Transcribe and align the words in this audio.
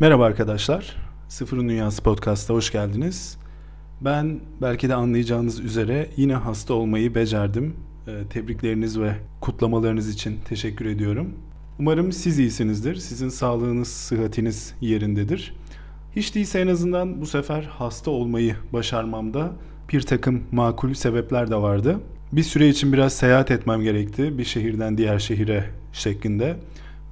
Merhaba 0.00 0.24
arkadaşlar. 0.24 0.96
Sıfırın 1.28 1.68
Dünyası 1.68 2.02
Podcast'a 2.02 2.54
hoş 2.54 2.72
geldiniz. 2.72 3.38
Ben 4.00 4.40
belki 4.62 4.88
de 4.88 4.94
anlayacağınız 4.94 5.60
üzere 5.60 6.10
yine 6.16 6.34
hasta 6.34 6.74
olmayı 6.74 7.14
becerdim. 7.14 7.76
Ee, 8.06 8.28
tebrikleriniz 8.30 9.00
ve 9.00 9.14
kutlamalarınız 9.40 10.08
için 10.08 10.38
teşekkür 10.48 10.86
ediyorum. 10.86 11.47
Umarım 11.78 12.12
siz 12.12 12.38
iyisinizdir. 12.38 12.96
Sizin 12.96 13.28
sağlığınız, 13.28 13.88
sıhhatiniz 13.88 14.74
yerindedir. 14.80 15.54
Hiç 16.16 16.34
değilse 16.34 16.60
en 16.60 16.66
azından 16.66 17.20
bu 17.20 17.26
sefer 17.26 17.62
hasta 17.62 18.10
olmayı 18.10 18.56
başarmamda 18.72 19.52
bir 19.92 20.00
takım 20.00 20.42
makul 20.52 20.94
sebepler 20.94 21.50
de 21.50 21.56
vardı. 21.56 22.00
Bir 22.32 22.42
süre 22.42 22.68
için 22.68 22.92
biraz 22.92 23.12
seyahat 23.12 23.50
etmem 23.50 23.82
gerekti. 23.82 24.38
Bir 24.38 24.44
şehirden 24.44 24.98
diğer 24.98 25.18
şehire 25.18 25.64
şeklinde. 25.92 26.56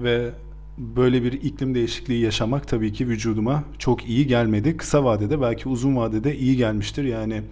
Ve 0.00 0.30
böyle 0.78 1.22
bir 1.22 1.32
iklim 1.32 1.74
değişikliği 1.74 2.20
yaşamak 2.20 2.68
tabii 2.68 2.92
ki 2.92 3.08
vücuduma 3.08 3.64
çok 3.78 4.08
iyi 4.08 4.26
gelmedi. 4.26 4.76
Kısa 4.76 5.04
vadede 5.04 5.40
belki 5.40 5.68
uzun 5.68 5.96
vadede 5.96 6.38
iyi 6.38 6.56
gelmiştir. 6.56 7.04
Yani 7.04 7.42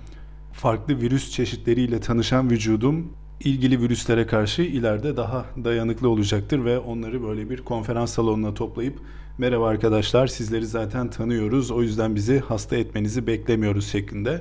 farklı 0.53 1.01
virüs 1.01 1.31
çeşitleriyle 1.31 2.01
tanışan 2.01 2.51
vücudum 2.51 3.13
ilgili 3.45 3.81
virüslere 3.81 4.27
karşı 4.27 4.63
ileride 4.63 5.17
daha 5.17 5.47
dayanıklı 5.65 6.09
olacaktır 6.09 6.65
ve 6.65 6.79
onları 6.79 7.23
böyle 7.23 7.51
bir 7.51 7.65
konferans 7.65 8.13
salonuna 8.13 8.55
toplayıp 8.55 9.01
merhaba 9.39 9.69
arkadaşlar 9.69 10.27
sizleri 10.27 10.67
zaten 10.67 11.11
tanıyoruz 11.11 11.71
o 11.71 11.83
yüzden 11.83 12.15
bizi 12.15 12.39
hasta 12.41 12.77
etmenizi 12.77 13.27
beklemiyoruz 13.27 13.87
şeklinde 13.87 14.41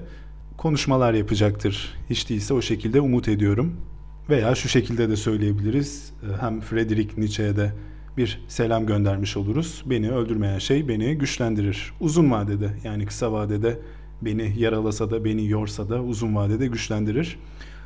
konuşmalar 0.58 1.14
yapacaktır. 1.14 1.94
Hiç 2.10 2.30
değilse 2.30 2.54
o 2.54 2.62
şekilde 2.62 3.02
umut 3.02 3.28
ediyorum. 3.28 3.76
Veya 4.30 4.56
şu 4.56 4.70
şekilde 4.70 5.10
de 5.10 5.16
söyleyebiliriz. 5.16 6.14
Hem 6.40 6.62
Friedrich 6.62 7.18
Nietzsche'ye 7.18 7.56
de 7.56 7.74
bir 8.18 8.42
selam 8.48 8.86
göndermiş 8.86 9.38
oluruz. 9.38 9.84
Beni 9.86 10.12
öldürmeyen 10.12 10.60
şey 10.60 10.88
beni 10.88 11.16
güçlendirir. 11.18 11.94
Uzun 12.00 12.32
vadede 12.32 12.70
yani 12.84 13.06
kısa 13.06 13.32
vadede 13.32 13.80
beni 14.22 14.54
yaralasa 14.58 15.12
da 15.12 15.26
beni 15.26 15.50
yorsa 15.50 15.90
da 15.90 16.04
uzun 16.04 16.36
vadede 16.36 16.68
güçlendirir. 16.68 17.38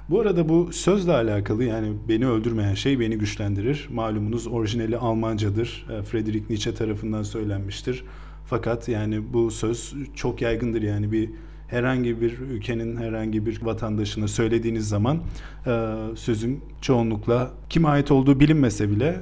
Bu 0.10 0.22
arada 0.22 0.50
bu 0.50 0.74
sözle 0.74 1.12
alakalı 1.12 1.64
yani 1.64 1.94
beni 2.10 2.28
öldürmeyen 2.28 2.74
şey 2.74 3.00
beni 3.00 3.18
güçlendirir. 3.18 3.88
Malumunuz 3.92 4.48
orijinali 4.48 4.98
Almancadır. 4.98 5.86
E, 5.90 6.02
Friedrich 6.02 6.50
Nietzsche 6.50 6.74
tarafından 6.74 7.24
söylenmiştir. 7.24 8.04
Fakat 8.46 8.90
yani 8.90 9.34
bu 9.34 9.52
söz 9.52 9.94
çok 10.16 10.42
yaygındır 10.42 10.82
yani 10.82 11.12
bir 11.12 11.30
herhangi 11.68 12.22
bir 12.22 12.40
ülkenin 12.40 12.98
herhangi 12.98 13.46
bir 13.46 13.62
vatandaşına 13.62 14.28
söylediğiniz 14.28 14.90
zaman 14.90 15.22
e, 15.68 15.96
sözün 16.16 16.62
çoğunlukla 16.82 17.52
kime 17.70 17.88
ait 17.88 18.12
olduğu 18.12 18.40
bilinmese 18.40 18.92
bile 18.92 19.22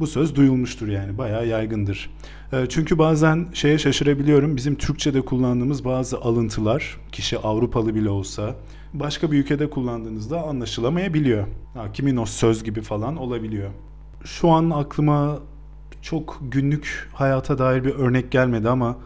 bu 0.00 0.06
söz 0.06 0.36
duyulmuştur 0.36 0.88
yani 0.88 1.18
bayağı 1.18 1.46
yaygındır. 1.46 2.10
Ee, 2.52 2.66
çünkü 2.68 2.98
bazen 2.98 3.46
şeye 3.52 3.78
şaşırabiliyorum. 3.78 4.56
Bizim 4.56 4.74
Türkçe'de 4.74 5.20
kullandığımız 5.20 5.84
bazı 5.84 6.18
alıntılar, 6.18 6.96
kişi 7.12 7.38
Avrupalı 7.38 7.94
bile 7.94 8.10
olsa 8.10 8.56
başka 8.94 9.32
bir 9.32 9.38
ülkede 9.38 9.70
kullandığınızda 9.70 10.42
anlaşılamayabiliyor. 10.42 11.46
Ha, 11.74 11.92
kimin 11.92 12.16
o 12.16 12.26
söz 12.26 12.64
gibi 12.64 12.80
falan 12.80 13.16
olabiliyor. 13.16 13.70
Şu 14.24 14.50
an 14.50 14.70
aklıma 14.70 15.38
çok 16.02 16.38
günlük 16.50 17.10
hayata 17.12 17.58
dair 17.58 17.84
bir 17.84 17.94
örnek 17.94 18.30
gelmedi 18.30 18.68
ama 18.68 18.96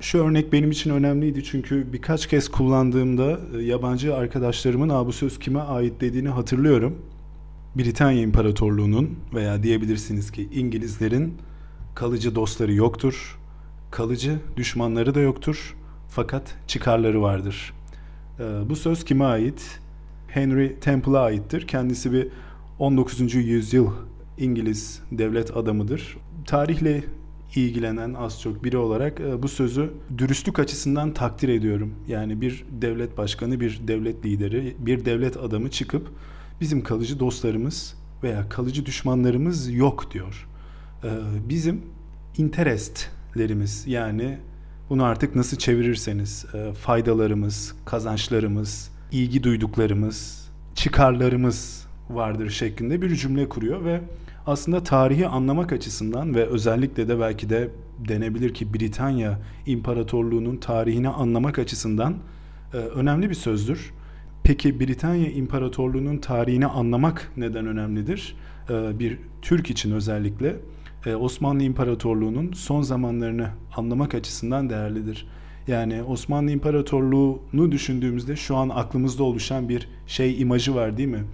şu 0.00 0.18
örnek 0.18 0.52
benim 0.52 0.70
için 0.70 0.90
önemliydi 0.90 1.44
çünkü 1.44 1.92
birkaç 1.92 2.26
kez 2.26 2.48
kullandığımda 2.48 3.40
e, 3.58 3.62
yabancı 3.62 4.16
arkadaşlarımın 4.16 5.06
bu 5.06 5.12
söz 5.12 5.38
kime 5.38 5.60
ait 5.60 6.00
dediğini 6.00 6.28
hatırlıyorum. 6.28 6.98
Britanya 7.76 8.22
İmparatorluğu'nun 8.22 9.18
veya 9.34 9.62
diyebilirsiniz 9.62 10.30
ki 10.30 10.48
İngilizlerin 10.52 11.34
kalıcı 11.94 12.34
dostları 12.34 12.72
yoktur, 12.72 13.38
kalıcı 13.90 14.38
düşmanları 14.56 15.14
da 15.14 15.20
yoktur 15.20 15.76
fakat 16.08 16.56
çıkarları 16.66 17.22
vardır. 17.22 17.72
Ee, 18.40 18.44
bu 18.68 18.76
söz 18.76 19.04
kime 19.04 19.24
ait? 19.24 19.80
Henry 20.28 20.80
Temple'a 20.80 21.20
aittir. 21.20 21.66
Kendisi 21.66 22.12
bir 22.12 22.28
19. 22.78 23.34
yüzyıl 23.34 23.90
İngiliz 24.38 25.02
devlet 25.12 25.56
adamıdır. 25.56 26.16
Tarihle 26.46 27.04
ilgilenen 27.54 28.14
az 28.14 28.40
çok 28.40 28.64
biri 28.64 28.76
olarak 28.76 29.20
e, 29.20 29.42
bu 29.42 29.48
sözü 29.48 29.92
dürüstlük 30.18 30.58
açısından 30.58 31.14
takdir 31.14 31.48
ediyorum. 31.48 31.94
Yani 32.08 32.40
bir 32.40 32.64
devlet 32.70 33.18
başkanı, 33.18 33.60
bir 33.60 33.80
devlet 33.88 34.24
lideri, 34.24 34.76
bir 34.78 35.04
devlet 35.04 35.36
adamı 35.36 35.70
çıkıp 35.70 36.08
bizim 36.60 36.82
kalıcı 36.82 37.20
dostlarımız 37.20 37.94
veya 38.22 38.48
kalıcı 38.48 38.86
düşmanlarımız 38.86 39.74
yok 39.74 40.10
diyor. 40.12 40.48
Ee, 41.04 41.08
bizim 41.48 41.82
interestlerimiz 42.38 43.86
yani 43.86 44.38
bunu 44.92 45.04
artık 45.04 45.36
nasıl 45.36 45.56
çevirirseniz 45.56 46.46
e, 46.54 46.72
faydalarımız, 46.72 47.74
kazançlarımız, 47.84 48.90
ilgi 49.12 49.42
duyduklarımız, 49.42 50.48
çıkarlarımız 50.74 51.86
vardır 52.10 52.50
şeklinde 52.50 53.02
bir 53.02 53.16
cümle 53.16 53.48
kuruyor 53.48 53.84
ve 53.84 54.00
aslında 54.46 54.82
tarihi 54.82 55.26
anlamak 55.26 55.72
açısından 55.72 56.34
ve 56.34 56.46
özellikle 56.46 57.08
de 57.08 57.20
belki 57.20 57.50
de 57.50 57.68
denebilir 58.08 58.54
ki 58.54 58.74
Britanya 58.74 59.38
İmparatorluğu'nun 59.66 60.56
tarihini 60.56 61.08
anlamak 61.08 61.58
açısından 61.58 62.14
e, 62.74 62.76
önemli 62.76 63.30
bir 63.30 63.34
sözdür. 63.34 63.92
Peki 64.42 64.80
Britanya 64.80 65.30
İmparatorluğu'nun 65.30 66.18
tarihini 66.18 66.66
anlamak 66.66 67.32
neden 67.36 67.66
önemlidir? 67.66 68.36
Ee, 68.70 68.98
bir 68.98 69.18
Türk 69.42 69.70
için 69.70 69.92
özellikle 69.92 70.48
e, 70.48 70.56
Osmanlı 71.06 71.62
İmparatorluğu'nun 71.62 72.52
son 72.52 72.82
zamanlarını 72.82 73.48
anlamak 73.76 74.14
açısından 74.14 74.70
değerlidir. 74.70 75.26
Yani 75.66 76.02
Osmanlı 76.02 76.50
İmparatorluğu'nu 76.50 77.72
düşündüğümüzde 77.72 78.36
şu 78.36 78.56
an 78.56 78.68
aklımızda 78.68 79.24
oluşan 79.24 79.68
bir 79.68 79.88
şey 80.06 80.40
imajı 80.40 80.74
var 80.74 80.96
değil 80.96 81.08
mi? 81.08 81.24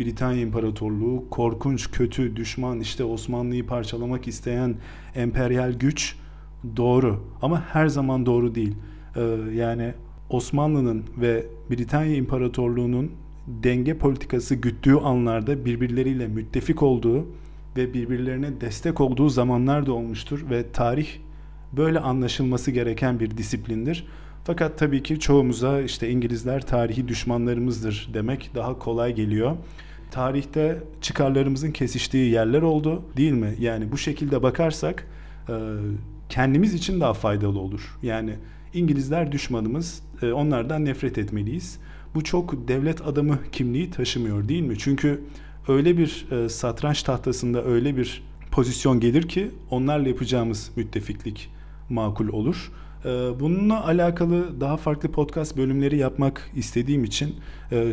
Britanya 0.00 0.40
İmparatorluğu 0.40 1.24
korkunç, 1.30 1.90
kötü, 1.90 2.36
düşman, 2.36 2.80
işte 2.80 3.04
Osmanlı'yı 3.04 3.66
parçalamak 3.66 4.28
isteyen 4.28 4.76
emperyal 5.14 5.72
güç 5.72 6.16
doğru 6.76 7.20
ama 7.42 7.60
her 7.60 7.86
zaman 7.86 8.26
doğru 8.26 8.54
değil. 8.54 8.74
Ee, 9.16 9.20
yani 9.54 9.94
Osmanlı'nın 10.30 11.04
ve 11.20 11.46
Britanya 11.70 12.14
İmparatorluğu'nun 12.14 13.12
denge 13.46 13.98
politikası 13.98 14.54
güttüğü 14.54 14.96
anlarda 14.96 15.64
birbirleriyle 15.64 16.28
müttefik 16.28 16.82
olduğu 16.82 17.26
ve 17.78 17.94
birbirlerine 17.94 18.60
destek 18.60 19.00
olduğu 19.00 19.28
zamanlar 19.28 19.86
da 19.86 19.92
olmuştur 19.92 20.50
ve 20.50 20.72
tarih 20.72 21.08
böyle 21.72 22.00
anlaşılması 22.00 22.70
gereken 22.70 23.20
bir 23.20 23.36
disiplindir. 23.36 24.06
Fakat 24.44 24.78
tabii 24.78 25.02
ki 25.02 25.20
çoğumuza 25.20 25.80
işte 25.80 26.10
İngilizler 26.10 26.66
tarihi 26.66 27.08
düşmanlarımızdır 27.08 28.10
demek 28.14 28.50
daha 28.54 28.78
kolay 28.78 29.14
geliyor. 29.14 29.56
Tarihte 30.10 30.82
çıkarlarımızın 31.00 31.70
kesiştiği 31.70 32.30
yerler 32.30 32.62
oldu 32.62 33.02
değil 33.16 33.32
mi? 33.32 33.54
Yani 33.58 33.92
bu 33.92 33.98
şekilde 33.98 34.42
bakarsak 34.42 35.06
kendimiz 36.28 36.74
için 36.74 37.00
daha 37.00 37.14
faydalı 37.14 37.58
olur. 37.58 37.98
Yani 38.02 38.34
İngilizler 38.74 39.32
düşmanımız, 39.32 40.02
e, 40.22 40.32
onlardan 40.32 40.84
nefret 40.84 41.18
etmeliyiz. 41.18 41.78
Bu 42.14 42.24
çok 42.24 42.68
devlet 42.68 43.06
adamı 43.06 43.38
kimliği 43.52 43.90
taşımıyor 43.90 44.48
değil 44.48 44.62
mi? 44.62 44.78
Çünkü 44.78 45.20
öyle 45.68 45.98
bir 45.98 46.26
e, 46.30 46.48
satranç 46.48 47.02
tahtasında 47.02 47.64
öyle 47.64 47.96
bir 47.96 48.22
pozisyon 48.50 49.00
gelir 49.00 49.28
ki 49.28 49.50
onlarla 49.70 50.08
yapacağımız 50.08 50.70
müttefiklik 50.76 51.50
makul 51.90 52.28
olur. 52.28 52.72
E, 53.04 53.08
bununla 53.40 53.86
alakalı 53.86 54.60
daha 54.60 54.76
farklı 54.76 55.12
podcast 55.12 55.56
bölümleri 55.56 55.96
yapmak 55.96 56.50
istediğim 56.56 57.04
için 57.04 57.34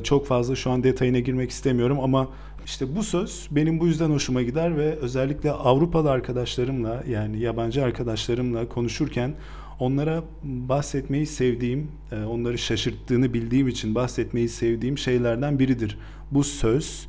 çok 0.03 0.27
fazla 0.27 0.55
şu 0.55 0.71
an 0.71 0.83
detayına 0.83 1.19
girmek 1.19 1.49
istemiyorum 1.51 1.99
ama 1.99 2.29
işte 2.65 2.95
bu 2.95 3.03
söz 3.03 3.47
benim 3.51 3.79
bu 3.79 3.87
yüzden 3.87 4.09
hoşuma 4.09 4.41
gider 4.41 4.77
ve 4.77 4.95
özellikle 4.95 5.51
Avrupalı 5.51 6.11
arkadaşlarımla 6.11 7.03
yani 7.09 7.39
yabancı 7.39 7.83
arkadaşlarımla 7.83 8.69
konuşurken 8.69 9.33
onlara 9.79 10.23
bahsetmeyi 10.43 11.25
sevdiğim, 11.25 11.91
e, 12.11 12.23
onları 12.23 12.57
şaşırttığını 12.57 13.33
bildiğim 13.33 13.67
için 13.67 13.95
bahsetmeyi 13.95 14.49
sevdiğim 14.49 14.97
şeylerden 14.97 15.59
biridir. 15.59 15.97
Bu 16.31 16.43
söz 16.43 17.07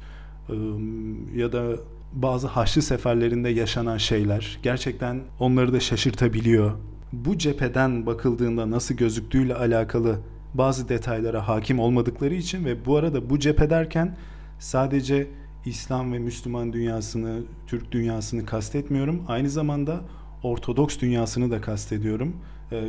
ya 1.34 1.52
da 1.52 1.76
bazı 2.12 2.46
haçlı 2.46 2.82
seferlerinde 2.82 3.48
yaşanan 3.48 3.96
şeyler 3.96 4.58
gerçekten 4.62 5.20
onları 5.40 5.72
da 5.72 5.80
şaşırtabiliyor. 5.80 6.72
Bu 7.12 7.38
cepheden 7.38 8.06
bakıldığında 8.06 8.70
nasıl 8.70 8.94
gözüktüğüyle 8.94 9.54
alakalı 9.54 10.18
bazı 10.54 10.88
detaylara 10.88 11.48
hakim 11.48 11.78
olmadıkları 11.78 12.34
için 12.34 12.64
ve 12.64 12.86
bu 12.86 12.96
arada 12.96 13.30
bu 13.30 13.38
cephe 13.38 13.70
derken 13.70 14.16
sadece 14.58 15.26
İslam 15.64 16.12
ve 16.12 16.18
Müslüman 16.18 16.72
dünyasını, 16.72 17.42
Türk 17.66 17.92
dünyasını 17.92 18.46
kastetmiyorum. 18.46 19.22
Aynı 19.28 19.50
zamanda 19.50 20.00
Ortodoks 20.42 20.98
dünyasını 20.98 21.50
da 21.50 21.60
kastediyorum. 21.60 22.36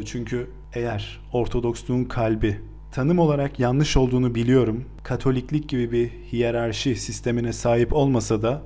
Çünkü 0.06 0.50
eğer 0.74 1.20
Ortodoksluğun 1.34 2.04
kalbi 2.04 2.60
tanım 2.92 3.20
olarak 3.20 3.60
yanlış 3.60 3.98
olduğunu 3.98 4.36
biliyorum. 4.36 4.86
Katoliklik 5.04 5.70
gibi 5.70 5.92
bir 5.92 6.10
hiyerarşi 6.32 6.96
sistemine 6.96 7.54
sahip 7.54 7.94
olmasa 7.94 8.42
da 8.42 8.62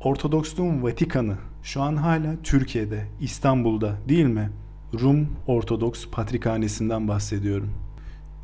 Ortodoksluğun 0.00 0.82
Vatikanı 0.82 1.36
şu 1.62 1.82
an 1.82 1.96
hala 1.96 2.36
Türkiye'de, 2.42 3.06
İstanbul'da 3.20 3.96
değil 4.08 4.26
mi? 4.26 4.50
Rum 5.00 5.28
Ortodoks 5.46 6.06
Patrikhanesi'nden 6.12 7.08
bahsediyorum. 7.08 7.70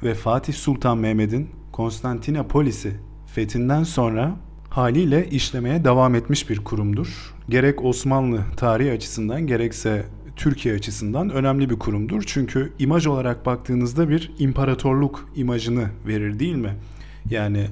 Ve 0.03 0.15
Fatih 0.15 0.55
Sultan 0.55 0.99
Mehmet'in 0.99 1.49
Konstantinopolis'i 1.73 2.93
fethinden 3.27 3.82
sonra 3.82 4.37
haliyle 4.71 5.31
işlemeye 5.31 5.85
devam 5.85 6.15
etmiş 6.15 6.50
bir 6.50 6.65
kurumdur. 6.65 7.35
Gerek 7.49 7.85
Osmanlı 7.85 8.41
tarihi 8.56 8.93
açısından 8.93 9.47
gerekse 9.47 10.05
Türkiye 10.40 10.75
açısından 10.75 11.31
önemli 11.31 11.70
bir 11.70 11.78
kurumdur. 11.78 12.22
Çünkü 12.26 12.72
imaj 12.78 13.06
olarak 13.06 13.46
baktığınızda 13.46 14.08
bir 14.08 14.32
imparatorluk 14.38 15.28
imajını 15.37 15.88
verir 16.06 16.38
değil 16.38 16.54
mi? 16.54 16.76
Yani 17.31 17.66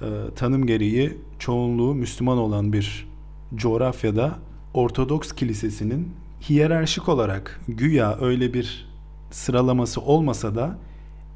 e, 0.00 0.08
tanım 0.36 0.66
gereği 0.66 1.18
çoğunluğu 1.38 1.94
Müslüman 1.94 2.38
olan 2.38 2.72
bir 2.72 3.08
coğrafyada 3.54 4.38
Ortodoks 4.74 5.32
kilisesinin 5.32 6.08
hiyerarşik 6.48 7.08
olarak 7.08 7.60
güya 7.68 8.18
öyle 8.20 8.54
bir 8.54 8.88
sıralaması 9.30 10.00
olmasa 10.00 10.54
da 10.54 10.78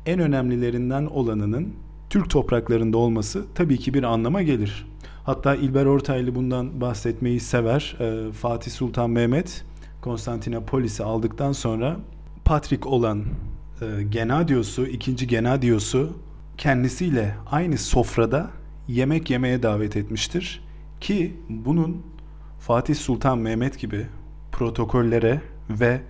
en 0.06 0.20
önemlilerinden 0.20 1.06
olanının 1.06 1.68
Türk 2.10 2.30
topraklarında 2.30 2.98
olması 2.98 3.44
tabii 3.54 3.78
ki 3.78 3.94
bir 3.94 4.02
anlama 4.02 4.42
gelir. 4.42 4.86
Hatta 5.24 5.54
İlber 5.54 5.86
Ortaylı 5.86 6.34
bundan 6.34 6.80
bahsetmeyi 6.80 7.40
sever. 7.40 7.96
Ee, 8.00 8.32
Fatih 8.32 8.70
Sultan 8.70 9.10
Mehmet 9.10 9.64
Konstantinopolis'i 10.06 11.02
aldıktan 11.04 11.52
sonra 11.52 11.96
Patrik 12.44 12.86
olan 12.86 13.24
e, 13.80 14.02
Genadios'u, 14.02 14.86
ikinci 14.86 15.26
Genadios'u 15.26 16.12
kendisiyle 16.58 17.34
aynı 17.50 17.78
sofrada 17.78 18.50
yemek 18.88 19.30
yemeye 19.30 19.62
davet 19.62 19.96
etmiştir. 19.96 20.64
Ki 21.00 21.36
bunun 21.48 22.02
Fatih 22.58 22.94
Sultan 22.94 23.38
Mehmet 23.38 23.78
gibi 23.78 24.06
protokollere 24.52 25.40
ve 25.70 26.00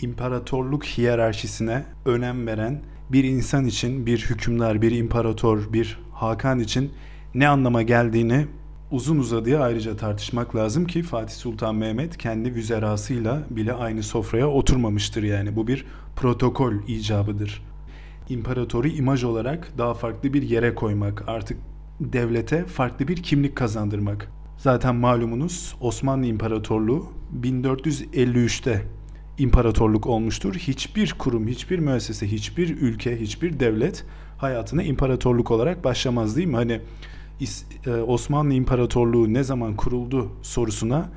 imparatorluk 0.00 0.84
hiyerarşisine 0.84 1.84
önem 2.04 2.46
veren 2.46 2.82
bir 3.12 3.24
insan 3.24 3.64
için, 3.64 4.06
bir 4.06 4.18
hükümdar, 4.18 4.82
bir 4.82 4.92
imparator, 4.92 5.72
bir 5.72 5.98
Hakan 6.12 6.60
için 6.60 6.92
ne 7.34 7.48
anlama 7.48 7.82
geldiğini 7.82 8.46
uzun 8.90 9.18
uzadıya 9.18 9.60
ayrıca 9.60 9.96
tartışmak 9.96 10.56
lazım 10.56 10.84
ki 10.84 11.02
Fatih 11.02 11.34
Sultan 11.34 11.74
Mehmet 11.74 12.18
kendi 12.18 12.54
vüzerasıyla 12.54 13.42
bile 13.50 13.72
aynı 13.72 14.02
sofraya 14.02 14.48
oturmamıştır 14.48 15.22
yani. 15.22 15.56
Bu 15.56 15.66
bir 15.66 15.86
protokol 16.16 16.72
icabıdır. 16.88 17.62
İmparatoru 18.28 18.88
imaj 18.88 19.24
olarak 19.24 19.72
daha 19.78 19.94
farklı 19.94 20.34
bir 20.34 20.42
yere 20.42 20.74
koymak, 20.74 21.24
artık 21.26 21.58
devlete 22.00 22.64
farklı 22.64 23.08
bir 23.08 23.22
kimlik 23.22 23.56
kazandırmak. 23.56 24.28
Zaten 24.58 24.96
malumunuz 24.96 25.76
Osmanlı 25.80 26.26
İmparatorluğu 26.26 27.06
1453'te 27.42 28.82
imparatorluk 29.38 30.06
olmuştur. 30.06 30.54
Hiçbir 30.54 31.14
kurum, 31.18 31.48
hiçbir 31.48 31.78
müessese, 31.78 32.32
hiçbir 32.32 32.80
ülke, 32.80 33.20
hiçbir 33.20 33.60
devlet 33.60 34.04
hayatına 34.38 34.82
imparatorluk 34.82 35.50
olarak 35.50 35.84
başlamaz 35.84 36.36
değil 36.36 36.48
mi? 36.48 36.56
Hani 36.56 36.80
Osmanlı 38.06 38.54
İmparatorluğu 38.54 39.34
ne 39.34 39.42
zaman 39.44 39.76
kuruldu 39.76 40.32
sorusuna 40.42 41.10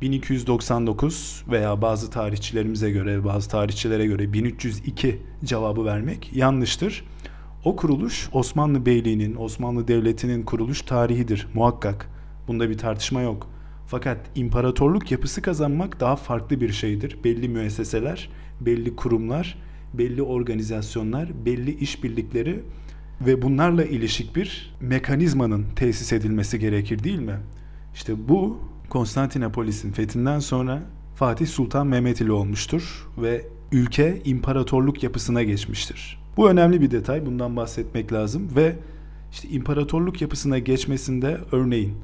1299 0.00 1.44
veya 1.50 1.82
bazı 1.82 2.10
tarihçilerimize 2.10 2.90
göre, 2.90 3.24
bazı 3.24 3.50
tarihçilere 3.50 4.06
göre 4.06 4.32
1302 4.32 5.22
cevabı 5.44 5.84
vermek 5.84 6.30
yanlıştır. 6.36 7.04
O 7.64 7.76
kuruluş 7.76 8.28
Osmanlı 8.32 8.86
Beyliği'nin, 8.86 9.36
Osmanlı 9.36 9.88
Devleti'nin 9.88 10.42
kuruluş 10.42 10.82
tarihidir 10.82 11.48
muhakkak. 11.54 12.10
Bunda 12.48 12.70
bir 12.70 12.78
tartışma 12.78 13.20
yok. 13.20 13.50
Fakat 13.86 14.18
imparatorluk 14.34 15.10
yapısı 15.10 15.42
kazanmak 15.42 16.00
daha 16.00 16.16
farklı 16.16 16.60
bir 16.60 16.72
şeydir. 16.72 17.18
Belli 17.24 17.48
müesseseler, 17.48 18.28
belli 18.60 18.96
kurumlar, 18.96 19.58
belli 19.94 20.22
organizasyonlar, 20.22 21.44
belli 21.46 21.78
işbirlikleri 21.78 22.62
ve 23.20 23.42
bunlarla 23.42 23.84
ilişik 23.84 24.36
bir 24.36 24.74
mekanizmanın 24.80 25.66
tesis 25.76 26.12
edilmesi 26.12 26.58
gerekir 26.58 27.04
değil 27.04 27.18
mi? 27.18 27.36
İşte 27.94 28.28
bu 28.28 28.58
Konstantinopolis'in 28.88 29.92
fethinden 29.92 30.38
sonra 30.38 30.82
Fatih 31.14 31.46
Sultan 31.46 31.86
Mehmet 31.86 32.20
ile 32.20 32.32
olmuştur 32.32 33.08
ve 33.18 33.44
ülke 33.72 34.22
imparatorluk 34.24 35.02
yapısına 35.02 35.42
geçmiştir. 35.42 36.18
Bu 36.36 36.50
önemli 36.50 36.80
bir 36.80 36.90
detay. 36.90 37.26
Bundan 37.26 37.56
bahsetmek 37.56 38.12
lazım 38.12 38.48
ve 38.56 38.76
işte 39.32 39.48
imparatorluk 39.48 40.22
yapısına 40.22 40.58
geçmesinde 40.58 41.38
örneğin 41.52 41.94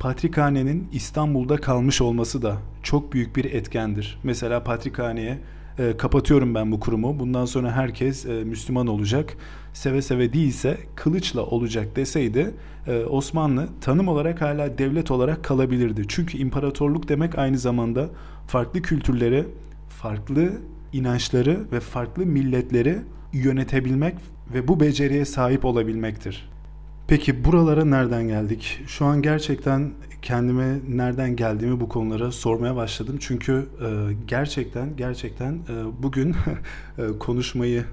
Patrikhane'nin 0.00 0.88
İstanbul'da 0.92 1.56
kalmış 1.56 2.00
olması 2.00 2.42
da 2.42 2.58
çok 2.82 3.12
büyük 3.12 3.36
bir 3.36 3.44
etkendir. 3.44 4.18
Mesela 4.22 4.64
Patrikhane'ye 4.64 5.38
e, 5.78 5.96
kapatıyorum 5.96 6.54
ben 6.54 6.72
bu 6.72 6.80
kurumu. 6.80 7.18
Bundan 7.18 7.44
sonra 7.44 7.72
herkes 7.72 8.26
e, 8.26 8.44
Müslüman 8.44 8.86
olacak. 8.86 9.36
Seve 9.72 10.02
seve 10.02 10.32
değilse 10.32 10.78
kılıçla 10.94 11.46
olacak 11.46 11.96
deseydi 11.96 12.54
e, 12.86 13.04
Osmanlı 13.04 13.68
tanım 13.80 14.08
olarak 14.08 14.40
hala 14.40 14.78
devlet 14.78 15.10
olarak 15.10 15.44
kalabilirdi. 15.44 16.04
Çünkü 16.08 16.38
imparatorluk 16.38 17.08
demek 17.08 17.38
aynı 17.38 17.58
zamanda 17.58 18.08
farklı 18.46 18.82
kültürleri, 18.82 19.44
farklı 19.88 20.52
inançları 20.92 21.60
ve 21.72 21.80
farklı 21.80 22.26
milletleri 22.26 22.98
yönetebilmek 23.32 24.14
ve 24.54 24.68
bu 24.68 24.80
beceriye 24.80 25.24
sahip 25.24 25.64
olabilmektir. 25.64 26.48
Peki 27.08 27.44
buralara 27.44 27.84
nereden 27.84 28.28
geldik? 28.28 28.80
Şu 28.86 29.04
an 29.04 29.22
gerçekten 29.22 29.90
kendime 30.22 30.78
nereden 30.88 31.36
geldiğimi 31.36 31.80
bu 31.80 31.88
konulara 31.88 32.32
sormaya 32.32 32.76
başladım. 32.76 33.16
Çünkü 33.20 33.66
e, 33.80 33.88
gerçekten 34.26 34.96
gerçekten 34.96 35.52
e, 35.52 36.02
bugün 36.02 36.34
e, 36.98 37.18
konuşmayı 37.18 37.84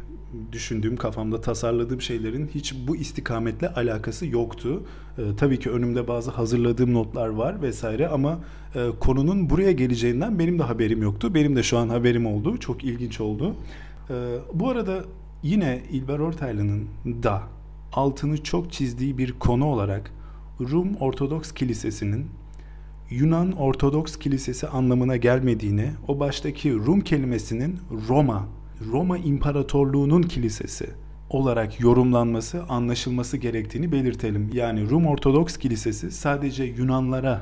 düşündüğüm, 0.52 0.98
kafamda 0.98 1.42
tasarladığım 1.42 2.02
şeylerin 2.02 2.48
hiç 2.48 2.76
bu 2.88 2.96
istikametle 2.96 3.70
alakası 3.74 4.26
yoktu. 4.26 4.84
E, 5.18 5.22
tabii 5.38 5.60
ki 5.60 5.70
önümde 5.70 6.08
bazı 6.08 6.32
hazırladığım 6.32 6.94
notlar 6.94 7.28
var 7.28 7.62
vesaire 7.62 8.08
ama 8.08 8.40
e, 8.76 8.90
konunun 9.00 9.50
buraya 9.50 9.72
geleceğinden 9.72 10.40
benim 10.40 10.60
de 10.60 10.64
haberim 10.64 11.02
yoktu. 11.02 11.34
Benim 11.34 11.56
de 11.56 11.64
şu 11.64 11.78
an 11.78 11.90
haberim 11.90 12.26
oldu. 12.26 12.58
Çok 12.58 12.84
ilginç 12.84 13.22
oldu. 13.22 13.56
E, 14.10 14.14
bu 14.54 14.70
arada 14.70 15.04
yine 15.44 15.82
İlber 15.92 16.20
Ortaylı'nın 16.20 16.88
da 17.06 17.44
altını 17.94 18.44
çok 18.44 18.72
çizdiği 18.72 19.18
bir 19.18 19.32
konu 19.32 19.66
olarak 19.66 20.12
Rum 20.60 20.96
Ortodoks 20.96 21.52
Kilisesi'nin 21.52 22.26
Yunan 23.10 23.52
Ortodoks 23.52 24.18
Kilisesi 24.18 24.68
anlamına 24.68 25.18
gelmediğini, 25.18 25.92
o 26.08 26.20
baştaki 26.20 26.74
Rum 26.74 27.02
kelimesinin 27.02 27.80
Roma, 28.10 28.48
Roma 28.92 29.18
İmparatorluğu'nun 29.18 30.22
kilisesi 30.22 30.90
olarak 31.30 31.80
yorumlanması, 31.80 32.64
anlaşılması 32.64 33.38
gerektiğini 33.38 33.92
belirtelim. 33.92 34.50
Yani 34.54 34.90
Rum 34.90 35.08
Ortodoks 35.08 35.58
Kilisesi 35.58 36.12
sadece 36.12 36.64
Yunanlara 36.64 37.42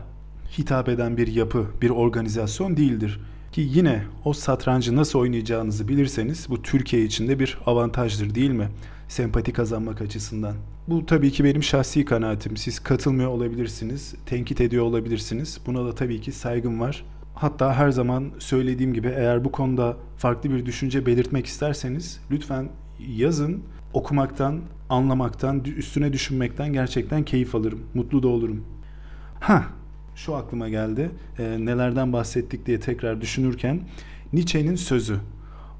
hitap 0.57 0.89
eden 0.89 1.17
bir 1.17 1.27
yapı, 1.27 1.67
bir 1.81 1.89
organizasyon 1.89 2.77
değildir. 2.77 3.19
Ki 3.51 3.61
yine 3.73 4.03
o 4.25 4.33
satrancı 4.33 4.95
nasıl 4.95 5.19
oynayacağınızı 5.19 5.87
bilirseniz 5.87 6.47
bu 6.49 6.61
Türkiye 6.61 7.03
için 7.03 7.27
de 7.27 7.39
bir 7.39 7.57
avantajdır 7.65 8.35
değil 8.35 8.51
mi? 8.51 8.67
Sempati 9.07 9.53
kazanmak 9.53 10.01
açısından. 10.01 10.55
Bu 10.87 11.05
tabii 11.05 11.31
ki 11.31 11.43
benim 11.43 11.63
şahsi 11.63 12.05
kanaatim. 12.05 12.57
Siz 12.57 12.79
katılmıyor 12.79 13.29
olabilirsiniz, 13.29 14.15
tenkit 14.25 14.61
ediyor 14.61 14.85
olabilirsiniz. 14.85 15.59
Buna 15.65 15.85
da 15.85 15.95
tabii 15.95 16.21
ki 16.21 16.31
saygım 16.31 16.79
var. 16.79 17.05
Hatta 17.35 17.73
her 17.73 17.89
zaman 17.89 18.31
söylediğim 18.39 18.93
gibi 18.93 19.07
eğer 19.07 19.45
bu 19.45 19.51
konuda 19.51 19.97
farklı 20.17 20.49
bir 20.49 20.65
düşünce 20.65 21.05
belirtmek 21.05 21.45
isterseniz 21.45 22.19
lütfen 22.31 22.69
yazın. 22.99 23.63
Okumaktan, 23.93 24.61
anlamaktan, 24.89 25.63
üstüne 25.63 26.13
düşünmekten 26.13 26.73
gerçekten 26.73 27.25
keyif 27.25 27.55
alırım. 27.55 27.79
Mutlu 27.93 28.23
da 28.23 28.27
olurum. 28.27 28.63
Ha, 29.39 29.63
şu 30.15 30.35
aklıma 30.35 30.69
geldi. 30.69 31.11
E, 31.39 31.65
nelerden 31.65 32.13
bahsettik 32.13 32.65
diye 32.65 32.79
tekrar 32.79 33.21
düşünürken 33.21 33.81
Nietzsche'nin 34.33 34.75
sözü. 34.75 35.19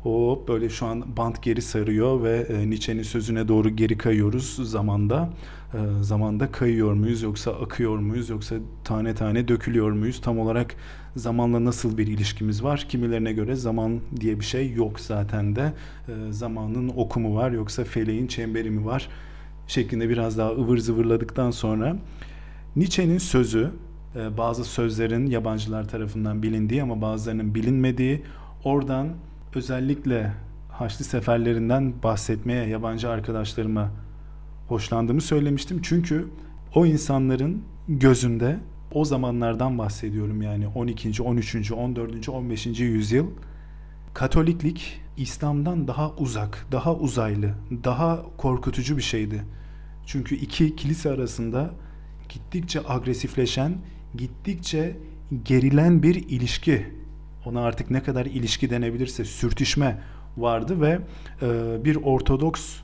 O 0.06 0.44
böyle 0.48 0.70
şu 0.70 0.86
an 0.86 1.18
bant 1.18 1.44
geri 1.44 1.62
sarıyor 1.62 2.24
ve 2.24 2.38
e, 2.50 2.70
Nietzsche'nin 2.70 3.04
sözüne 3.04 3.48
doğru 3.48 3.70
geri 3.70 3.98
kayıyoruz 3.98 4.72
zamanda. 4.72 5.30
E, 5.74 5.78
zamanda 6.02 6.52
kayıyor 6.52 6.94
muyuz 6.94 7.22
yoksa 7.22 7.52
akıyor 7.52 7.98
muyuz 7.98 8.30
yoksa 8.30 8.56
tane 8.84 9.16
tane 9.16 9.48
dökülüyor 9.48 9.92
muyuz? 9.92 10.22
Tam 10.22 10.40
olarak 10.40 10.76
zamanla 11.16 11.66
nasıl 11.66 11.98
bir 11.98 12.08
ilişkimiz 12.08 12.64
var? 12.64 12.86
Kimilerine 12.90 13.34
göre 13.34 13.56
zaman 13.56 14.00
diye 14.20 14.40
bir 14.40 14.46
şey 14.46 14.74
yok 14.74 15.00
zaten 15.00 15.56
de. 15.56 15.74
E, 16.08 16.32
zamanın 16.32 16.92
okumu 16.96 17.36
var 17.36 17.52
yoksa 17.52 17.84
feleğin 17.84 18.28
çemberi 18.28 18.70
mi 18.70 18.86
var? 18.86 19.10
Şeklinde 19.68 20.10
biraz 20.10 20.38
daha 20.38 20.52
ıvır 20.52 20.78
zıvırladıktan 20.78 21.52
sonra 21.52 21.98
Nietzsche'nin 22.76 23.18
sözü 23.18 23.72
e, 24.16 24.38
bazı 24.38 24.64
sözlerin 24.64 25.26
yabancılar 25.26 25.88
tarafından 25.88 26.44
bilindiği 26.44 26.84
ama 26.84 27.02
bazılarının 27.02 27.56
bilinmediği 27.56 28.22
oradan 28.64 29.08
özellikle 29.56 30.34
Haçlı 30.70 31.06
seferlerinden 31.06 31.94
bahsetmeye 32.04 32.68
yabancı 32.68 33.10
arkadaşlarıma 33.10 33.92
hoşlandığımı 34.68 35.22
söylemiştim. 35.22 35.80
Çünkü 35.84 36.28
o 36.76 36.86
insanların 36.86 37.64
gözünde 37.88 38.60
o 38.92 39.06
zamanlardan 39.06 39.78
bahsediyorum 39.78 40.42
yani 40.42 40.68
12. 40.68 41.24
13. 41.24 41.72
14. 41.72 42.30
15. 42.30 42.66
yüzyıl 42.80 43.28
Katoliklik 44.14 45.02
İslam'dan 45.18 45.88
daha 45.88 46.12
uzak, 46.16 46.66
daha 46.72 46.96
uzaylı, 46.96 47.54
daha 47.84 48.26
korkutucu 48.38 48.98
bir 48.98 49.02
şeydi. 49.02 49.44
Çünkü 50.06 50.36
iki 50.36 50.76
kilise 50.76 51.10
arasında 51.10 51.72
gittikçe 52.30 52.82
agresifleşen, 52.88 53.78
gittikçe 54.18 54.98
gerilen 55.46 56.04
bir 56.04 56.16
ilişki, 56.16 56.86
ona 57.48 57.62
artık 57.62 57.92
ne 57.92 58.04
kadar 58.04 58.26
ilişki 58.26 58.70
denebilirse 58.70 59.26
sürtüşme 59.26 60.02
vardı 60.38 60.82
ve 60.82 61.00
e, 61.42 61.78
bir 61.86 61.96
Ortodoks 61.96 62.76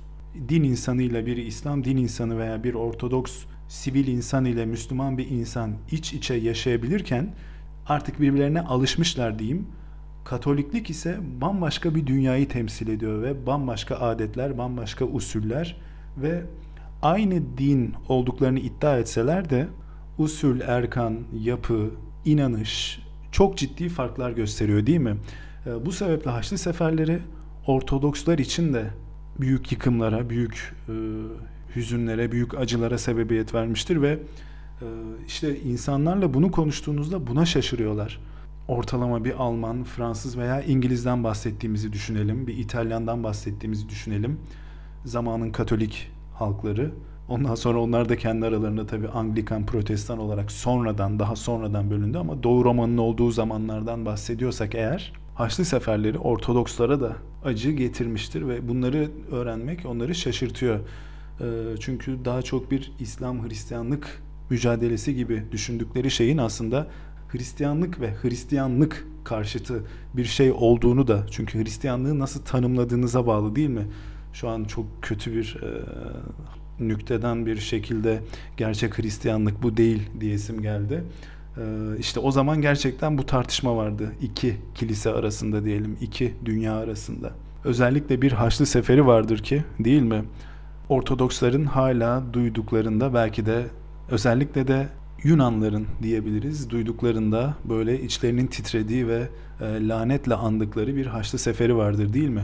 din 0.50 0.64
insanıyla 0.64 1.26
bir 1.26 1.38
İslam 1.38 1.84
din 1.84 1.98
insanı 1.98 2.38
veya 2.38 2.64
bir 2.64 2.74
Ortodoks 2.74 3.46
sivil 3.68 4.08
insan 4.08 4.46
ile 4.46 4.66
Müslüman 4.66 5.18
bir 5.18 5.30
insan 5.30 5.72
iç 5.92 6.14
içe 6.14 6.34
yaşayabilirken 6.34 7.34
artık 7.88 8.22
birbirlerine 8.22 8.62
alışmışlar 8.62 9.40
diyeyim. 9.40 9.68
Katoliklik 10.26 10.90
ise 10.90 11.18
bambaşka 11.42 11.96
bir 11.96 12.08
dünyayı 12.08 12.48
temsil 12.48 12.88
ediyor 12.88 13.22
ve 13.22 13.46
bambaşka 13.46 13.96
adetler, 13.96 14.58
bambaşka 14.58 15.06
usuller 15.06 15.78
ve 16.18 16.44
aynı 17.02 17.58
din 17.58 17.94
olduklarını 18.10 18.60
iddia 18.60 18.98
etseler 18.98 19.50
de 19.50 19.68
usul, 20.18 20.62
erkan, 20.62 21.20
yapı, 21.40 21.92
inanış 22.26 23.00
çok 23.34 23.58
ciddi 23.58 23.90
farklar 23.90 24.32
gösteriyor 24.32 24.86
değil 24.86 25.00
mi? 25.00 25.18
Ee, 25.66 25.86
bu 25.86 25.92
sebeple 25.92 26.32
Haçlı 26.32 26.58
seferleri 26.58 27.20
Ortodokslar 27.68 28.40
için 28.40 28.74
de 28.74 28.90
büyük 29.40 29.72
yıkımlara, 29.72 30.30
büyük 30.30 30.76
e, 30.90 30.94
hüzünlere, 31.76 32.32
büyük 32.32 32.58
acılara 32.58 32.98
sebebiyet 32.98 33.54
vermiştir 33.54 34.02
ve 34.02 34.20
e, 34.82 34.86
işte 35.28 35.60
insanlarla 35.60 36.34
bunu 36.34 36.52
konuştuğunuzda 36.52 37.28
buna 37.28 37.46
şaşırıyorlar. 37.46 38.20
Ortalama 38.68 39.26
bir 39.26 39.44
Alman, 39.44 39.84
Fransız 39.84 40.38
veya 40.38 40.62
İngiliz'den 40.62 41.24
bahsettiğimizi 41.24 41.94
düşünelim, 41.94 42.48
bir 42.48 42.58
İtalyan'dan 42.58 43.24
bahsettiğimizi 43.24 43.90
düşünelim. 43.90 44.40
Zamanın 45.06 45.52
Katolik 45.52 46.12
halkları. 46.34 46.92
Ondan 47.30 47.56
sonra 47.56 47.80
onlar 47.80 48.10
da 48.10 48.18
kendi 48.18 48.46
aralarında 48.46 48.88
tabii 48.88 49.08
Anglikan, 49.10 49.66
Protestan 49.66 50.20
olarak 50.20 50.52
sonradan, 50.52 51.20
daha 51.20 51.36
sonradan 51.36 51.92
bölündü 51.92 52.18
ama 52.18 52.44
Doğu 52.44 52.66
Roma'nın 52.66 52.98
olduğu 52.98 53.32
zamanlardan 53.32 54.06
bahsediyorsak 54.06 54.76
eğer 54.76 55.14
Haçlı 55.36 55.66
seferleri 55.66 56.18
Ortodokslara 56.18 57.02
da 57.02 57.16
acı 57.46 57.72
getirmiştir 57.72 58.48
ve 58.48 58.68
bunları 58.68 59.10
öğrenmek 59.32 59.86
onları 59.86 60.16
şaşırtıyor. 60.16 60.80
Ee, 60.80 61.44
çünkü 61.80 62.26
daha 62.26 62.42
çok 62.42 62.72
bir 62.72 62.92
İslam 63.00 63.50
Hristiyanlık 63.50 64.22
mücadelesi 64.50 65.16
gibi 65.16 65.44
düşündükleri 65.52 66.12
şeyin 66.12 66.38
aslında 66.38 66.88
Hristiyanlık 67.30 68.02
ve 68.02 68.14
Hristiyanlık 68.22 69.08
karşıtı 69.24 69.84
bir 70.14 70.26
şey 70.26 70.52
olduğunu 70.52 71.08
da 71.08 71.26
çünkü 71.32 71.64
Hristiyanlığı 71.64 72.20
nasıl 72.20 72.42
tanımladığınıza 72.42 73.28
bağlı 73.28 73.56
değil 73.56 73.70
mi? 73.70 73.88
Şu 74.34 74.50
an 74.50 74.64
çok 74.64 74.86
kötü 75.02 75.36
bir 75.36 75.58
e, 75.64 75.70
nükteden 76.80 77.46
bir 77.46 77.58
şekilde 77.58 78.20
gerçek 78.58 79.00
Hristiyanlık 79.00 79.64
bu 79.64 79.78
değil 79.78 80.10
diyesim 80.20 80.62
geldi. 80.62 81.04
E, 81.58 81.62
işte 82.00 82.20
o 82.20 82.32
zaman 82.32 82.62
gerçekten 82.62 83.18
bu 83.18 83.26
tartışma 83.26 83.78
vardı. 83.78 84.12
iki 84.22 84.56
kilise 84.76 85.10
arasında 85.10 85.66
diyelim, 85.66 85.98
iki 86.02 86.34
dünya 86.46 86.76
arasında. 86.76 87.32
Özellikle 87.64 88.22
bir 88.22 88.32
Haçlı 88.32 88.66
Seferi 88.66 89.06
vardır 89.06 89.38
ki 89.38 89.64
değil 89.80 90.02
mi? 90.02 90.24
Ortodoksların 90.90 91.66
hala 91.66 92.24
duyduklarında 92.34 93.14
belki 93.14 93.46
de 93.46 93.66
özellikle 94.10 94.68
de 94.68 94.88
Yunanların 95.24 95.88
diyebiliriz 96.02 96.70
duyduklarında 96.70 97.56
böyle 97.70 98.02
içlerinin 98.02 98.48
titrediği 98.48 99.08
ve 99.08 99.28
e, 99.62 99.88
lanetle 99.88 100.34
andıkları 100.34 100.96
bir 100.96 101.06
Haçlı 101.06 101.40
Seferi 101.40 101.76
vardır 101.76 102.14
değil 102.14 102.30
mi? 102.30 102.44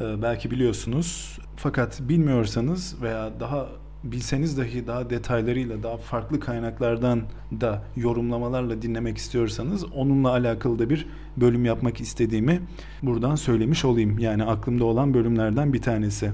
E, 0.00 0.22
belki 0.22 0.50
biliyorsunuz 0.50 1.38
fakat 1.62 2.00
bilmiyorsanız 2.08 3.02
veya 3.02 3.40
daha 3.40 3.68
bilseniz 4.04 4.58
dahi 4.58 4.86
daha 4.86 5.10
detaylarıyla 5.10 5.82
daha 5.82 5.96
farklı 5.96 6.40
kaynaklardan 6.40 7.22
da 7.60 7.82
yorumlamalarla 7.96 8.82
dinlemek 8.82 9.18
istiyorsanız 9.18 9.84
onunla 9.84 10.30
alakalı 10.30 10.78
da 10.78 10.90
bir 10.90 11.06
bölüm 11.36 11.64
yapmak 11.64 12.00
istediğimi 12.00 12.60
buradan 13.02 13.34
söylemiş 13.34 13.84
olayım. 13.84 14.18
Yani 14.18 14.44
aklımda 14.44 14.84
olan 14.84 15.14
bölümlerden 15.14 15.72
bir 15.72 15.82
tanesi. 15.82 16.32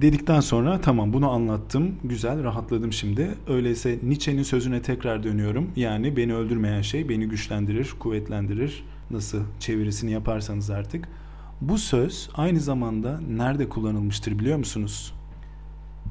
Dedikten 0.00 0.40
sonra 0.40 0.80
tamam 0.80 1.12
bunu 1.12 1.30
anlattım. 1.30 1.94
Güzel 2.04 2.44
rahatladım 2.44 2.92
şimdi. 2.92 3.28
Öyleyse 3.48 3.98
Nietzsche'nin 4.02 4.42
sözüne 4.42 4.82
tekrar 4.82 5.22
dönüyorum. 5.22 5.70
Yani 5.76 6.16
beni 6.16 6.34
öldürmeyen 6.34 6.82
şey 6.82 7.08
beni 7.08 7.28
güçlendirir, 7.28 7.94
kuvvetlendirir. 7.98 8.84
Nasıl 9.10 9.42
çevirisini 9.60 10.12
yaparsanız 10.12 10.70
artık. 10.70 11.08
Bu 11.60 11.78
söz 11.78 12.28
aynı 12.34 12.60
zamanda 12.60 13.20
nerede 13.20 13.68
kullanılmıştır 13.68 14.38
biliyor 14.38 14.58
musunuz? 14.58 15.14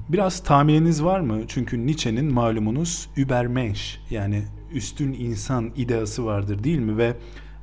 Biraz 0.09 0.43
tahmininiz 0.43 1.03
var 1.03 1.19
mı? 1.19 1.41
Çünkü 1.47 1.87
Nietzsche'nin 1.87 2.33
malumunuz 2.33 3.09
Übermensch 3.17 3.81
yani 4.09 4.43
üstün 4.73 5.13
insan 5.13 5.71
ideası 5.75 6.25
vardır 6.25 6.63
değil 6.63 6.79
mi? 6.79 6.97
Ve 6.97 7.13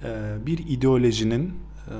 e, 0.04 0.46
bir 0.46 0.58
ideolojinin 0.58 1.46
e, 1.46 1.94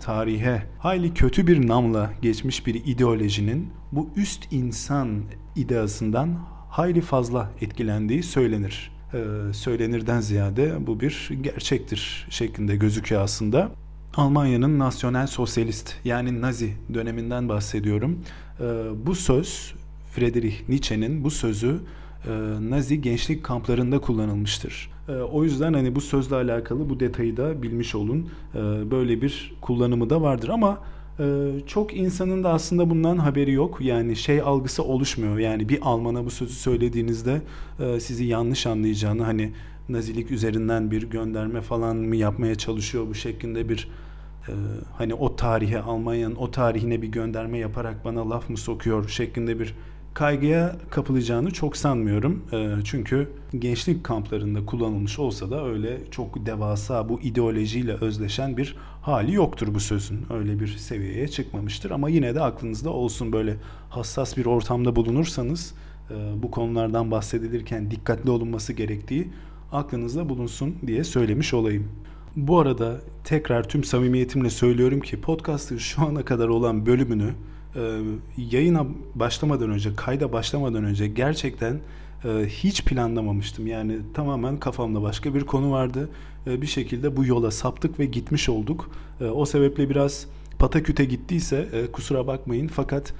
tarihe 0.00 0.62
hayli 0.78 1.14
kötü 1.14 1.46
bir 1.46 1.68
namla 1.68 2.10
geçmiş 2.22 2.66
bir 2.66 2.74
ideolojinin 2.74 3.70
bu 3.92 4.10
üst 4.16 4.52
insan 4.52 5.22
ideasından 5.56 6.38
hayli 6.70 7.00
fazla 7.00 7.50
etkilendiği 7.60 8.22
söylenir. 8.22 8.92
E, 9.14 9.52
söylenirden 9.52 10.20
ziyade 10.20 10.86
bu 10.86 11.00
bir 11.00 11.30
gerçektir 11.42 12.26
şeklinde 12.30 12.76
gözüküyor 12.76 13.22
aslında. 13.22 13.81
Almanya'nın 14.14 14.78
nasyonel 14.78 15.26
sosyalist 15.26 15.94
yani 16.04 16.40
Nazi 16.40 16.72
döneminden 16.94 17.48
bahsediyorum. 17.48 18.18
E, 18.60 18.64
bu 19.06 19.14
söz 19.14 19.74
Friedrich 20.12 20.68
Nietzsche'nin 20.68 21.24
bu 21.24 21.30
sözü 21.30 21.80
Nazi 22.60 23.00
gençlik 23.00 23.44
kamplarında 23.44 23.98
kullanılmıştır. 23.98 24.90
Ee, 25.08 25.12
o 25.12 25.44
yüzden 25.44 25.72
hani 25.72 25.94
bu 25.94 26.00
sözle 26.00 26.36
alakalı 26.36 26.90
bu 26.90 27.00
detayı 27.00 27.36
da 27.36 27.62
bilmiş 27.62 27.94
olun. 27.94 28.28
Ee, 28.54 28.58
böyle 28.90 29.22
bir 29.22 29.54
kullanımı 29.60 30.10
da 30.10 30.22
vardır 30.22 30.48
ama 30.48 30.78
e, 31.18 31.24
çok 31.66 31.96
insanın 31.96 32.44
da 32.44 32.50
aslında 32.50 32.90
bundan 32.90 33.16
haberi 33.16 33.52
yok. 33.52 33.80
Yani 33.80 34.16
şey 34.16 34.40
algısı 34.40 34.84
oluşmuyor. 34.84 35.38
Yani 35.38 35.68
bir 35.68 35.78
Alman'a 35.82 36.24
bu 36.24 36.30
sözü 36.30 36.54
söylediğinizde 36.54 37.42
e, 37.80 38.00
sizi 38.00 38.24
yanlış 38.24 38.66
anlayacağını 38.66 39.22
hani 39.22 39.52
Nazilik 39.88 40.30
üzerinden 40.30 40.90
bir 40.90 41.02
gönderme 41.02 41.60
falan 41.60 41.96
mı 41.96 42.16
yapmaya 42.16 42.54
çalışıyor 42.54 43.06
bu 43.08 43.14
şeklinde 43.14 43.68
bir 43.68 43.88
e, 44.48 44.52
hani 44.98 45.14
o 45.14 45.36
tarihe 45.36 45.80
Almanya'nın 45.80 46.34
o 46.34 46.50
tarihine 46.50 47.02
bir 47.02 47.08
gönderme 47.08 47.58
yaparak 47.58 48.04
bana 48.04 48.30
laf 48.30 48.50
mı 48.50 48.56
sokuyor 48.56 49.08
şeklinde 49.08 49.60
bir 49.60 49.74
kaygıya 50.14 50.76
kapılacağını 50.90 51.50
çok 51.50 51.76
sanmıyorum. 51.76 52.44
Ee, 52.52 52.74
çünkü 52.84 53.28
gençlik 53.58 54.04
kamplarında 54.04 54.66
kullanılmış 54.66 55.18
olsa 55.18 55.50
da 55.50 55.66
öyle 55.66 55.98
çok 56.10 56.46
devasa 56.46 57.08
bu 57.08 57.20
ideolojiyle 57.20 57.92
özleşen 57.92 58.56
bir 58.56 58.76
hali 59.02 59.34
yoktur 59.34 59.74
bu 59.74 59.80
sözün. 59.80 60.20
Öyle 60.30 60.60
bir 60.60 60.66
seviyeye 60.66 61.28
çıkmamıştır 61.28 61.90
ama 61.90 62.08
yine 62.08 62.34
de 62.34 62.40
aklınızda 62.40 62.90
olsun 62.90 63.32
böyle 63.32 63.56
hassas 63.90 64.36
bir 64.36 64.46
ortamda 64.46 64.96
bulunursanız 64.96 65.74
e, 66.10 66.14
bu 66.42 66.50
konulardan 66.50 67.10
bahsedilirken 67.10 67.90
dikkatli 67.90 68.30
olunması 68.30 68.72
gerektiği 68.72 69.28
aklınızda 69.72 70.28
bulunsun 70.28 70.76
diye 70.86 71.04
söylemiş 71.04 71.54
olayım. 71.54 71.88
Bu 72.36 72.58
arada 72.58 73.00
tekrar 73.24 73.68
tüm 73.68 73.84
samimiyetimle 73.84 74.50
söylüyorum 74.50 75.00
ki 75.00 75.20
podcast'ın 75.20 75.78
şu 75.78 76.02
ana 76.02 76.24
kadar 76.24 76.48
olan 76.48 76.86
bölümünü 76.86 77.30
e, 77.76 78.00
yayına 78.36 78.86
başlamadan 79.14 79.70
önce, 79.70 79.94
kayda 79.96 80.32
başlamadan 80.32 80.84
önce 80.84 81.06
gerçekten 81.06 81.80
e, 82.24 82.28
hiç 82.48 82.84
planlamamıştım. 82.84 83.66
Yani 83.66 83.98
tamamen 84.14 84.56
kafamda 84.56 85.02
başka 85.02 85.34
bir 85.34 85.44
konu 85.44 85.72
vardı. 85.72 86.08
E, 86.46 86.62
bir 86.62 86.66
şekilde 86.66 87.16
bu 87.16 87.24
yola 87.24 87.50
saptık 87.50 87.98
ve 87.98 88.04
gitmiş 88.04 88.48
olduk. 88.48 88.90
E, 89.20 89.24
o 89.24 89.44
sebeple 89.44 89.90
biraz 89.90 90.26
pataküte 90.58 91.04
gittiyse 91.04 91.68
kusura 91.92 92.26
bakmayın. 92.26 92.68
Fakat 92.68 93.14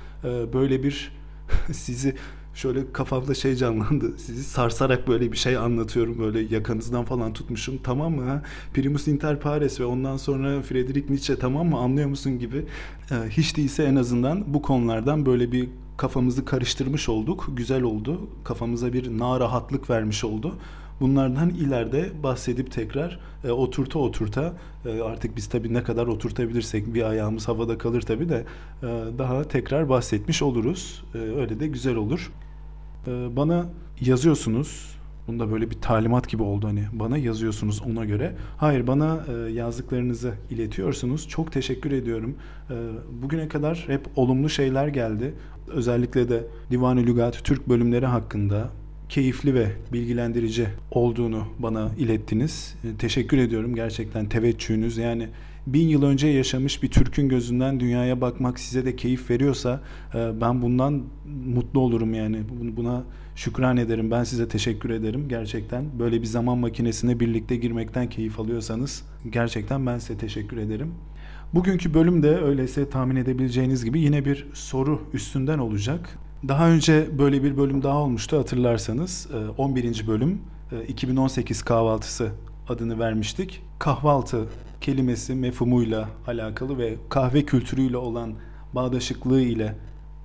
böyle 0.52 0.82
bir 0.82 1.12
sizi 1.72 2.14
şöyle 2.54 2.92
kafamda 2.92 3.34
şey 3.34 3.56
canlandı. 3.56 4.12
Sizi 4.18 4.44
sarsarak 4.44 5.08
böyle 5.08 5.32
bir 5.32 5.36
şey 5.36 5.56
anlatıyorum. 5.56 6.18
Böyle 6.18 6.54
yakanızdan 6.54 7.04
falan 7.04 7.32
tutmuşum. 7.32 7.78
Tamam 7.82 8.14
mı? 8.14 8.42
Primus 8.74 9.08
inter 9.08 9.40
pares 9.40 9.80
ve 9.80 9.84
ondan 9.84 10.16
sonra 10.16 10.62
Friedrich 10.62 11.10
Nietzsche 11.10 11.38
tamam 11.38 11.68
mı? 11.68 11.78
Anlıyor 11.78 12.08
musun 12.08 12.38
gibi. 12.38 12.64
Ee, 13.10 13.14
hiç 13.30 13.56
değilse 13.56 13.84
en 13.84 13.96
azından 13.96 14.54
bu 14.54 14.62
konulardan 14.62 15.26
böyle 15.26 15.52
bir 15.52 15.68
kafamızı 15.96 16.44
karıştırmış 16.44 17.08
olduk. 17.08 17.48
Güzel 17.56 17.82
oldu. 17.82 18.20
Kafamıza 18.44 18.92
bir 18.92 19.18
na 19.18 19.40
rahatlık 19.40 19.90
vermiş 19.90 20.24
oldu. 20.24 20.54
Bunlardan 21.00 21.50
ileride 21.50 22.10
bahsedip 22.22 22.72
tekrar 22.72 23.18
e, 23.44 23.50
oturta 23.50 23.98
oturta 23.98 24.52
e, 24.86 25.02
artık 25.02 25.36
biz 25.36 25.46
tabii 25.46 25.74
ne 25.74 25.82
kadar 25.82 26.06
oturtabilirsek 26.06 26.94
bir 26.94 27.02
ayağımız 27.02 27.48
havada 27.48 27.78
kalır 27.78 28.00
tabii 28.00 28.28
de 28.28 28.44
e, 28.82 28.86
daha 29.18 29.44
tekrar 29.44 29.88
bahsetmiş 29.88 30.42
oluruz. 30.42 31.04
E, 31.14 31.18
öyle 31.18 31.60
de 31.60 31.66
güzel 31.66 31.96
olur. 31.96 32.32
E, 33.06 33.36
bana 33.36 33.66
yazıyorsunuz. 34.00 34.92
Bunda 35.28 35.52
böyle 35.52 35.70
bir 35.70 35.80
talimat 35.80 36.28
gibi 36.28 36.42
oldu 36.42 36.66
hani 36.66 36.84
bana 36.92 37.18
yazıyorsunuz 37.18 37.82
ona 37.82 38.04
göre. 38.04 38.34
Hayır 38.56 38.86
bana 38.86 39.20
e, 39.28 39.52
yazdıklarınızı 39.52 40.34
iletiyorsunuz. 40.50 41.28
Çok 41.28 41.52
teşekkür 41.52 41.92
ediyorum. 41.92 42.34
E, 42.70 42.74
bugüne 43.22 43.48
kadar 43.48 43.84
hep 43.86 44.00
olumlu 44.16 44.48
şeyler 44.48 44.88
geldi. 44.88 45.34
Özellikle 45.68 46.28
de 46.28 46.44
Divan-ı 46.70 47.00
Lügat 47.00 47.44
Türk 47.44 47.68
bölümleri 47.68 48.06
hakkında 48.06 48.70
keyifli 49.12 49.54
ve 49.54 49.66
bilgilendirici 49.92 50.66
olduğunu 50.90 51.44
bana 51.58 51.90
ilettiniz. 51.98 52.74
E, 52.84 52.96
teşekkür 52.96 53.38
ediyorum 53.38 53.74
gerçekten 53.74 54.28
teveccühünüz. 54.28 54.96
Yani 54.96 55.28
bin 55.66 55.88
yıl 55.88 56.02
önce 56.02 56.28
yaşamış 56.28 56.82
bir 56.82 56.90
Türk'ün 56.90 57.28
gözünden 57.28 57.80
dünyaya 57.80 58.20
bakmak 58.20 58.60
size 58.60 58.84
de 58.84 58.96
keyif 58.96 59.30
veriyorsa 59.30 59.80
e, 60.14 60.40
ben 60.40 60.62
bundan 60.62 61.02
mutlu 61.46 61.80
olurum 61.80 62.14
yani. 62.14 62.40
Buna 62.76 63.04
şükran 63.36 63.76
ederim. 63.76 64.10
Ben 64.10 64.24
size 64.24 64.48
teşekkür 64.48 64.90
ederim 64.90 65.28
gerçekten. 65.28 65.84
Böyle 65.98 66.20
bir 66.20 66.26
zaman 66.26 66.58
makinesine 66.58 67.20
birlikte 67.20 67.56
girmekten 67.56 68.08
keyif 68.08 68.40
alıyorsanız 68.40 69.04
gerçekten 69.30 69.86
ben 69.86 69.98
size 69.98 70.18
teşekkür 70.18 70.56
ederim. 70.56 70.94
Bugünkü 71.54 71.94
bölüm 71.94 72.22
de 72.22 72.38
öyleyse 72.38 72.90
tahmin 72.90 73.16
edebileceğiniz 73.16 73.84
gibi 73.84 74.00
yine 74.00 74.24
bir 74.24 74.46
soru 74.52 75.00
üstünden 75.12 75.58
olacak. 75.58 76.18
Daha 76.48 76.70
önce 76.70 77.18
böyle 77.18 77.42
bir 77.42 77.56
bölüm 77.56 77.82
daha 77.82 77.96
olmuştu 77.96 78.38
hatırlarsanız. 78.38 79.28
11. 79.58 80.04
Ee, 80.04 80.06
bölüm 80.06 80.40
2018 80.88 81.60
e, 81.60 81.64
kahvaltısı 81.64 82.32
adını 82.68 82.98
vermiştik. 82.98 83.62
Kahvaltı 83.78 84.46
kelimesi 84.80 85.34
mefhumuyla 85.34 86.08
alakalı 86.26 86.78
ve 86.78 86.94
kahve 87.08 87.44
kültürüyle 87.44 87.96
olan 87.96 88.34
bağdaşıklığı 88.72 89.40
ile 89.40 89.74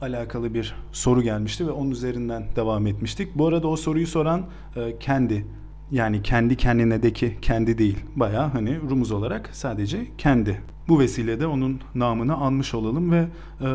alakalı 0.01 0.53
bir 0.53 0.75
soru 0.91 1.21
gelmişti 1.21 1.67
ve 1.67 1.71
onun 1.71 1.91
üzerinden 1.91 2.47
devam 2.55 2.87
etmiştik. 2.87 3.35
Bu 3.35 3.47
arada 3.47 3.67
o 3.67 3.75
soruyu 3.75 4.07
soran 4.07 4.45
e, 4.75 4.99
kendi 4.99 5.45
yani 5.91 6.21
kendi 6.21 6.55
kendinedeki 6.55 7.37
kendi 7.41 7.77
değil. 7.77 7.97
Baya 8.15 8.53
hani 8.53 8.79
rumuz 8.89 9.11
olarak 9.11 9.49
sadece 9.53 10.07
kendi. 10.17 10.61
Bu 10.87 10.99
vesilede 10.99 11.47
onun 11.47 11.81
namını 11.95 12.35
anmış 12.35 12.73
olalım 12.73 13.11
ve 13.11 13.27
e, 13.61 13.65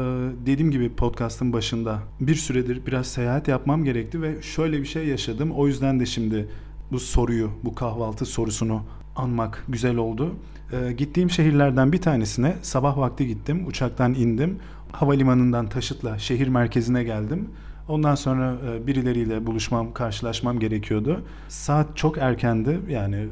dediğim 0.46 0.70
gibi 0.70 0.92
podcast'ın 0.94 1.52
başında 1.52 1.98
bir 2.20 2.34
süredir 2.34 2.86
biraz 2.86 3.06
seyahat 3.06 3.48
yapmam 3.48 3.84
gerekti 3.84 4.22
ve 4.22 4.42
şöyle 4.42 4.80
bir 4.80 4.86
şey 4.86 5.06
yaşadım. 5.06 5.50
O 5.52 5.66
yüzden 5.66 6.00
de 6.00 6.06
şimdi 6.06 6.48
bu 6.92 7.00
soruyu, 7.00 7.50
bu 7.64 7.74
kahvaltı 7.74 8.26
sorusunu 8.26 8.82
anmak 9.16 9.64
güzel 9.68 9.96
oldu. 9.96 10.34
E, 10.72 10.92
gittiğim 10.92 11.30
şehirlerden 11.30 11.92
bir 11.92 12.00
tanesine 12.00 12.56
sabah 12.62 12.98
vakti 12.98 13.26
gittim. 13.26 13.66
Uçaktan 13.66 14.14
indim. 14.14 14.58
Havalimanından 14.92 15.68
taşıtla 15.68 16.18
şehir 16.18 16.48
merkezine 16.48 17.04
geldim. 17.04 17.48
Ondan 17.88 18.14
sonra 18.14 18.56
e, 18.70 18.86
birileriyle 18.86 19.46
buluşmam, 19.46 19.92
karşılaşmam 19.92 20.58
gerekiyordu. 20.58 21.24
Saat 21.48 21.96
çok 21.96 22.18
erkendi. 22.18 22.80
Yani 22.88 23.28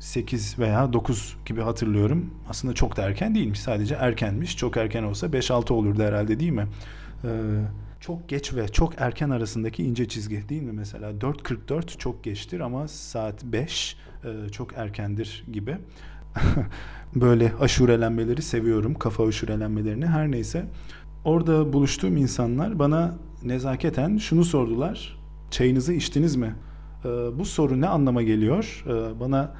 8 0.00 0.58
veya 0.58 0.92
9 0.92 1.36
gibi 1.46 1.60
hatırlıyorum. 1.60 2.30
Aslında 2.48 2.74
çok 2.74 2.96
da 2.96 3.02
erken 3.02 3.34
değilmiş. 3.34 3.60
Sadece 3.60 3.94
erkenmiş. 3.94 4.56
Çok 4.56 4.76
erken 4.76 5.02
olsa 5.02 5.26
5-6 5.26 5.72
olurdu 5.72 6.02
herhalde 6.02 6.40
değil 6.40 6.52
mi? 6.52 6.66
Ee, 7.24 7.28
çok 8.00 8.28
geç 8.28 8.54
ve 8.54 8.68
çok 8.68 9.00
erken 9.00 9.30
arasındaki 9.30 9.84
ince 9.84 10.08
çizgi 10.08 10.48
değil 10.48 10.62
mi 10.62 10.72
mesela? 10.72 11.10
4.44 11.10 11.98
çok 11.98 12.24
geçtir 12.24 12.60
ama 12.60 12.88
saat 12.88 13.44
5 13.44 13.96
e, 14.24 14.48
çok 14.48 14.72
erkendir 14.76 15.44
gibi. 15.52 15.76
Böyle 17.14 17.52
aşurelenmeleri 17.60 18.42
seviyorum. 18.42 18.94
Kafa 18.94 19.26
aşurelenmelerini. 19.26 20.06
Her 20.06 20.30
neyse. 20.30 20.66
Orada 21.24 21.72
buluştuğum 21.72 22.16
insanlar 22.16 22.78
bana 22.78 23.14
nezaketen 23.44 24.16
şunu 24.16 24.44
sordular. 24.44 25.18
Çayınızı 25.50 25.92
içtiniz 25.92 26.36
mi? 26.36 26.54
Ee, 27.04 27.08
bu 27.38 27.44
soru 27.44 27.80
ne 27.80 27.88
anlama 27.88 28.22
geliyor? 28.22 28.84
Ee, 28.86 29.20
bana 29.20 29.52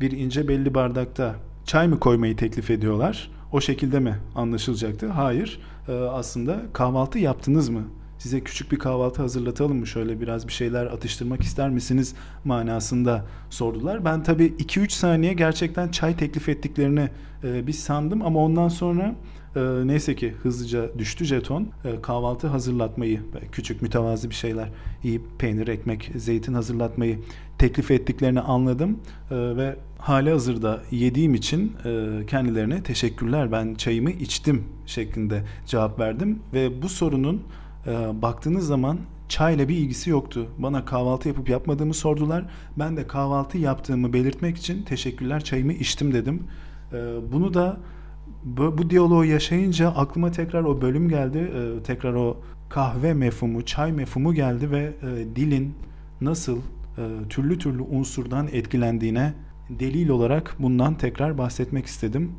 bir 0.00 0.10
ince 0.10 0.48
belli 0.48 0.74
bardakta 0.74 1.34
çay 1.64 1.88
mı 1.88 2.00
koymayı 2.00 2.36
teklif 2.36 2.70
ediyorlar? 2.70 3.30
O 3.52 3.60
şekilde 3.60 4.00
mi 4.00 4.18
anlaşılacaktı? 4.34 5.08
Hayır. 5.08 5.60
Ee, 5.88 5.92
aslında 5.92 6.62
kahvaltı 6.72 7.18
yaptınız 7.18 7.68
mı? 7.68 7.82
Size 8.22 8.40
küçük 8.40 8.72
bir 8.72 8.78
kahvaltı 8.78 9.22
hazırlatalım 9.22 9.78
mı? 9.78 9.86
Şöyle 9.86 10.20
biraz 10.20 10.48
bir 10.48 10.52
şeyler 10.52 10.86
atıştırmak 10.86 11.42
ister 11.42 11.70
misiniz? 11.70 12.14
manasında 12.44 13.24
sordular. 13.50 14.04
Ben 14.04 14.22
tabii 14.22 14.46
2-3 14.46 14.90
saniye 14.90 15.32
gerçekten 15.32 15.88
çay 15.88 16.16
teklif 16.16 16.48
ettiklerini 16.48 17.08
e, 17.44 17.66
bir 17.66 17.72
sandım 17.72 18.22
ama 18.22 18.40
ondan 18.40 18.68
sonra 18.68 19.14
e, 19.56 19.60
neyse 19.84 20.16
ki 20.16 20.34
hızlıca 20.42 20.98
düştü 20.98 21.24
jeton. 21.24 21.68
E, 21.84 22.00
kahvaltı 22.02 22.46
hazırlatmayı, 22.46 23.20
küçük 23.52 23.82
mütevazı 23.82 24.30
bir 24.30 24.34
şeyler 24.34 24.68
yiyip 25.02 25.22
peynir, 25.38 25.68
ekmek, 25.68 26.10
zeytin 26.16 26.54
hazırlatmayı 26.54 27.18
teklif 27.58 27.90
ettiklerini 27.90 28.40
anladım 28.40 28.98
e, 29.30 29.36
ve 29.36 29.76
hali 29.98 30.30
hazırda 30.30 30.82
yediğim 30.90 31.34
için 31.34 31.72
e, 31.84 32.10
kendilerine 32.26 32.82
teşekkürler 32.82 33.52
ben 33.52 33.74
çayımı 33.74 34.10
içtim 34.10 34.64
şeklinde 34.86 35.42
cevap 35.66 35.98
verdim 35.98 36.38
ve 36.54 36.82
bu 36.82 36.88
sorunun 36.88 37.42
e, 37.86 38.22
baktığınız 38.22 38.66
zaman 38.66 38.98
çayla 39.28 39.68
bir 39.68 39.76
ilgisi 39.76 40.10
yoktu. 40.10 40.46
Bana 40.58 40.84
kahvaltı 40.84 41.28
yapıp 41.28 41.48
yapmadığımı 41.48 41.94
sordular. 41.94 42.44
Ben 42.78 42.96
de 42.96 43.06
kahvaltı 43.06 43.58
yaptığımı 43.58 44.12
belirtmek 44.12 44.56
için 44.56 44.82
teşekkürler 44.82 45.44
çayımı 45.44 45.72
içtim 45.72 46.14
dedim. 46.14 46.42
E, 46.92 46.96
bunu 47.32 47.54
da 47.54 47.76
bu, 48.44 48.78
bu 48.78 48.90
diyaloğu 48.90 49.24
yaşayınca 49.24 49.88
aklıma 49.88 50.30
tekrar 50.30 50.64
o 50.64 50.82
bölüm 50.82 51.08
geldi. 51.08 51.38
E, 51.38 51.82
tekrar 51.82 52.14
o 52.14 52.36
kahve 52.68 53.14
mefhumu, 53.14 53.64
çay 53.64 53.92
mefhumu 53.92 54.34
geldi 54.34 54.70
ve 54.70 54.92
e, 55.02 55.36
dilin 55.36 55.74
nasıl 56.20 56.58
e, 56.98 57.02
türlü 57.28 57.58
türlü 57.58 57.82
unsurdan 57.82 58.48
etkilendiğine 58.52 59.34
delil 59.70 60.08
olarak 60.08 60.56
bundan 60.58 60.94
tekrar 60.94 61.38
bahsetmek 61.38 61.86
istedim. 61.86 62.32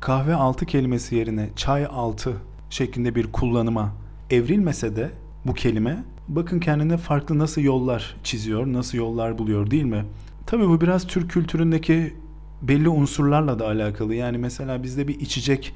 Kahve 0.00 0.34
altı 0.34 0.66
kelimesi 0.66 1.14
yerine 1.16 1.48
çay 1.56 1.86
altı 1.86 2.36
şeklinde 2.70 3.14
bir 3.14 3.32
kullanıma 3.32 3.92
evrilmese 4.30 4.96
de 4.96 5.10
bu 5.44 5.54
kelime 5.54 6.04
bakın 6.28 6.60
kendine 6.60 6.96
farklı 6.96 7.38
nasıl 7.38 7.60
yollar 7.60 8.16
çiziyor, 8.24 8.66
nasıl 8.66 8.98
yollar 8.98 9.38
buluyor 9.38 9.70
değil 9.70 9.84
mi? 9.84 10.04
Tabii 10.46 10.68
bu 10.68 10.80
biraz 10.80 11.06
Türk 11.06 11.30
kültüründeki 11.30 12.14
belli 12.62 12.88
unsurlarla 12.88 13.58
da 13.58 13.66
alakalı. 13.66 14.14
Yani 14.14 14.38
mesela 14.38 14.82
bizde 14.82 15.08
bir 15.08 15.20
içecek 15.20 15.74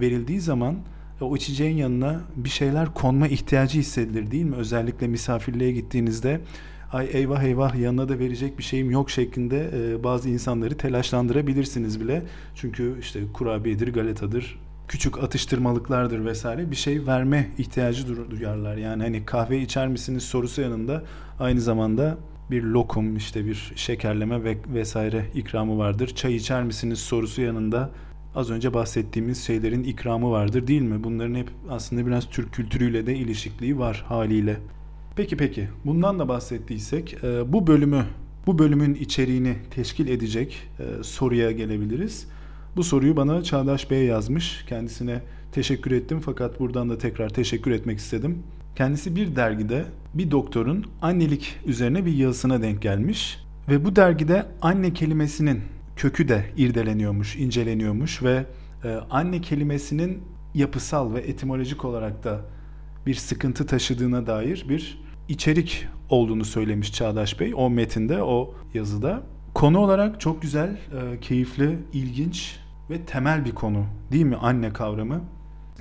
verildiği 0.00 0.40
zaman 0.40 0.76
o 1.20 1.36
içeceğin 1.36 1.76
yanına 1.76 2.20
bir 2.36 2.48
şeyler 2.48 2.94
konma 2.94 3.28
ihtiyacı 3.28 3.78
hissedilir 3.78 4.30
değil 4.30 4.44
mi? 4.44 4.56
Özellikle 4.56 5.06
misafirliğe 5.06 5.72
gittiğinizde 5.72 6.40
ay 6.92 7.08
eyvah 7.12 7.42
eyvah 7.42 7.74
yanına 7.74 8.08
da 8.08 8.18
verecek 8.18 8.58
bir 8.58 8.62
şeyim 8.62 8.90
yok 8.90 9.10
şeklinde 9.10 9.70
bazı 10.04 10.28
insanları 10.28 10.76
telaşlandırabilirsiniz 10.76 12.00
bile. 12.00 12.22
Çünkü 12.54 12.96
işte 13.00 13.20
kurabiyedir, 13.32 13.92
galetadır, 13.92 14.58
küçük 14.88 15.18
atıştırmalıklardır 15.18 16.24
vesaire 16.24 16.70
bir 16.70 16.76
şey 16.76 17.06
verme 17.06 17.50
ihtiyacı 17.58 18.30
duyarlar. 18.30 18.76
Yani 18.76 19.02
hani 19.02 19.24
kahve 19.24 19.60
içer 19.60 19.88
misiniz 19.88 20.22
sorusu 20.22 20.60
yanında 20.60 21.02
aynı 21.40 21.60
zamanda 21.60 22.18
bir 22.50 22.62
lokum 22.62 23.16
işte 23.16 23.46
bir 23.46 23.72
şekerleme 23.76 24.44
ve 24.44 24.56
vesaire 24.74 25.24
ikramı 25.34 25.78
vardır. 25.78 26.08
Çay 26.14 26.36
içer 26.36 26.62
misiniz 26.62 26.98
sorusu 26.98 27.42
yanında 27.42 27.90
az 28.34 28.50
önce 28.50 28.74
bahsettiğimiz 28.74 29.44
şeylerin 29.44 29.84
ikramı 29.84 30.30
vardır 30.30 30.66
değil 30.66 30.82
mi? 30.82 31.04
Bunların 31.04 31.34
hep 31.34 31.50
aslında 31.70 32.06
biraz 32.06 32.30
Türk 32.30 32.52
kültürüyle 32.52 33.06
de 33.06 33.16
ilişikliği 33.16 33.78
var 33.78 34.04
haliyle. 34.08 34.56
Peki 35.16 35.36
peki 35.36 35.68
bundan 35.84 36.18
da 36.18 36.28
bahsettiysek 36.28 37.24
e, 37.24 37.52
bu 37.52 37.66
bölümü 37.66 38.04
bu 38.46 38.58
bölümün 38.58 38.94
içeriğini 38.94 39.56
teşkil 39.70 40.08
edecek 40.08 40.68
e, 40.78 41.02
soruya 41.02 41.50
gelebiliriz. 41.50 42.26
Bu 42.76 42.84
soruyu 42.84 43.16
bana 43.16 43.42
Çağdaş 43.42 43.90
Bey 43.90 44.04
yazmış. 44.04 44.64
Kendisine 44.68 45.22
teşekkür 45.52 45.90
ettim 45.90 46.20
fakat 46.20 46.60
buradan 46.60 46.90
da 46.90 46.98
tekrar 46.98 47.28
teşekkür 47.28 47.70
etmek 47.70 47.98
istedim. 47.98 48.42
Kendisi 48.76 49.16
bir 49.16 49.36
dergide 49.36 49.84
bir 50.14 50.30
doktorun 50.30 50.86
annelik 51.02 51.60
üzerine 51.66 52.06
bir 52.06 52.14
yazısına 52.14 52.62
denk 52.62 52.82
gelmiş 52.82 53.38
ve 53.68 53.84
bu 53.84 53.96
dergide 53.96 54.46
anne 54.62 54.92
kelimesinin 54.92 55.60
kökü 55.96 56.28
de 56.28 56.44
irdeleniyormuş, 56.56 57.36
inceleniyormuş 57.36 58.22
ve 58.22 58.46
e, 58.84 58.88
anne 59.10 59.40
kelimesinin 59.40 60.22
yapısal 60.54 61.14
ve 61.14 61.20
etimolojik 61.20 61.84
olarak 61.84 62.24
da 62.24 62.40
bir 63.06 63.14
sıkıntı 63.14 63.66
taşıdığına 63.66 64.26
dair 64.26 64.66
bir 64.68 64.98
içerik 65.28 65.86
olduğunu 66.08 66.44
söylemiş 66.44 66.92
Çağdaş 66.92 67.40
Bey 67.40 67.52
o 67.56 67.70
metinde, 67.70 68.22
o 68.22 68.54
yazıda. 68.74 69.22
Konu 69.54 69.78
olarak 69.78 70.20
çok 70.20 70.42
güzel, 70.42 70.70
e, 70.70 71.20
keyifli, 71.20 71.78
ilginç 71.92 72.63
ve 72.90 73.04
temel 73.04 73.44
bir 73.44 73.52
konu 73.52 73.84
değil 74.12 74.24
mi 74.24 74.36
anne 74.36 74.72
kavramı? 74.72 75.20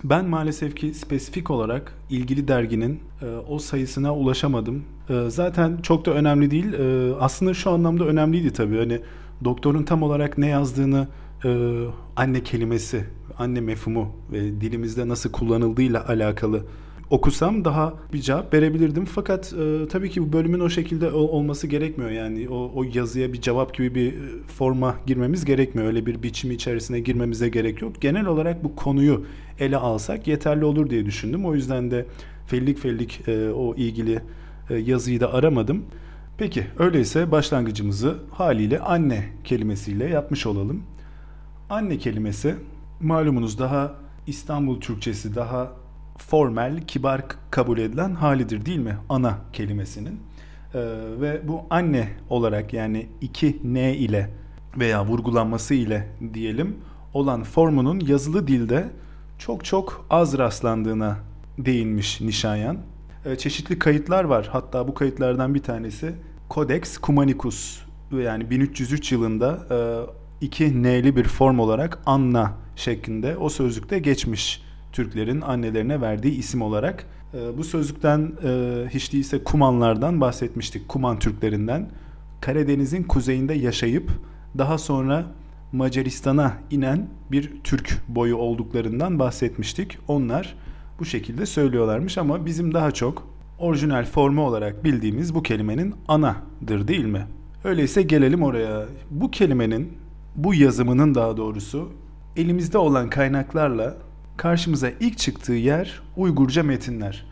Ben 0.03 0.25
maalesef 0.25 0.75
ki 0.75 0.93
spesifik 0.93 1.51
olarak 1.51 1.93
ilgili 2.09 2.47
derginin 2.47 2.99
e, 3.21 3.25
o 3.25 3.59
sayısına 3.59 4.15
ulaşamadım. 4.15 4.83
E, 5.09 5.29
zaten 5.29 5.77
çok 5.77 6.05
da 6.05 6.11
önemli 6.11 6.51
değil. 6.51 6.73
E, 6.73 7.13
aslında 7.19 7.53
şu 7.53 7.71
anlamda 7.71 8.05
önemliydi 8.05 8.53
tabii. 8.53 8.77
Hani 8.77 9.01
doktorun 9.43 9.83
tam 9.83 10.03
olarak 10.03 10.37
ne 10.37 10.47
yazdığını 10.47 11.07
e, 11.45 11.79
anne 12.15 12.43
kelimesi, 12.43 13.05
anne 13.37 13.61
mefhumu 13.61 14.11
ve 14.31 14.61
dilimizde 14.61 15.07
nasıl 15.07 15.31
kullanıldığıyla 15.31 16.07
alakalı 16.07 16.65
okusam 17.13 17.65
daha 17.65 17.93
bir 18.13 18.21
cevap 18.21 18.53
verebilirdim. 18.53 19.05
Fakat 19.05 19.53
e, 19.53 19.87
tabii 19.87 20.09
ki 20.09 20.21
bu 20.21 20.33
bölümün 20.33 20.59
o 20.59 20.69
şekilde 20.69 21.11
olması 21.11 21.67
gerekmiyor. 21.67 22.11
Yani 22.11 22.49
o, 22.49 22.71
o 22.75 22.83
yazıya 22.93 23.33
bir 23.33 23.41
cevap 23.41 23.73
gibi 23.73 23.95
bir 23.95 24.13
e, 24.13 24.43
forma 24.47 24.95
girmemiz 25.05 25.45
gerekmiyor. 25.45 25.87
Öyle 25.87 26.05
bir 26.05 26.23
biçim 26.23 26.51
içerisine 26.51 26.99
girmemize 26.99 27.49
gerek 27.49 27.81
yok. 27.81 28.01
Genel 28.01 28.25
olarak 28.25 28.63
bu 28.63 28.75
konuyu 28.75 29.25
ele 29.59 29.77
alsak 29.77 30.27
yeterli 30.27 30.65
olur 30.65 30.89
diye 30.89 31.05
düşündüm. 31.05 31.45
O 31.45 31.55
yüzden 31.55 31.91
de 31.91 32.05
fellik 32.47 32.77
fellik 32.77 33.27
e, 33.27 33.49
o 33.49 33.75
ilgili 33.75 34.21
e, 34.69 34.75
yazıyı 34.75 35.19
da 35.19 35.33
aramadım. 35.33 35.85
Peki 36.37 36.65
öyleyse 36.79 37.31
başlangıcımızı 37.31 38.17
haliyle 38.31 38.79
anne 38.79 39.25
kelimesiyle 39.43 40.05
yapmış 40.05 40.45
olalım. 40.45 40.83
Anne 41.69 41.97
kelimesi 41.97 42.55
malumunuz 43.01 43.59
daha 43.59 43.95
İstanbul 44.27 44.79
Türkçesi 44.79 45.35
daha 45.35 45.82
formel, 46.27 46.87
kibar 46.87 47.21
kabul 47.51 47.77
edilen 47.77 48.15
halidir 48.15 48.65
değil 48.65 48.79
mi? 48.79 48.97
Ana 49.09 49.37
kelimesinin. 49.53 50.19
Ee, 50.73 50.79
ve 51.21 51.47
bu 51.47 51.61
anne 51.69 52.09
olarak 52.29 52.73
yani 52.73 53.07
iki 53.21 53.59
n 53.63 53.95
ile 53.95 54.29
veya 54.77 55.05
vurgulanması 55.05 55.73
ile 55.73 56.09
diyelim 56.33 56.77
olan 57.13 57.43
formunun 57.43 57.99
yazılı 57.99 58.47
dilde 58.47 58.89
çok 59.37 59.65
çok 59.65 60.05
az 60.09 60.37
rastlandığına 60.37 61.17
değinmiş 61.57 62.21
Nişanyan. 62.21 62.77
Ee, 63.25 63.35
çeşitli 63.35 63.79
kayıtlar 63.79 64.23
var. 64.23 64.49
Hatta 64.51 64.87
bu 64.87 64.93
kayıtlardan 64.93 65.55
bir 65.55 65.63
tanesi 65.63 66.15
Codex 66.49 67.01
Cumanicus 67.01 67.79
yani 68.11 68.49
1303 68.49 69.11
yılında 69.11 69.67
e, 69.71 69.77
iki 70.45 70.83
N'li 70.83 71.15
bir 71.15 71.23
form 71.23 71.59
olarak 71.59 71.99
Anna 72.05 72.53
şeklinde 72.75 73.37
o 73.37 73.49
sözlükte 73.49 73.99
geçmiş. 73.99 74.63
Türklerin 74.93 75.41
annelerine 75.41 76.01
verdiği 76.01 76.37
isim 76.37 76.61
olarak. 76.61 77.05
E, 77.33 77.57
bu 77.57 77.63
sözlükten 77.63 78.31
e, 78.43 78.83
hiç 78.89 79.13
değilse 79.13 79.43
Kumanlardan 79.43 80.21
bahsetmiştik. 80.21 80.89
Kuman 80.89 81.19
Türklerinden. 81.19 81.89
Karadeniz'in 82.41 83.03
kuzeyinde 83.03 83.53
yaşayıp 83.53 84.11
daha 84.57 84.77
sonra 84.77 85.25
Macaristan'a 85.71 86.53
inen 86.71 87.07
bir 87.31 87.51
Türk 87.63 88.01
boyu 88.07 88.35
olduklarından 88.35 89.19
bahsetmiştik. 89.19 89.97
Onlar 90.07 90.55
bu 90.99 91.05
şekilde 91.05 91.45
söylüyorlarmış 91.45 92.17
ama 92.17 92.45
bizim 92.45 92.73
daha 92.73 92.91
çok 92.91 93.27
orijinal 93.59 94.05
formu 94.05 94.41
olarak 94.41 94.83
bildiğimiz 94.83 95.35
bu 95.35 95.43
kelimenin 95.43 95.95
anadır 96.07 96.87
değil 96.87 97.05
mi? 97.05 97.27
Öyleyse 97.63 98.01
gelelim 98.01 98.43
oraya. 98.43 98.85
Bu 99.11 99.31
kelimenin, 99.31 99.93
bu 100.35 100.53
yazımının 100.53 101.15
daha 101.15 101.37
doğrusu 101.37 101.89
elimizde 102.35 102.77
olan 102.77 103.09
kaynaklarla 103.09 103.97
karşımıza 104.37 104.89
ilk 104.99 105.17
çıktığı 105.17 105.53
yer 105.53 106.01
Uygurca 106.17 106.63
metinler. 106.63 107.25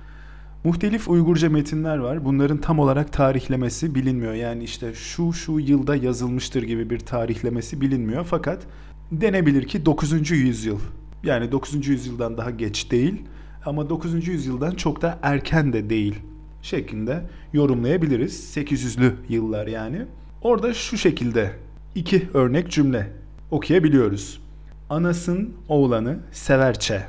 Muhtelif 0.64 1.10
Uygurca 1.10 1.50
metinler 1.50 1.98
var. 1.98 2.26
Bunların 2.26 2.58
tam 2.58 2.80
olarak 2.80 3.14
tarihlemesi 3.14 3.96
bilinmiyor. 3.96 4.34
Yani 4.34 4.64
işte 4.64 4.94
şu 4.94 5.34
şu 5.34 5.60
yılda 5.60 5.96
yazılmıştır 5.96 6.64
gibi 6.64 6.90
bir 6.90 7.00
tarihlemesi 7.00 7.82
bilinmiyor. 7.82 8.26
Fakat 8.26 8.64
denebilir 9.12 9.68
ki 9.68 9.86
9. 9.86 10.32
yüzyıl. 10.32 10.80
Yani 11.24 11.52
9. 11.52 11.88
yüzyıldan 11.88 12.38
daha 12.38 12.52
geç 12.52 12.92
değil 12.92 13.22
ama 13.66 13.90
9. 13.90 14.28
yüzyıldan 14.28 14.72
çok 14.72 15.02
da 15.02 15.20
erken 15.22 15.74
de 15.74 15.90
değil 15.90 16.16
şeklinde 16.62 17.24
yorumlayabiliriz. 17.54 18.58
800'lü 18.58 19.14
yıllar 19.30 19.68
yani. 19.68 20.06
Orada 20.42 20.74
şu 20.74 20.98
şekilde 20.98 21.52
iki 21.96 22.30
örnek 22.34 22.72
cümle 22.72 23.12
okuyabiliyoruz. 23.52 24.42
Anasın 24.92 25.54
oğlanı 25.68 26.20
severçe. 26.32 27.04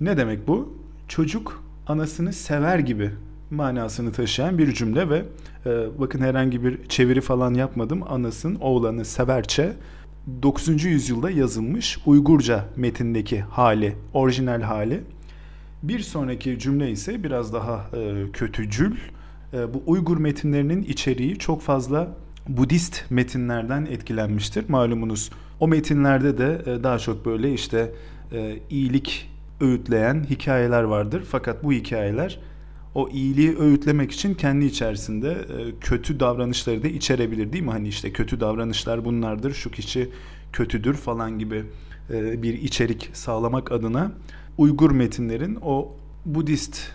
Ne 0.00 0.16
demek 0.16 0.48
bu? 0.48 0.78
Çocuk 1.08 1.64
anasını 1.86 2.32
sever 2.32 2.78
gibi 2.78 3.10
manasını 3.50 4.12
taşıyan 4.12 4.58
bir 4.58 4.74
cümle 4.74 5.10
ve 5.10 5.24
e, 5.66 5.86
bakın 5.98 6.20
herhangi 6.20 6.64
bir 6.64 6.88
çeviri 6.88 7.20
falan 7.20 7.54
yapmadım. 7.54 8.02
Anasın 8.08 8.54
oğlanı 8.54 9.04
severçe 9.04 9.72
9. 10.42 10.84
yüzyılda 10.84 11.30
yazılmış 11.30 11.98
Uygurca 12.06 12.64
metindeki 12.76 13.40
hali, 13.40 13.96
orijinal 14.14 14.62
hali. 14.62 15.00
Bir 15.82 16.00
sonraki 16.00 16.58
cümle 16.58 16.90
ise 16.90 17.24
biraz 17.24 17.52
daha 17.52 17.86
e, 17.96 18.30
kötücül. 18.32 18.96
E, 19.52 19.74
bu 19.74 19.82
Uygur 19.86 20.16
metinlerinin 20.16 20.82
içeriği 20.82 21.38
çok 21.38 21.62
fazla 21.62 22.08
Budist 22.48 23.04
metinlerden 23.10 23.86
etkilenmiştir. 23.86 24.68
Malumunuz 24.68 25.30
o 25.62 25.68
metinlerde 25.68 26.38
de 26.38 26.62
e, 26.66 26.84
daha 26.84 26.98
çok 26.98 27.26
böyle 27.26 27.52
işte 27.52 27.92
e, 28.32 28.58
iyilik 28.70 29.30
öğütleyen 29.60 30.26
hikayeler 30.30 30.82
vardır. 30.82 31.22
Fakat 31.30 31.64
bu 31.64 31.72
hikayeler 31.72 32.38
o 32.94 33.08
iyiliği 33.08 33.58
öğütlemek 33.58 34.12
için 34.12 34.34
kendi 34.34 34.64
içerisinde 34.64 35.30
e, 35.30 35.78
kötü 35.80 36.20
davranışları 36.20 36.82
da 36.82 36.88
içerebilir 36.88 37.52
değil 37.52 37.64
mi? 37.64 37.70
Hani 37.70 37.88
işte 37.88 38.12
kötü 38.12 38.40
davranışlar 38.40 39.04
bunlardır, 39.04 39.52
şu 39.52 39.70
kişi 39.70 40.10
kötüdür 40.52 40.94
falan 40.94 41.38
gibi 41.38 41.64
bir 42.10 42.54
içerik 42.54 43.10
sağlamak 43.12 43.72
adına 43.72 44.12
Uygur 44.58 44.90
metinlerin 44.90 45.58
o 45.62 45.96
Budist 46.24 46.92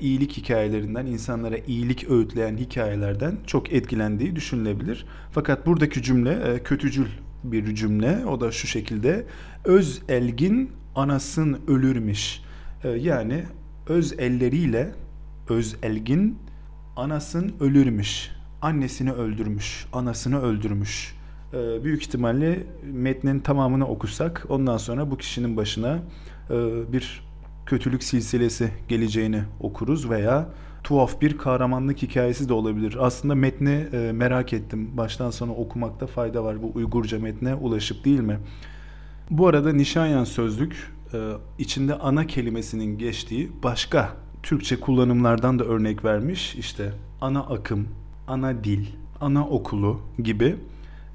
iyilik 0.00 0.36
hikayelerinden, 0.36 1.06
insanlara 1.06 1.56
iyilik 1.66 2.10
öğütleyen 2.10 2.56
hikayelerden 2.56 3.36
çok 3.46 3.72
etkilendiği 3.72 4.36
düşünülebilir. 4.36 5.06
Fakat 5.30 5.66
buradaki 5.66 6.02
cümle 6.02 6.62
kötücül 6.64 7.06
bir 7.44 7.74
cümle. 7.74 8.26
O 8.26 8.40
da 8.40 8.52
şu 8.52 8.66
şekilde. 8.66 9.26
Öz 9.64 10.02
elgin 10.08 10.70
anasın 10.94 11.60
ölürmüş. 11.66 12.40
E, 12.84 12.88
yani 12.88 13.44
öz 13.88 14.12
elleriyle 14.18 14.92
öz 15.48 15.76
elgin 15.82 16.38
anasın 16.96 17.54
ölürmüş. 17.60 18.30
Annesini 18.62 19.12
öldürmüş, 19.12 19.86
anasını 19.92 20.42
öldürmüş. 20.42 21.14
E, 21.52 21.84
büyük 21.84 22.02
ihtimalle 22.02 22.66
metnin 22.92 23.40
tamamını 23.40 23.88
okusak 23.88 24.46
ondan 24.48 24.76
sonra 24.76 25.10
bu 25.10 25.16
kişinin 25.16 25.56
başına 25.56 25.98
e, 26.50 26.54
bir 26.92 27.31
kötülük 27.66 28.02
silsilesi 28.02 28.70
geleceğini 28.88 29.42
okuruz 29.60 30.10
veya 30.10 30.48
tuhaf 30.84 31.20
bir 31.20 31.38
kahramanlık 31.38 32.02
hikayesi 32.02 32.48
de 32.48 32.52
olabilir. 32.52 32.96
Aslında 33.00 33.34
metni 33.34 33.86
e, 33.92 34.12
merak 34.12 34.52
ettim. 34.52 34.90
Baştan 34.96 35.30
sona 35.30 35.52
okumakta 35.52 36.06
fayda 36.06 36.44
var. 36.44 36.62
Bu 36.62 36.72
Uygurca 36.74 37.18
metne 37.18 37.54
ulaşıp 37.54 38.04
değil 38.04 38.20
mi? 38.20 38.38
Bu 39.30 39.46
arada 39.46 39.72
Nişanyan 39.72 40.24
sözlük 40.24 40.92
e, 41.14 41.32
içinde 41.58 41.94
ana 41.94 42.26
kelimesinin 42.26 42.98
geçtiği 42.98 43.50
başka 43.62 44.12
Türkçe 44.42 44.80
kullanımlardan 44.80 45.58
da 45.58 45.64
örnek 45.64 46.04
vermiş. 46.04 46.54
İşte 46.54 46.92
ana 47.20 47.40
akım, 47.40 47.88
ana 48.26 48.64
dil, 48.64 48.86
ana 49.20 49.48
okulu 49.48 50.00
gibi. 50.22 50.56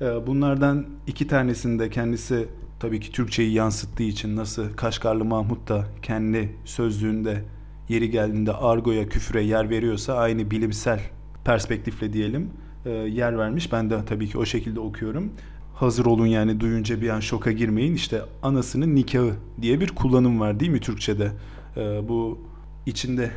E, 0.02 0.28
bunlardan 0.28 0.86
iki 1.08 1.28
tanesinde 1.28 1.90
kendisi 1.90 2.48
tabii 2.80 3.00
ki 3.00 3.12
Türkçeyi 3.12 3.54
yansıttığı 3.54 4.04
için 4.04 4.36
nasıl 4.36 4.74
Kaşgarlı 4.74 5.26
Mahmut 5.26 5.70
da 5.70 5.86
kendi 6.02 6.56
sözlüğünde 6.66 7.44
yeri 7.90 8.10
geldiğinde 8.10 8.54
argoya, 8.54 9.10
küfre 9.10 9.42
yer 9.42 9.70
veriyorsa 9.70 10.14
aynı 10.14 10.52
bilimsel 10.52 11.00
perspektifle 11.46 12.14
diyelim 12.14 12.50
e, 12.86 12.90
yer 12.90 13.38
vermiş. 13.38 13.72
Ben 13.72 13.90
de 13.90 14.06
tabii 14.06 14.28
ki 14.28 14.38
o 14.38 14.46
şekilde 14.46 14.80
okuyorum. 14.80 15.32
Hazır 15.76 16.06
olun 16.06 16.26
yani 16.26 16.60
duyunca 16.60 17.02
bir 17.02 17.10
an 17.10 17.20
şoka 17.20 17.52
girmeyin. 17.52 17.96
İşte 17.96 18.22
anasının 18.44 18.96
nikahı 18.96 19.34
diye 19.62 19.80
bir 19.82 19.88
kullanım 19.88 20.40
var 20.40 20.60
değil 20.60 20.72
mi 20.72 20.80
Türkçe'de? 20.80 21.32
E, 21.78 22.10
bu 22.10 22.40
içinde 22.86 23.32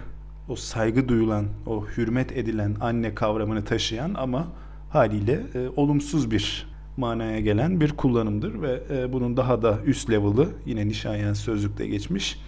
o 0.49 0.57
saygı 0.57 1.09
duyulan, 1.09 1.47
o 1.67 1.87
hürmet 1.87 2.33
edilen 2.33 2.77
anne 2.81 3.15
kavramını 3.15 3.65
taşıyan 3.65 4.15
ama 4.15 4.49
haliyle 4.91 5.41
e, 5.55 5.69
olumsuz 5.77 6.31
bir 6.31 6.70
manaya 6.97 7.41
gelen 7.41 7.81
bir 7.81 7.93
kullanımdır 7.93 8.63
ve 8.63 8.81
e, 8.91 9.13
bunun 9.13 9.37
daha 9.37 9.63
da 9.63 9.79
üst 9.87 10.11
level'ı 10.11 10.49
yine 10.67 10.89
Nişanyan 10.89 11.33
sözlükte 11.33 11.87
geçmiş. 11.87 12.41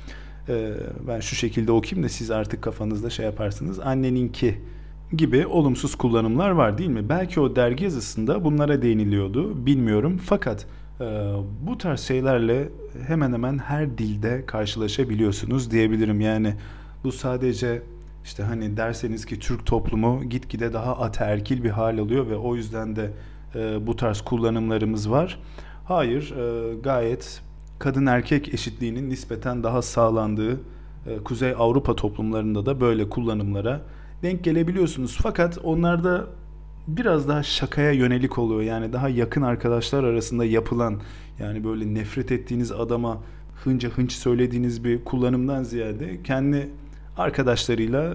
E, 0.48 0.72
ben 1.08 1.20
şu 1.20 1.36
şekilde 1.36 1.72
okuyayım 1.72 2.04
da 2.04 2.08
siz 2.08 2.30
artık 2.30 2.62
kafanızda 2.62 3.10
şey 3.10 3.26
yaparsınız. 3.26 3.80
Anneninki 3.80 4.58
gibi 5.12 5.46
olumsuz 5.46 5.94
kullanımlar 5.94 6.50
var 6.50 6.78
değil 6.78 6.90
mi? 6.90 7.08
Belki 7.08 7.40
o 7.40 7.56
dergi 7.56 7.84
yazısında 7.84 8.44
bunlara 8.44 8.82
değiniliyordu 8.82 9.66
bilmiyorum 9.66 10.20
fakat 10.24 10.66
e, 11.00 11.04
bu 11.66 11.78
tarz 11.78 12.00
şeylerle 12.00 12.68
hemen 13.06 13.32
hemen 13.32 13.58
her 13.58 13.98
dilde 13.98 14.46
karşılaşabiliyorsunuz 14.46 15.70
diyebilirim. 15.70 16.20
Yani 16.20 16.54
bu 17.04 17.12
sadece 17.12 17.82
işte 18.24 18.42
hani 18.42 18.76
derseniz 18.76 19.26
ki 19.26 19.38
Türk 19.38 19.66
toplumu 19.66 20.24
gitgide 20.24 20.72
daha 20.72 20.96
ataerkil 20.98 21.64
bir 21.64 21.70
hal 21.70 21.98
alıyor 21.98 22.30
ve 22.30 22.36
o 22.36 22.56
yüzden 22.56 22.96
de 22.96 23.10
e, 23.54 23.86
bu 23.86 23.96
tarz 23.96 24.20
kullanımlarımız 24.20 25.10
var. 25.10 25.38
Hayır, 25.84 26.34
e, 26.36 26.74
gayet 26.74 27.42
kadın 27.78 28.06
erkek 28.06 28.54
eşitliğinin 28.54 29.10
nispeten 29.10 29.62
daha 29.62 29.82
sağlandığı 29.82 30.60
e, 31.06 31.18
Kuzey 31.24 31.54
Avrupa 31.58 31.96
toplumlarında 31.96 32.66
da 32.66 32.80
böyle 32.80 33.08
kullanımlara 33.08 33.80
denk 34.22 34.44
gelebiliyorsunuz. 34.44 35.18
Fakat 35.22 35.58
onlarda 35.64 36.26
biraz 36.86 37.28
daha 37.28 37.42
şakaya 37.42 37.92
yönelik 37.92 38.38
oluyor. 38.38 38.62
Yani 38.62 38.92
daha 38.92 39.08
yakın 39.08 39.42
arkadaşlar 39.42 40.04
arasında 40.04 40.44
yapılan 40.44 41.00
yani 41.38 41.64
böyle 41.64 41.94
nefret 41.94 42.32
ettiğiniz 42.32 42.72
adama 42.72 43.18
hınca 43.64 43.88
hınç 43.88 44.12
söylediğiniz 44.12 44.84
bir 44.84 45.04
kullanımdan 45.04 45.62
ziyade 45.62 46.22
kendi 46.22 46.68
arkadaşlarıyla 47.16 48.14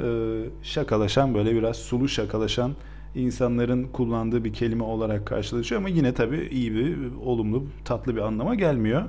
şakalaşan 0.63 1.33
böyle 1.33 1.55
biraz 1.55 1.75
sulu 1.75 2.07
şakalaşan 2.07 2.71
insanların 3.17 3.83
kullandığı 3.83 4.43
bir 4.43 4.53
kelime 4.53 4.83
olarak 4.83 5.27
karşılaşıyor 5.27 5.81
ama 5.81 5.89
yine 5.89 6.13
tabii 6.13 6.47
iyi 6.51 6.75
bir 6.75 6.97
olumlu 7.25 7.65
tatlı 7.85 8.15
bir 8.15 8.21
anlama 8.21 8.55
gelmiyor. 8.55 9.03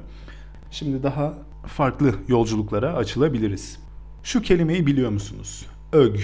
Şimdi 0.71 1.03
daha 1.03 1.35
farklı 1.67 2.15
yolculuklara 2.29 2.95
açılabiliriz. 2.95 3.79
Şu 4.23 4.43
kelimeyi 4.43 4.87
biliyor 4.87 5.11
musunuz? 5.11 5.67
Ög. 5.93 6.21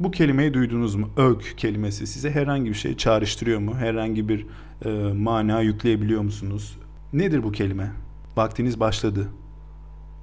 Bu 0.00 0.10
kelimeyi 0.10 0.54
duydunuz 0.54 0.94
mu? 0.94 1.08
Ög 1.16 1.40
kelimesi 1.56 2.06
size 2.06 2.30
herhangi 2.30 2.70
bir 2.70 2.74
şey 2.74 2.96
çağrıştırıyor 2.96 3.60
mu? 3.60 3.74
Herhangi 3.74 4.28
bir 4.28 4.46
e, 4.84 5.12
mana 5.12 5.60
yükleyebiliyor 5.60 6.22
musunuz? 6.22 6.78
Nedir 7.12 7.42
bu 7.42 7.52
kelime? 7.52 7.92
Vaktiniz 8.36 8.80
başladı. 8.80 9.28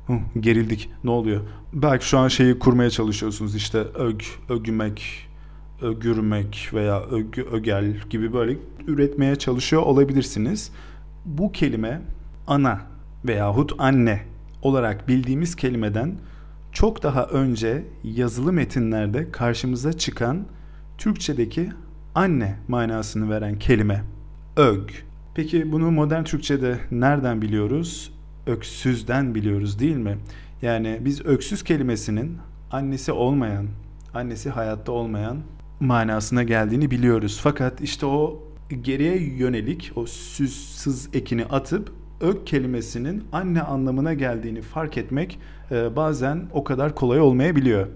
Hı, 0.08 0.13
gerildik. 0.39 0.89
Ne 1.04 1.10
oluyor? 1.10 1.41
Belki 1.73 2.06
şu 2.06 2.17
an 2.17 2.27
şeyi 2.27 2.60
kurmaya 2.60 2.89
çalışıyorsunuz. 2.89 3.56
İşte 3.56 3.77
ög, 3.80 4.21
ögümek, 4.49 5.27
ögürmek 5.81 6.69
veya 6.73 7.01
ögü, 7.01 7.43
ögel 7.43 7.95
gibi 8.09 8.33
böyle 8.33 8.57
üretmeye 8.87 9.35
çalışıyor 9.35 9.81
olabilirsiniz. 9.81 10.71
Bu 11.25 11.51
kelime 11.51 12.01
ana 12.47 12.81
veyahut 13.25 13.73
anne 13.77 14.21
olarak 14.61 15.07
bildiğimiz 15.07 15.55
kelimeden 15.55 16.17
çok 16.71 17.03
daha 17.03 17.25
önce 17.25 17.83
yazılı 18.03 18.53
metinlerde 18.53 19.31
karşımıza 19.31 19.93
çıkan 19.93 20.45
Türkçedeki 20.97 21.69
anne 22.15 22.55
manasını 22.67 23.29
veren 23.29 23.59
kelime 23.59 24.03
ög. 24.57 24.89
Peki 25.35 25.71
bunu 25.71 25.91
modern 25.91 26.23
Türkçede 26.23 26.77
nereden 26.91 27.41
biliyoruz? 27.41 28.13
Öksüzden 28.47 29.35
biliyoruz 29.35 29.79
değil 29.79 29.95
mi? 29.95 30.17
Yani 30.61 30.99
biz 31.01 31.25
öksüz 31.25 31.63
kelimesinin 31.63 32.37
annesi 32.71 33.11
olmayan, 33.11 33.67
annesi 34.13 34.49
hayatta 34.49 34.91
olmayan 34.91 35.37
manasına 35.81 36.43
geldiğini 36.43 36.91
biliyoruz. 36.91 37.39
Fakat 37.43 37.81
işte 37.81 38.05
o 38.05 38.43
geriye 38.81 39.17
yönelik 39.17 39.91
o 39.95 40.05
süzsüz 40.05 41.09
ekini 41.13 41.45
atıp 41.45 41.91
ök 42.21 42.47
kelimesinin 42.47 43.23
anne 43.31 43.61
anlamına 43.61 44.13
geldiğini 44.13 44.61
fark 44.61 44.97
etmek 44.97 45.39
e, 45.71 45.95
bazen 45.95 46.45
o 46.53 46.63
kadar 46.63 46.95
kolay 46.95 47.19
olmayabiliyor. 47.19 47.87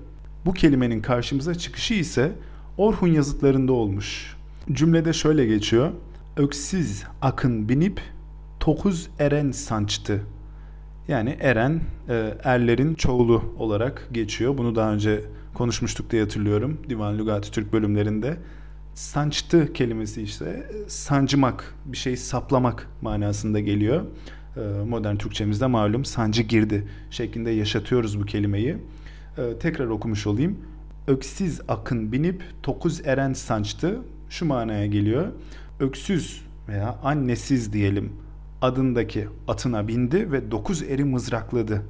Bu 0.46 0.54
kelimenin 0.54 1.02
karşımıza 1.02 1.56
çıkışı 1.56 1.94
ise 1.94 2.32
Orhun 2.78 3.08
yazıtlarında 3.08 3.74
olmuş. 3.74 4.36
Cümlede 4.72 5.14
şöyle 5.14 5.46
geçiyor. 5.46 5.92
Öksiz 6.38 7.04
akın 7.22 7.70
binip 7.70 8.02
tokuz 8.60 9.10
eren 9.20 9.52
sançtı. 9.52 10.22
Yani 11.08 11.38
eren 11.40 11.82
e, 12.10 12.34
erlerin 12.44 12.96
çoğulu 12.96 13.44
olarak 13.60 14.10
geçiyor. 14.12 14.58
Bunu 14.58 14.76
daha 14.76 14.94
önce 14.94 15.22
konuşmuştuk 15.56 16.12
diye 16.12 16.22
hatırlıyorum 16.22 16.82
Divan 16.90 17.18
Lügati 17.20 17.52
Türk 17.52 17.74
bölümlerinde. 17.74 18.38
Sançtı 18.94 19.74
kelimesi 19.74 20.22
işte 20.22 20.72
sancımak, 20.88 21.76
bir 21.86 21.98
şey 21.98 22.18
saplamak 22.18 22.88
manasında 23.02 23.60
geliyor. 23.60 24.06
Ee, 24.58 24.60
modern 24.88 25.16
Türkçemizde 25.16 25.66
malum 25.66 26.06
sancı 26.06 26.44
girdi 26.44 26.88
şeklinde 27.12 27.52
yaşatıyoruz 27.52 28.20
bu 28.20 28.26
kelimeyi. 28.26 28.78
Ee, 29.38 29.60
tekrar 29.60 29.88
okumuş 29.88 30.28
olayım. 30.28 30.58
Öksiz 31.08 31.62
akın 31.68 32.12
binip 32.12 32.44
tokuz 32.64 33.08
eren 33.08 33.34
sançtı 33.34 34.00
şu 34.30 34.46
manaya 34.46 34.86
geliyor. 34.86 35.28
Öksüz 35.80 36.42
veya 36.68 37.00
annesiz 37.04 37.74
diyelim 37.74 38.14
adındaki 38.62 39.28
atına 39.48 39.88
bindi 39.88 40.32
ve 40.32 40.52
dokuz 40.52 40.84
eri 40.84 41.04
mızrakladı. 41.04 41.82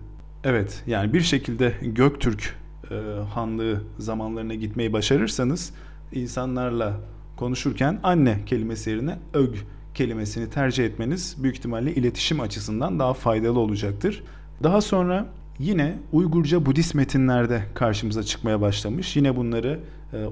Evet 0.44 0.84
yani 0.88 1.14
bir 1.14 1.22
şekilde 1.22 1.74
Göktürk 1.82 2.56
e, 2.92 2.96
hanlığı 3.34 3.82
zamanlarına 4.00 4.54
gitmeyi 4.54 4.94
başarırsanız 4.94 5.74
insanlarla 6.12 6.94
konuşurken 7.38 8.00
anne 8.04 8.40
kelimesi 8.46 8.90
yerine 8.90 9.18
ög 9.34 9.56
kelimesini 9.94 10.50
tercih 10.50 10.86
etmeniz 10.86 11.36
büyük 11.44 11.58
ihtimalle 11.58 11.96
iletişim 11.96 12.40
açısından 12.40 13.00
daha 13.00 13.14
faydalı 13.14 13.60
olacaktır. 13.60 14.24
Daha 14.64 14.82
sonra 14.82 15.26
yine 15.60 15.98
Uygurca 16.12 16.66
Budist 16.66 16.96
metinlerde 16.96 17.64
karşımıza 17.74 18.24
çıkmaya 18.24 18.62
başlamış. 18.62 19.16
Yine 19.16 19.36
bunları 19.36 19.80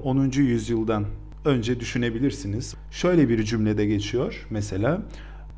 10. 0.04 0.30
E, 0.30 0.40
yüzyıldan 0.40 1.04
önce 1.44 1.80
düşünebilirsiniz. 1.80 2.74
Şöyle 2.90 3.28
bir 3.28 3.42
cümlede 3.42 3.86
geçiyor 3.86 4.46
mesela. 4.50 5.02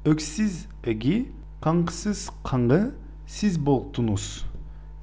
Öksiz 0.05 0.67
egi, 0.85 1.29
kanksız 1.61 2.31
kanı 2.45 2.91
siz 3.27 3.67
boltunuz. 3.67 4.45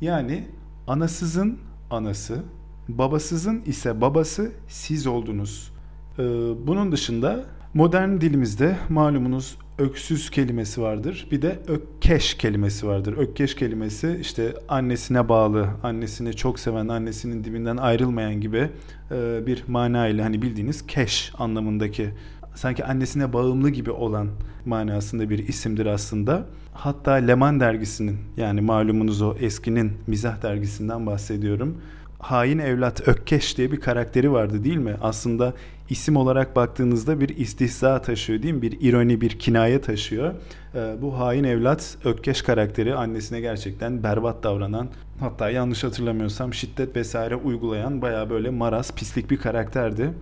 Yani 0.01 0.47
anasızın 0.87 1.59
anası, 1.93 2.43
babasızın 2.89 3.61
ise 3.65 4.01
babası 4.01 4.51
siz 4.67 5.07
oldunuz. 5.07 5.73
Ee, 6.19 6.23
bunun 6.67 6.91
dışında 6.91 7.45
modern 7.73 8.21
dilimizde 8.21 8.77
malumunuz 8.89 9.57
öksüz 9.77 10.29
kelimesi 10.29 10.81
vardır. 10.81 11.27
Bir 11.31 11.41
de 11.41 11.59
ökkeş 11.67 12.33
kelimesi 12.33 12.87
vardır. 12.87 13.17
Ökkeş 13.17 13.55
kelimesi 13.55 14.17
işte 14.21 14.53
annesine 14.69 15.29
bağlı, 15.29 15.69
annesini 15.83 16.33
çok 16.33 16.59
seven, 16.59 16.87
annesinin 16.87 17.43
dibinden 17.43 17.77
ayrılmayan 17.77 18.41
gibi 18.41 18.69
e, 19.11 19.47
bir 19.47 19.63
mana 19.67 20.07
ile 20.07 20.21
hani 20.21 20.41
bildiğiniz 20.41 20.87
keş 20.87 21.31
anlamındaki 21.37 22.09
sanki 22.55 22.85
annesine 22.85 23.33
bağımlı 23.33 23.69
gibi 23.69 23.91
olan 23.91 24.27
manasında 24.65 25.29
bir 25.29 25.47
isimdir 25.47 25.85
aslında. 25.85 26.45
Hatta 26.73 27.11
Leman 27.11 27.59
dergisinin 27.59 28.17
yani 28.37 28.61
malumunuz 28.61 29.21
o 29.21 29.35
eskinin 29.39 29.91
mizah 30.07 30.41
dergisinden 30.41 31.05
bahsediyorum. 31.05 31.77
Hain 32.19 32.59
Evlat 32.59 33.07
Ökkeş 33.07 33.57
diye 33.57 33.71
bir 33.71 33.79
karakteri 33.79 34.31
vardı 34.31 34.63
değil 34.63 34.77
mi? 34.77 34.95
Aslında 35.01 35.53
isim 35.89 36.15
olarak 36.15 36.55
baktığınızda 36.55 37.19
bir 37.19 37.29
istihza 37.29 38.01
taşıyor 38.01 38.43
değil 38.43 38.53
mi? 38.53 38.61
Bir 38.61 38.81
ironi, 38.81 39.21
bir 39.21 39.29
kinaye 39.29 39.81
taşıyor. 39.81 40.33
Ee, 40.75 40.95
bu 41.01 41.19
hain 41.19 41.43
evlat 41.43 41.97
Ökkeş 42.05 42.41
karakteri 42.41 42.95
annesine 42.95 43.41
gerçekten 43.41 44.03
berbat 44.03 44.43
davranan 44.43 44.87
hatta 45.19 45.49
yanlış 45.49 45.83
hatırlamıyorsam 45.83 46.53
şiddet 46.53 46.95
vesaire 46.95 47.35
uygulayan 47.35 48.01
baya 48.01 48.29
böyle 48.29 48.49
maraz, 48.49 48.95
pislik 48.95 49.31
bir 49.31 49.37
karakterdi. 49.37 50.13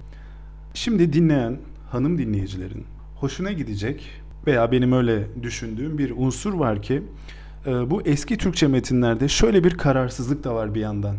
Şimdi 0.73 1.13
dinleyen 1.13 1.57
hanım 1.91 2.17
dinleyicilerin 2.17 2.85
hoşuna 3.15 3.51
gidecek 3.51 4.09
veya 4.47 4.71
benim 4.71 4.91
öyle 4.91 5.27
düşündüğüm 5.43 5.97
bir 5.97 6.13
unsur 6.17 6.53
var 6.53 6.81
ki 6.81 7.03
e, 7.65 7.89
bu 7.89 8.01
eski 8.01 8.37
Türkçe 8.37 8.67
metinlerde 8.67 9.27
şöyle 9.27 9.63
bir 9.63 9.77
kararsızlık 9.77 10.43
da 10.43 10.55
var 10.55 10.75
bir 10.75 10.79
yandan. 10.79 11.15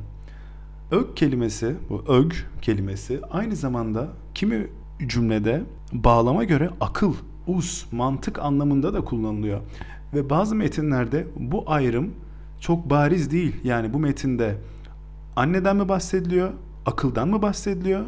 Ög 0.90 1.16
kelimesi, 1.16 1.74
bu 1.90 2.04
ög 2.08 2.32
kelimesi 2.62 3.20
aynı 3.30 3.56
zamanda 3.56 4.08
kimi 4.34 4.66
cümlede 5.06 5.62
bağlama 5.92 6.44
göre 6.44 6.70
akıl, 6.80 7.14
us, 7.46 7.92
mantık 7.92 8.38
anlamında 8.38 8.94
da 8.94 9.00
kullanılıyor. 9.00 9.60
Ve 10.14 10.30
bazı 10.30 10.54
metinlerde 10.54 11.26
bu 11.36 11.64
ayrım 11.66 12.10
çok 12.60 12.90
bariz 12.90 13.30
değil. 13.30 13.56
Yani 13.64 13.92
bu 13.92 13.98
metinde 13.98 14.56
anneden 15.36 15.76
mi 15.76 15.88
bahsediliyor, 15.88 16.50
akıldan 16.86 17.28
mı 17.28 17.42
bahsediliyor 17.42 18.04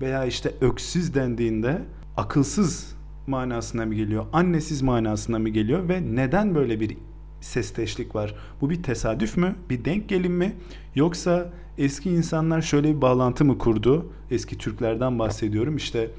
veya 0.00 0.24
işte 0.24 0.52
öksüz 0.60 1.14
dendiğinde 1.14 1.82
akılsız 2.18 2.94
manasına 3.26 3.86
mı 3.86 3.94
geliyor, 3.94 4.26
annesiz 4.32 4.82
manasına 4.82 5.38
mı 5.38 5.48
geliyor 5.48 5.88
ve 5.88 6.02
neden 6.14 6.54
böyle 6.54 6.80
bir 6.80 6.96
sesteşlik 7.40 8.14
var? 8.14 8.34
Bu 8.60 8.70
bir 8.70 8.82
tesadüf 8.82 9.36
mü, 9.36 9.54
bir 9.70 9.84
denk 9.84 10.08
gelin 10.08 10.32
mi 10.32 10.56
yoksa 10.94 11.52
eski 11.78 12.10
insanlar 12.10 12.62
şöyle 12.62 12.96
bir 12.96 13.00
bağlantı 13.00 13.44
mı 13.44 13.58
kurdu? 13.58 14.12
Eski 14.30 14.58
Türklerden 14.58 15.18
bahsediyorum. 15.18 15.76
İşte 15.76 16.10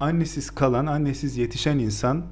annesiz 0.00 0.50
kalan, 0.50 0.86
annesiz 0.86 1.36
yetişen 1.36 1.78
insan 1.78 2.26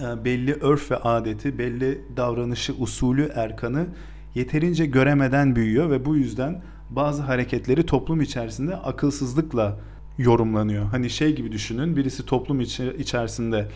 e, 0.00 0.24
belli 0.24 0.54
örf 0.54 0.90
ve 0.90 0.96
adeti, 0.96 1.58
belli 1.58 2.00
davranışı, 2.16 2.74
usulü, 2.78 3.30
erkanı 3.34 3.86
yeterince 4.34 4.86
göremeden 4.86 5.56
büyüyor 5.56 5.90
ve 5.90 6.04
bu 6.04 6.16
yüzden 6.16 6.62
bazı 6.90 7.22
hareketleri 7.22 7.86
toplum 7.86 8.20
içerisinde 8.20 8.76
akılsızlıkla 8.76 9.78
yorumlanıyor. 10.18 10.84
Hani 10.84 11.10
şey 11.10 11.36
gibi 11.36 11.52
düşünün 11.52 11.96
birisi 11.96 12.26
toplum 12.26 12.60
içerisinde 12.98 13.68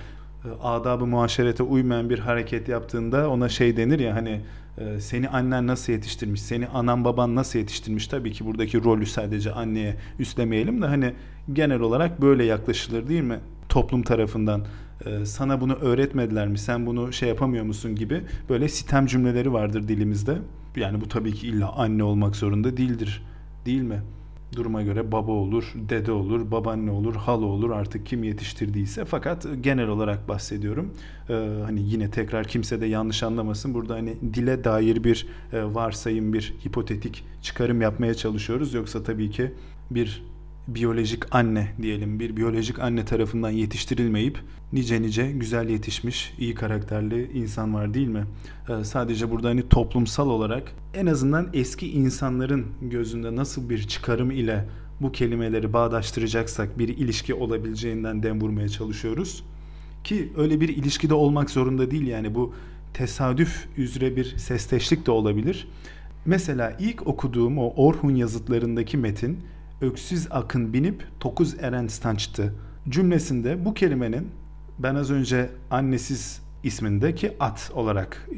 e, 0.45 0.49
adabı 0.63 1.07
muaşerete 1.07 1.63
uymayan 1.63 2.11
bir 2.11 2.19
hareket 2.19 2.69
yaptığında 2.69 3.31
ona 3.31 3.49
şey 3.49 3.77
denir 3.77 3.99
ya 3.99 4.15
hani 4.15 4.41
e, 4.79 5.01
seni 5.01 5.29
annen 5.29 5.67
nasıl 5.67 5.93
yetiştirmiş, 5.93 6.43
seni 6.43 6.67
anan 6.67 7.05
baban 7.05 7.35
nasıl 7.35 7.59
yetiştirmiş 7.59 8.07
tabii 8.07 8.33
ki 8.33 8.47
buradaki 8.47 8.85
rolü 8.85 9.07
sadece 9.07 9.53
anneye 9.53 9.97
üstlemeyelim 10.19 10.83
de 10.83 10.87
hani 10.87 11.13
genel 11.53 11.81
olarak 11.81 12.23
böyle 12.23 12.45
yaklaşılır 12.45 13.09
değil 13.09 13.23
mi 13.23 13.39
toplum 13.69 14.03
tarafından. 14.03 14.65
e, 15.07 15.27
sana 15.27 15.61
bunu 15.61 15.75
öğretmediler 15.75 16.49
mi 16.49 16.59
sen 16.59 16.87
bunu 16.87 17.13
şey 17.13 17.29
yapamıyor 17.29 17.65
musun 17.65 17.95
gibi 17.95 18.23
böyle 18.49 18.69
sitem 18.69 19.07
cümleleri 19.07 19.53
vardır 19.53 19.89
dilimizde. 19.89 20.39
Yani 20.77 21.01
bu 21.01 21.09
tabii 21.09 21.35
ki 21.35 21.47
illa 21.47 21.73
anne 21.73 22.05
olmak 22.05 22.37
zorunda 22.37 22.77
değildir 22.77 23.23
değil 23.67 23.83
mi? 23.83 24.03
Duruma 24.57 24.83
göre 24.83 25.13
baba 25.13 25.33
olur, 25.33 25.73
dede 25.75 26.13
olur, 26.13 26.51
babaanne 26.51 26.91
olur, 26.91 27.15
hala 27.15 27.45
olur 27.45 27.71
artık 27.71 28.07
kim 28.07 28.25
yetiştirdiyse. 28.25 29.05
Fakat 29.05 29.47
genel 29.61 29.89
olarak 29.89 30.29
bahsediyorum. 30.29 30.95
Ee, 31.29 31.33
hani 31.65 31.81
yine 31.83 32.11
tekrar 32.11 32.47
kimse 32.47 32.81
de 32.81 32.87
yanlış 32.87 33.23
anlamasın. 33.23 33.75
Burada 33.75 33.95
hani 33.95 34.17
dile 34.35 34.65
dair 34.65 35.05
bir 35.05 35.27
e, 35.53 35.65
varsayım, 35.65 36.33
bir 36.33 36.55
hipotetik 36.67 37.25
çıkarım 37.43 37.81
yapmaya 37.81 38.15
çalışıyoruz. 38.15 38.75
Yoksa 38.75 39.03
tabii 39.03 39.31
ki 39.31 39.53
bir 39.91 40.23
biyolojik 40.75 41.35
anne 41.35 41.69
diyelim 41.83 42.21
bir 42.21 42.37
biyolojik 42.37 42.79
anne 42.79 43.05
tarafından 43.05 43.51
yetiştirilmeyip 43.51 44.39
nice 44.73 45.03
nice 45.03 45.33
güzel 45.33 45.69
yetişmiş 45.69 46.35
iyi 46.39 46.55
karakterli 46.55 47.31
insan 47.35 47.75
var 47.75 47.95
değil 47.95 48.09
mi? 48.09 48.27
Ee, 48.69 48.85
sadece 48.85 49.31
burada 49.31 49.49
hani 49.49 49.69
toplumsal 49.69 50.29
olarak 50.29 50.73
en 50.95 51.07
azından 51.07 51.49
eski 51.53 51.93
insanların 51.93 52.67
gözünde 52.83 53.37
nasıl 53.37 53.71
bir 53.71 53.83
çıkarım 53.83 54.31
ile 54.31 54.69
bu 55.01 55.13
kelimeleri 55.13 55.73
bağdaştıracaksak 55.73 56.79
bir 56.79 56.89
ilişki 56.89 57.35
olabileceğinden 57.35 58.23
dem 58.23 58.41
vurmaya 58.41 58.69
çalışıyoruz. 58.69 59.45
Ki 60.05 60.33
öyle 60.37 60.61
bir 60.61 60.69
ilişkide 60.69 61.15
olmak 61.15 61.51
zorunda 61.51 61.91
değil 61.91 62.07
yani 62.07 62.35
bu 62.35 62.55
tesadüf 62.95 63.69
üzere 63.77 64.17
bir 64.17 64.37
sesteşlik 64.37 65.07
de 65.07 65.11
olabilir. 65.11 65.69
Mesela 66.25 66.77
ilk 66.81 67.07
okuduğum 67.07 67.59
o 67.59 67.73
Orhun 67.77 68.15
yazıtlarındaki 68.15 68.97
metin 68.97 69.39
öksüz 69.81 70.29
akın 70.31 70.73
binip 70.73 71.07
tokuz 71.21 71.55
eren 71.61 71.87
stançtı 71.87 72.55
cümlesinde 72.89 73.65
bu 73.65 73.75
kelimenin 73.75 74.29
ben 74.79 74.95
az 74.95 75.11
önce 75.11 75.51
annesiz 75.71 76.43
ismindeki 76.63 77.37
at 77.41 77.71
olarak 77.75 78.29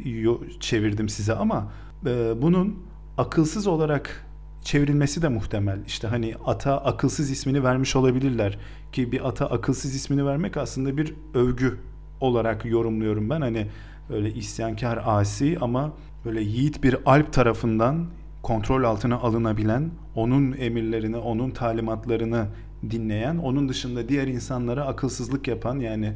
çevirdim 0.61 1.09
size 1.09 1.35
ama 1.35 1.72
e, 2.07 2.42
bunun 2.42 2.83
akılsız 3.18 3.66
olarak 3.66 4.26
çevrilmesi 4.62 5.22
de 5.22 5.28
muhtemel. 5.28 5.78
İşte 5.87 6.09
hani 6.09 6.35
ata 6.44 6.78
akılsız 6.78 7.31
ismini 7.31 7.64
vermiş 7.64 7.96
olabilirler 7.96 8.59
ki 8.92 9.12
bir 9.12 9.28
ata 9.28 9.46
akılsız 9.46 9.94
ismini 9.94 10.26
vermek 10.26 10.57
aslında 10.57 10.96
bir 10.96 11.14
övgü 11.35 11.78
olarak 12.20 12.64
yorumluyorum 12.64 13.31
ben. 13.31 13.40
Hani 13.40 13.66
öyle 14.11 14.35
isyankar 14.35 15.02
asi 15.07 15.59
ama 15.61 15.92
böyle 16.24 16.40
yiğit 16.42 16.83
bir 16.83 16.96
alp 17.07 17.33
tarafından 17.33 18.07
kontrol 18.42 18.85
altına 18.85 19.16
alınabilen, 19.16 19.90
onun 20.14 20.52
emirlerini, 20.59 21.16
onun 21.16 21.50
talimatlarını 21.50 22.46
dinleyen, 22.90 23.37
onun 23.37 23.68
dışında 23.68 24.09
diğer 24.09 24.26
insanlara 24.26 24.87
akılsızlık 24.87 25.48
yapan 25.48 25.78
yani 25.78 26.12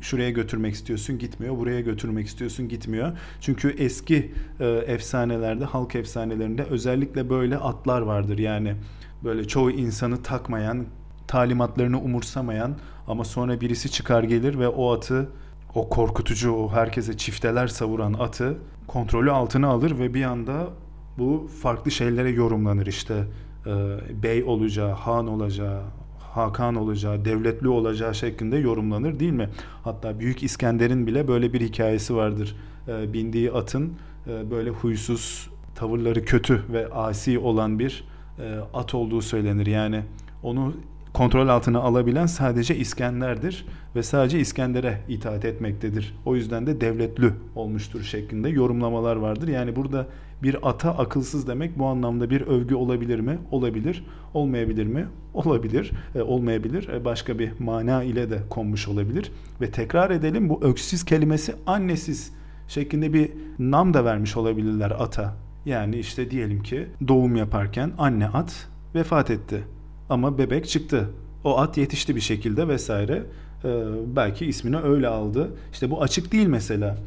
şuraya 0.00 0.30
götürmek 0.30 0.74
istiyorsun 0.74 1.18
gitmiyor, 1.18 1.58
buraya 1.58 1.80
götürmek 1.80 2.26
istiyorsun 2.26 2.68
gitmiyor. 2.68 3.18
Çünkü 3.40 3.74
eski 3.78 4.32
e, 4.60 4.66
efsanelerde, 4.66 5.64
halk 5.64 5.94
efsanelerinde 5.94 6.64
özellikle 6.64 7.30
böyle 7.30 7.58
atlar 7.58 8.00
vardır. 8.00 8.38
Yani 8.38 8.74
böyle 9.24 9.48
çoğu 9.48 9.70
insanı 9.70 10.22
takmayan, 10.22 10.86
talimatlarını 11.26 12.00
umursamayan 12.00 12.76
ama 13.08 13.24
sonra 13.24 13.60
birisi 13.60 13.90
çıkar 13.90 14.22
gelir 14.22 14.58
ve 14.58 14.68
o 14.68 14.92
atı 14.92 15.28
o 15.74 15.88
korkutucu, 15.88 16.52
o 16.52 16.72
herkese 16.72 17.16
çifteler 17.16 17.66
savuran 17.66 18.12
atı 18.12 18.58
kontrolü 18.86 19.30
altına 19.30 19.68
alır 19.68 19.98
ve 19.98 20.14
bir 20.14 20.22
anda 20.22 20.68
bu 21.18 21.48
farklı 21.62 21.90
şeylere 21.90 22.30
yorumlanır 22.30 22.86
işte 22.86 23.24
e, 23.66 23.72
bey 24.22 24.44
olacağı, 24.44 24.92
han 24.92 25.26
olacağı, 25.26 25.82
Hakan 26.34 26.74
olacağı, 26.74 27.24
devletli 27.24 27.68
olacağı 27.68 28.14
şeklinde 28.14 28.56
yorumlanır 28.56 29.20
değil 29.20 29.32
mi? 29.32 29.50
Hatta 29.84 30.20
Büyük 30.20 30.42
İskender'in 30.42 31.06
bile 31.06 31.28
böyle 31.28 31.52
bir 31.52 31.60
hikayesi 31.60 32.16
vardır. 32.16 32.56
E, 32.88 33.12
bindiği 33.12 33.52
atın 33.52 33.92
e, 34.26 34.50
böyle 34.50 34.70
huysuz, 34.70 35.50
tavırları 35.74 36.24
kötü 36.24 36.62
ve 36.72 36.88
asi 36.88 37.38
olan 37.38 37.78
bir 37.78 38.04
e, 38.38 38.58
at 38.74 38.94
olduğu 38.94 39.22
söylenir. 39.22 39.66
Yani 39.66 40.02
onu 40.42 40.74
kontrol 41.14 41.48
altına 41.48 41.80
alabilen 41.80 42.26
sadece 42.26 42.76
İskender'dir 42.76 43.66
ve 43.96 44.02
sadece 44.02 44.40
İskender'e 44.40 45.00
itaat 45.08 45.44
etmektedir. 45.44 46.14
O 46.24 46.36
yüzden 46.36 46.66
de 46.66 46.80
devletli 46.80 47.30
olmuştur 47.54 48.02
şeklinde 48.02 48.48
yorumlamalar 48.48 49.16
vardır. 49.16 49.48
Yani 49.48 49.76
burada 49.76 50.06
bir 50.42 50.68
ata 50.68 50.98
akılsız 50.98 51.48
demek 51.48 51.78
bu 51.78 51.86
anlamda 51.86 52.30
bir 52.30 52.40
övgü 52.40 52.74
olabilir 52.74 53.20
mi? 53.20 53.38
Olabilir. 53.50 54.06
Olmayabilir 54.34 54.86
mi? 54.86 55.06
Olabilir. 55.34 55.92
E, 56.14 56.22
olmayabilir. 56.22 56.88
E, 56.88 57.04
başka 57.04 57.38
bir 57.38 57.52
mana 57.58 58.02
ile 58.02 58.30
de 58.30 58.38
konmuş 58.50 58.88
olabilir. 58.88 59.32
Ve 59.60 59.70
tekrar 59.70 60.10
edelim 60.10 60.48
bu 60.48 60.64
öksüz 60.64 61.04
kelimesi 61.04 61.54
annesiz 61.66 62.32
şeklinde 62.68 63.12
bir 63.12 63.30
nam 63.58 63.94
da 63.94 64.04
vermiş 64.04 64.36
olabilirler 64.36 64.90
ata. 64.90 65.36
Yani 65.66 65.96
işte 65.96 66.30
diyelim 66.30 66.62
ki 66.62 66.86
doğum 67.08 67.36
yaparken 67.36 67.92
anne 67.98 68.28
at 68.28 68.68
vefat 68.94 69.30
etti. 69.30 69.64
Ama 70.10 70.38
bebek 70.38 70.68
çıktı. 70.68 71.10
O 71.44 71.58
at 71.58 71.76
yetişti 71.76 72.16
bir 72.16 72.20
şekilde 72.20 72.68
vesaire. 72.68 73.22
Ee, 73.64 73.82
belki 74.16 74.46
ismini 74.46 74.78
öyle 74.78 75.08
aldı. 75.08 75.50
İşte 75.72 75.90
bu 75.90 76.02
açık 76.02 76.32
değil 76.32 76.46
mesela. 76.46 76.98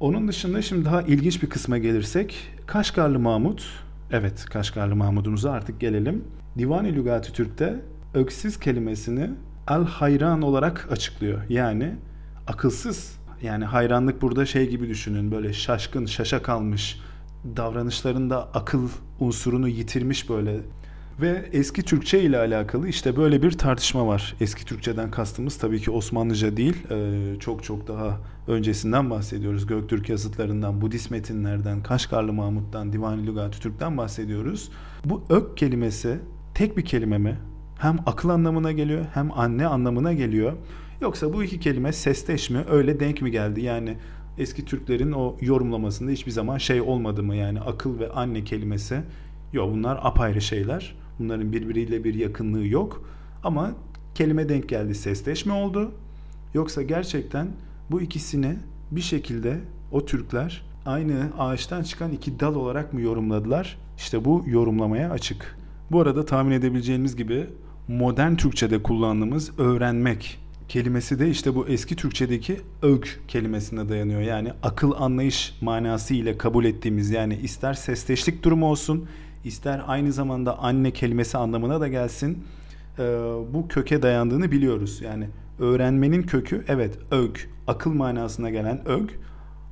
Onun 0.00 0.28
dışında 0.28 0.62
şimdi 0.62 0.84
daha 0.84 1.02
ilginç 1.02 1.42
bir 1.42 1.48
kısma 1.48 1.78
gelirsek 1.78 2.36
Kaşgarlı 2.66 3.18
Mahmut, 3.18 3.66
evet 4.12 4.44
Kaşgarlı 4.44 4.96
Mahmud'umuza 4.96 5.50
artık 5.50 5.80
gelelim. 5.80 6.24
Divan-ı 6.58 6.88
Lügati 6.88 7.32
Türk'te 7.32 7.80
öksüz 8.14 8.60
kelimesini 8.60 9.30
el 9.70 9.84
hayran 9.84 10.42
olarak 10.42 10.88
açıklıyor. 10.90 11.40
Yani 11.48 11.94
akılsız. 12.46 13.20
Yani 13.42 13.64
hayranlık 13.64 14.22
burada 14.22 14.46
şey 14.46 14.70
gibi 14.70 14.88
düşünün 14.88 15.30
böyle 15.30 15.52
şaşkın, 15.52 16.06
şaşa 16.06 16.42
kalmış, 16.42 17.00
davranışlarında 17.56 18.48
akıl 18.54 18.88
unsurunu 19.20 19.68
yitirmiş 19.68 20.30
böyle 20.30 20.60
ve 21.20 21.48
eski 21.52 21.82
Türkçe 21.82 22.20
ile 22.20 22.38
alakalı 22.38 22.88
işte 22.88 23.16
böyle 23.16 23.42
bir 23.42 23.50
tartışma 23.50 24.06
var. 24.06 24.36
Eski 24.40 24.64
Türkçeden 24.64 25.10
kastımız 25.10 25.58
tabii 25.58 25.80
ki 25.80 25.90
Osmanlıca 25.90 26.56
değil, 26.56 26.76
e, 26.90 27.38
çok 27.40 27.64
çok 27.64 27.88
daha 27.88 28.18
öncesinden 28.48 29.10
bahsediyoruz. 29.10 29.66
Göktürk 29.66 30.08
yazıtlarından, 30.08 30.80
Budist 30.80 31.10
metinlerden, 31.10 31.82
Kaşgarlı 31.82 32.32
Mahmut'tan, 32.32 32.92
Divan-ı 32.92 33.26
Lügat-ı 33.26 33.60
Türk'ten 33.60 33.96
bahsediyoruz. 33.96 34.70
Bu 35.04 35.22
ök 35.30 35.56
kelimesi 35.56 36.18
tek 36.54 36.76
bir 36.76 36.84
kelime 36.84 37.18
mi? 37.18 37.38
Hem 37.78 37.98
akıl 38.06 38.28
anlamına 38.28 38.72
geliyor 38.72 39.04
hem 39.14 39.32
anne 39.32 39.66
anlamına 39.66 40.12
geliyor. 40.12 40.52
Yoksa 41.00 41.32
bu 41.32 41.44
iki 41.44 41.60
kelime 41.60 41.92
sesteş 41.92 42.50
mi, 42.50 42.64
öyle 42.70 43.00
denk 43.00 43.22
mi 43.22 43.30
geldi? 43.30 43.60
Yani 43.60 43.96
eski 44.38 44.64
Türklerin 44.64 45.12
o 45.12 45.36
yorumlamasında 45.40 46.10
hiçbir 46.10 46.32
zaman 46.32 46.58
şey 46.58 46.80
olmadı 46.80 47.22
mı? 47.22 47.36
Yani 47.36 47.60
akıl 47.60 47.98
ve 47.98 48.10
anne 48.10 48.44
kelimesi 48.44 49.02
Yok 49.52 49.72
bunlar 49.72 49.98
apayrı 50.02 50.40
şeyler. 50.40 50.94
Bunların 51.20 51.52
birbiriyle 51.52 52.04
bir 52.04 52.14
yakınlığı 52.14 52.66
yok. 52.66 53.04
Ama 53.44 53.72
kelime 54.14 54.48
denk 54.48 54.68
geldi 54.68 54.94
sesleşme 54.94 55.52
oldu. 55.52 55.92
Yoksa 56.54 56.82
gerçekten 56.82 57.48
bu 57.90 58.00
ikisini 58.00 58.56
bir 58.90 59.00
şekilde 59.00 59.60
o 59.92 60.04
Türkler 60.04 60.62
aynı 60.86 61.30
ağaçtan 61.38 61.82
çıkan 61.82 62.12
iki 62.12 62.40
dal 62.40 62.54
olarak 62.54 62.92
mı 62.92 63.00
yorumladılar? 63.00 63.78
İşte 63.96 64.24
bu 64.24 64.44
yorumlamaya 64.46 65.10
açık. 65.10 65.56
Bu 65.90 66.00
arada 66.00 66.24
tahmin 66.26 66.52
edebileceğiniz 66.52 67.16
gibi 67.16 67.46
modern 67.88 68.34
Türkçe'de 68.34 68.82
kullandığımız 68.82 69.58
öğrenmek 69.58 70.38
kelimesi 70.68 71.18
de 71.18 71.30
işte 71.30 71.54
bu 71.54 71.66
eski 71.68 71.96
Türkçedeki 71.96 72.60
ög 72.82 73.04
kelimesine 73.28 73.88
dayanıyor. 73.88 74.20
Yani 74.20 74.52
akıl 74.62 74.92
anlayış 74.98 75.54
manası 75.60 76.14
ile 76.14 76.38
kabul 76.38 76.64
ettiğimiz 76.64 77.10
yani 77.10 77.36
ister 77.36 77.74
sesleşlik 77.74 78.42
durumu 78.42 78.66
olsun 78.66 79.08
ister 79.44 79.82
aynı 79.86 80.12
zamanda 80.12 80.58
anne 80.58 80.90
kelimesi 80.90 81.38
anlamına 81.38 81.80
da 81.80 81.88
gelsin 81.88 82.44
e, 82.98 83.02
bu 83.52 83.68
köke 83.68 84.02
dayandığını 84.02 84.50
biliyoruz. 84.50 85.00
Yani 85.02 85.28
öğrenmenin 85.58 86.22
kökü 86.22 86.64
evet 86.68 86.98
ög, 87.10 87.36
akıl 87.66 87.92
manasına 87.92 88.50
gelen 88.50 88.88
ög 88.88 89.10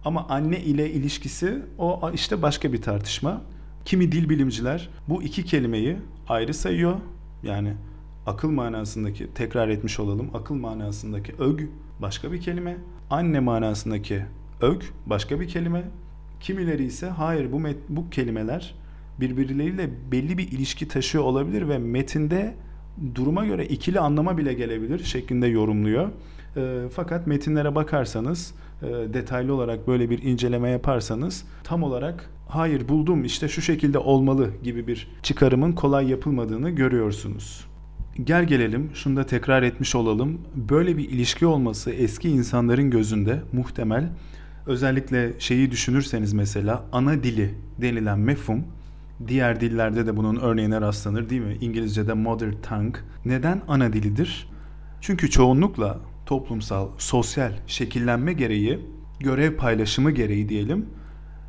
ama 0.04 0.26
anne 0.28 0.60
ile 0.60 0.90
ilişkisi 0.90 1.62
o 1.78 2.10
işte 2.14 2.42
başka 2.42 2.72
bir 2.72 2.82
tartışma. 2.82 3.42
Kimi 3.84 4.12
dil 4.12 4.28
bilimciler 4.28 4.88
bu 5.08 5.22
iki 5.22 5.44
kelimeyi 5.44 5.96
ayrı 6.28 6.54
sayıyor. 6.54 6.96
Yani 7.42 7.74
akıl 8.26 8.50
manasındaki 8.50 9.34
tekrar 9.34 9.68
etmiş 9.68 10.00
olalım. 10.00 10.30
Akıl 10.34 10.54
manasındaki 10.54 11.34
ög 11.38 11.60
başka 12.02 12.32
bir 12.32 12.40
kelime. 12.40 12.76
Anne 13.10 13.40
manasındaki 13.40 14.24
ög 14.60 14.82
başka 15.06 15.40
bir 15.40 15.48
kelime. 15.48 15.84
Kimileri 16.40 16.84
ise 16.84 17.08
hayır 17.08 17.52
bu 17.52 17.60
met, 17.60 17.76
bu 17.88 18.10
kelimeler 18.10 18.74
birbirleriyle 19.20 19.90
belli 20.12 20.38
bir 20.38 20.52
ilişki 20.52 20.88
taşıyor 20.88 21.24
olabilir 21.24 21.68
ve 21.68 21.78
metinde 21.78 22.54
duruma 23.14 23.46
göre 23.46 23.66
ikili 23.66 24.00
anlama 24.00 24.38
bile 24.38 24.54
gelebilir 24.54 25.04
şeklinde 25.04 25.46
yorumluyor. 25.46 26.08
E, 26.56 26.82
fakat 26.92 27.26
metinlere 27.26 27.74
bakarsanız 27.74 28.54
e, 28.82 28.86
detaylı 28.86 29.54
olarak 29.54 29.88
böyle 29.88 30.10
bir 30.10 30.22
inceleme 30.22 30.70
yaparsanız 30.70 31.44
tam 31.64 31.82
olarak 31.82 32.30
hayır 32.48 32.88
buldum 32.88 33.24
işte 33.24 33.48
şu 33.48 33.62
şekilde 33.62 33.98
olmalı 33.98 34.50
gibi 34.62 34.86
bir 34.86 35.08
çıkarımın 35.22 35.72
kolay 35.72 36.10
yapılmadığını 36.10 36.70
görüyorsunuz. 36.70 37.64
gel 38.24 38.44
gelelim 38.44 38.90
şunu 38.94 39.16
da 39.16 39.26
tekrar 39.26 39.62
etmiş 39.62 39.94
olalım. 39.94 40.40
Böyle 40.54 40.96
bir 40.96 41.10
ilişki 41.10 41.46
olması 41.46 41.90
eski 41.90 42.28
insanların 42.28 42.90
gözünde 42.90 43.40
muhtemel 43.52 44.10
özellikle 44.66 45.32
şeyi 45.38 45.70
düşünürseniz 45.70 46.32
mesela 46.32 46.84
ana 46.92 47.22
dili 47.22 47.54
denilen 47.80 48.18
mefhum 48.18 48.64
diğer 49.26 49.60
dillerde 49.60 50.06
de 50.06 50.16
bunun 50.16 50.36
örneğine 50.36 50.80
rastlanır 50.80 51.30
değil 51.30 51.42
mi? 51.42 51.56
İngilizce'de 51.60 52.12
mother 52.12 52.52
tongue. 52.62 53.00
Neden 53.24 53.62
ana 53.68 53.92
dilidir? 53.92 54.48
Çünkü 55.00 55.30
çoğunlukla 55.30 56.00
toplumsal, 56.26 56.88
sosyal 56.98 57.52
şekillenme 57.66 58.32
gereği, 58.32 58.80
görev 59.20 59.56
paylaşımı 59.56 60.10
gereği 60.10 60.48
diyelim, 60.48 60.86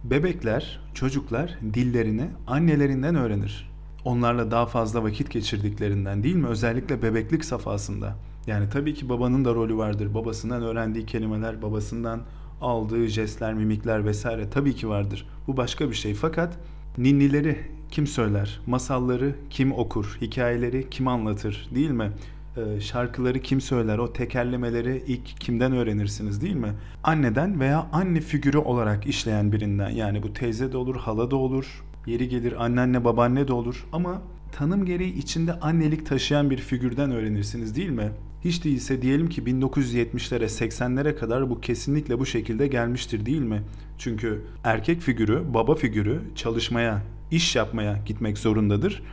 bebekler, 0.04 0.80
çocuklar 0.94 1.60
dillerini 1.74 2.30
annelerinden 2.48 3.16
öğrenir. 3.16 3.70
Onlarla 4.06 4.52
daha 4.52 4.66
fazla 4.66 5.04
vakit 5.04 5.32
geçirdiklerinden 5.32 6.24
değil 6.24 6.36
mi? 6.36 6.48
Özellikle 6.48 7.02
bebeklik 7.02 7.46
safhasında. 7.46 8.16
Yani 8.48 8.70
tabii 8.70 8.94
ki 8.94 9.10
babanın 9.10 9.46
da 9.46 9.56
rolü 9.56 9.78
vardır. 9.78 10.14
Babasından 10.14 10.62
öğrendiği 10.62 11.06
kelimeler, 11.06 11.62
babasından 11.62 12.22
aldığı 12.62 13.08
jestler, 13.08 13.54
mimikler 13.54 14.06
vesaire 14.06 14.50
tabii 14.50 14.76
ki 14.76 14.90
vardır. 14.90 15.28
Bu 15.48 15.58
başka 15.58 15.90
bir 15.90 15.96
şey. 15.96 16.14
Fakat 16.14 16.58
ninnileri 16.98 17.58
kim 17.92 18.08
söyler? 18.08 18.60
Masalları 18.68 19.36
kim 19.50 19.72
okur? 19.72 20.18
Hikayeleri 20.22 20.90
kim 20.90 21.08
anlatır? 21.08 21.70
Değil 21.76 21.92
mi? 21.92 22.12
Ee, 22.58 22.82
şarkıları 22.82 23.40
kim 23.40 23.62
söyler? 23.62 23.98
O 23.98 24.14
tekerlemeleri 24.14 25.04
ilk 25.08 25.42
kimden 25.42 25.72
öğrenirsiniz 25.72 26.42
değil 26.42 26.56
mi? 26.56 26.74
Anneden 27.04 27.60
veya 27.60 27.88
anne 27.92 28.22
figürü 28.22 28.58
olarak 28.58 29.08
işleyen 29.08 29.52
birinden. 29.52 29.90
Yani 29.90 30.24
bu 30.24 30.34
teyze 30.34 30.72
de 30.72 30.78
olur, 30.78 30.96
hala 30.96 31.32
da 31.32 31.36
olur. 31.36 31.84
Yeri 32.06 32.30
gelir 32.30 32.64
anneanne, 32.66 33.06
babaanne 33.06 33.48
de 33.48 33.54
olur. 33.54 33.86
Ama 33.94 34.22
tanım 34.52 34.86
gereği 34.86 35.14
içinde 35.14 35.54
annelik 35.54 36.06
taşıyan 36.06 36.50
bir 36.50 36.58
figürden 36.58 37.12
öğrenirsiniz 37.12 37.76
değil 37.76 37.90
mi? 37.90 38.12
Hiç 38.44 38.64
değilse 38.64 39.02
diyelim 39.02 39.30
ki 39.30 39.42
1970'lere 39.42 40.44
80'lere 40.44 41.16
kadar 41.16 41.50
bu 41.50 41.62
kesinlikle 41.62 42.20
bu 42.20 42.26
şekilde 42.26 42.68
gelmiştir 42.68 43.26
değil 43.26 43.42
mi? 43.42 43.64
Çünkü 43.98 44.42
erkek 44.64 45.02
figürü, 45.02 45.54
baba 45.54 45.76
figürü 45.76 46.22
çalışmaya, 46.36 47.02
iş 47.32 47.56
yapmaya 47.56 48.00
gitmek 48.06 48.38
zorundadır. 48.38 49.04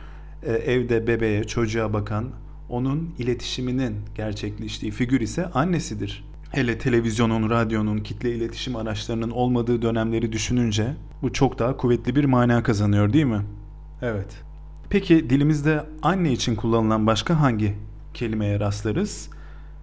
Ee, 0.43 0.51
evde 0.51 1.07
bebeğe, 1.07 1.43
çocuğa 1.43 1.93
bakan, 1.93 2.25
onun 2.69 3.13
iletişiminin 3.19 3.95
gerçekleştiği 4.15 4.91
figür 4.91 5.21
ise 5.21 5.45
annesidir. 5.45 6.23
Hele 6.51 6.77
televizyonun, 6.77 7.49
radyonun, 7.49 7.97
kitle 7.97 8.35
iletişim 8.35 8.75
araçlarının 8.75 9.29
olmadığı 9.29 9.81
dönemleri 9.81 10.31
düşününce 10.31 10.93
bu 11.21 11.33
çok 11.33 11.59
daha 11.59 11.77
kuvvetli 11.77 12.15
bir 12.15 12.25
mana 12.25 12.63
kazanıyor 12.63 13.13
değil 13.13 13.25
mi? 13.25 13.41
Evet. 14.01 14.43
Peki 14.89 15.29
dilimizde 15.29 15.85
anne 16.01 16.31
için 16.31 16.55
kullanılan 16.55 17.07
başka 17.07 17.41
hangi 17.41 17.75
kelimeye 18.13 18.59
rastlarız? 18.59 19.29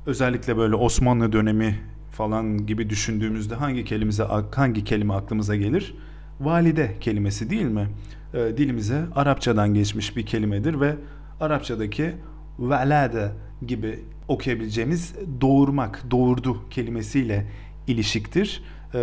Özellikle 0.07 0.57
böyle 0.57 0.75
Osmanlı 0.75 1.33
dönemi 1.33 1.81
falan 2.11 2.67
gibi 2.67 2.91
düşündüğümüzde 2.91 3.55
hangi 3.55 3.85
kelimize 3.85 4.23
hangi 4.55 4.85
kelime 4.85 5.15
aklımıza 5.15 5.57
gelir? 5.57 5.95
Valide 6.41 6.97
kelimesi 7.01 7.51
değil 7.51 7.67
mi? 7.67 7.89
E, 8.35 8.39
dilimize 8.39 9.05
Arapçadan 9.15 9.75
geçmiş 9.75 10.17
bir 10.17 10.27
kelimedir 10.27 10.81
ve 10.81 10.97
Arapçadaki 11.41 12.13
velade 12.59 13.33
gibi 13.67 14.01
okuyabileceğimiz 14.29 15.15
doğurmak, 15.41 16.11
doğurdu 16.11 16.69
kelimesiyle 16.71 17.47
ilişiktir. 17.87 18.63
E, 18.95 18.99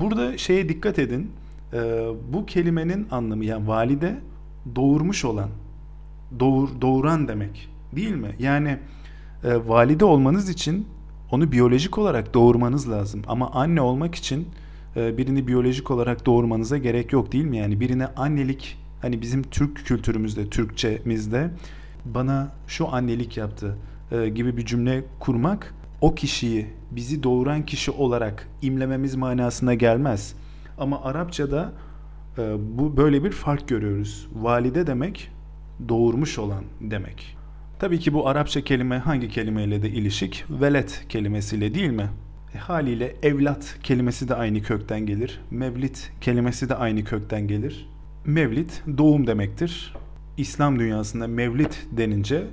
burada 0.00 0.38
şeye 0.38 0.68
dikkat 0.68 0.98
edin. 0.98 1.30
E, 1.72 1.78
bu 2.32 2.46
kelimenin 2.46 3.06
anlamı 3.10 3.44
yani 3.44 3.68
valide 3.68 4.18
doğurmuş 4.76 5.24
olan, 5.24 5.50
doğur, 6.40 6.68
doğuran 6.80 7.28
demek 7.28 7.71
değil 7.96 8.14
mi? 8.14 8.36
Yani 8.38 8.78
e, 9.44 9.68
valide 9.68 10.04
olmanız 10.04 10.48
için 10.48 10.86
onu 11.30 11.52
biyolojik 11.52 11.98
olarak 11.98 12.34
doğurmanız 12.34 12.90
lazım. 12.90 13.22
Ama 13.26 13.50
anne 13.50 13.80
olmak 13.80 14.14
için 14.14 14.48
e, 14.96 15.18
birini 15.18 15.46
biyolojik 15.46 15.90
olarak 15.90 16.26
doğurmanıza 16.26 16.78
gerek 16.78 17.12
yok 17.12 17.32
değil 17.32 17.44
mi? 17.44 17.56
Yani 17.56 17.80
birine 17.80 18.06
annelik 18.06 18.78
hani 19.02 19.22
bizim 19.22 19.42
Türk 19.42 19.76
kültürümüzde, 19.76 20.50
Türkçemizde 20.50 21.50
bana 22.04 22.52
şu 22.66 22.94
annelik 22.94 23.36
yaptı 23.36 23.76
e, 24.12 24.28
gibi 24.28 24.56
bir 24.56 24.66
cümle 24.66 25.04
kurmak 25.20 25.74
o 26.00 26.14
kişiyi 26.14 26.66
bizi 26.90 27.22
doğuran 27.22 27.66
kişi 27.66 27.90
olarak 27.90 28.48
imlememiz 28.62 29.14
manasına 29.14 29.74
gelmez. 29.74 30.34
Ama 30.78 31.02
Arapçada 31.02 31.72
e, 32.38 32.54
bu 32.78 32.96
böyle 32.96 33.24
bir 33.24 33.30
fark 33.30 33.68
görüyoruz. 33.68 34.28
Valide 34.34 34.86
demek 34.86 35.30
doğurmuş 35.88 36.38
olan 36.38 36.64
demek. 36.80 37.36
Tabii 37.82 37.98
ki 37.98 38.14
bu 38.14 38.28
Arapça 38.28 38.60
kelime 38.60 38.98
hangi 38.98 39.28
kelimeyle 39.28 39.82
de 39.82 39.90
ilişik? 39.90 40.44
Velet 40.50 41.04
kelimesiyle 41.08 41.74
değil 41.74 41.90
mi? 41.90 42.08
E, 42.54 42.58
haliyle 42.58 43.16
evlat 43.22 43.78
kelimesi 43.82 44.28
de 44.28 44.34
aynı 44.34 44.62
kökten 44.62 45.06
gelir. 45.06 45.40
Mevlit 45.50 46.12
kelimesi 46.20 46.68
de 46.68 46.74
aynı 46.74 47.04
kökten 47.04 47.48
gelir. 47.48 47.88
Mevlit 48.26 48.82
doğum 48.98 49.26
demektir. 49.26 49.94
İslam 50.36 50.78
dünyasında 50.78 51.26
mevlit 51.26 51.86
denince 51.92 52.46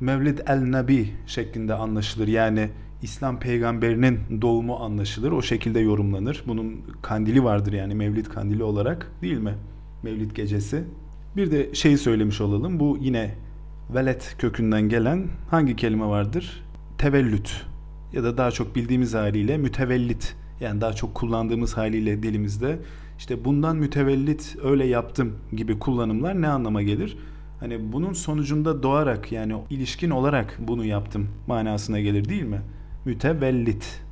Mevlid 0.00 0.38
el 0.46 0.70
Nabi 0.72 1.10
şeklinde 1.26 1.74
anlaşılır. 1.74 2.28
Yani 2.28 2.68
İslam 3.02 3.40
peygamberinin 3.40 4.18
doğumu 4.42 4.76
anlaşılır. 4.76 5.32
O 5.32 5.42
şekilde 5.42 5.80
yorumlanır. 5.80 6.44
Bunun 6.46 6.80
kandili 7.02 7.44
vardır 7.44 7.72
yani 7.72 7.94
Mevlid 7.94 8.26
kandili 8.26 8.62
olarak 8.62 9.12
değil 9.22 9.38
mi? 9.38 9.54
Mevlid 10.02 10.30
gecesi. 10.30 10.84
Bir 11.36 11.50
de 11.50 11.74
şeyi 11.74 11.98
söylemiş 11.98 12.40
olalım. 12.40 12.80
Bu 12.80 12.98
yine 13.00 13.34
velet 13.90 14.34
kökünden 14.38 14.88
gelen 14.88 15.28
hangi 15.50 15.76
kelime 15.76 16.06
vardır? 16.06 16.62
Tevellüt 16.98 17.66
ya 18.12 18.24
da 18.24 18.38
daha 18.38 18.50
çok 18.50 18.76
bildiğimiz 18.76 19.14
haliyle 19.14 19.56
mütevellit 19.58 20.36
yani 20.60 20.80
daha 20.80 20.92
çok 20.92 21.14
kullandığımız 21.14 21.76
haliyle 21.76 22.22
dilimizde 22.22 22.78
işte 23.18 23.44
bundan 23.44 23.76
mütevellit 23.76 24.56
öyle 24.64 24.86
yaptım 24.86 25.32
gibi 25.52 25.78
kullanımlar 25.78 26.42
ne 26.42 26.48
anlama 26.48 26.82
gelir? 26.82 27.18
Hani 27.60 27.92
bunun 27.92 28.12
sonucunda 28.12 28.82
doğarak 28.82 29.32
yani 29.32 29.54
ilişkin 29.70 30.10
olarak 30.10 30.56
bunu 30.58 30.84
yaptım 30.84 31.28
manasına 31.46 32.00
gelir 32.00 32.28
değil 32.28 32.42
mi? 32.42 32.60
Mütevellit. 33.04 34.02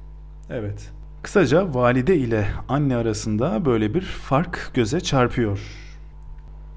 Evet. 0.51 0.91
Kısaca 1.23 1.75
valide 1.75 2.17
ile 2.17 2.47
anne 2.69 2.97
arasında 2.97 3.65
böyle 3.65 3.95
bir 3.95 4.01
fark 4.01 4.71
göze 4.75 5.01
çarpıyor. 5.01 5.82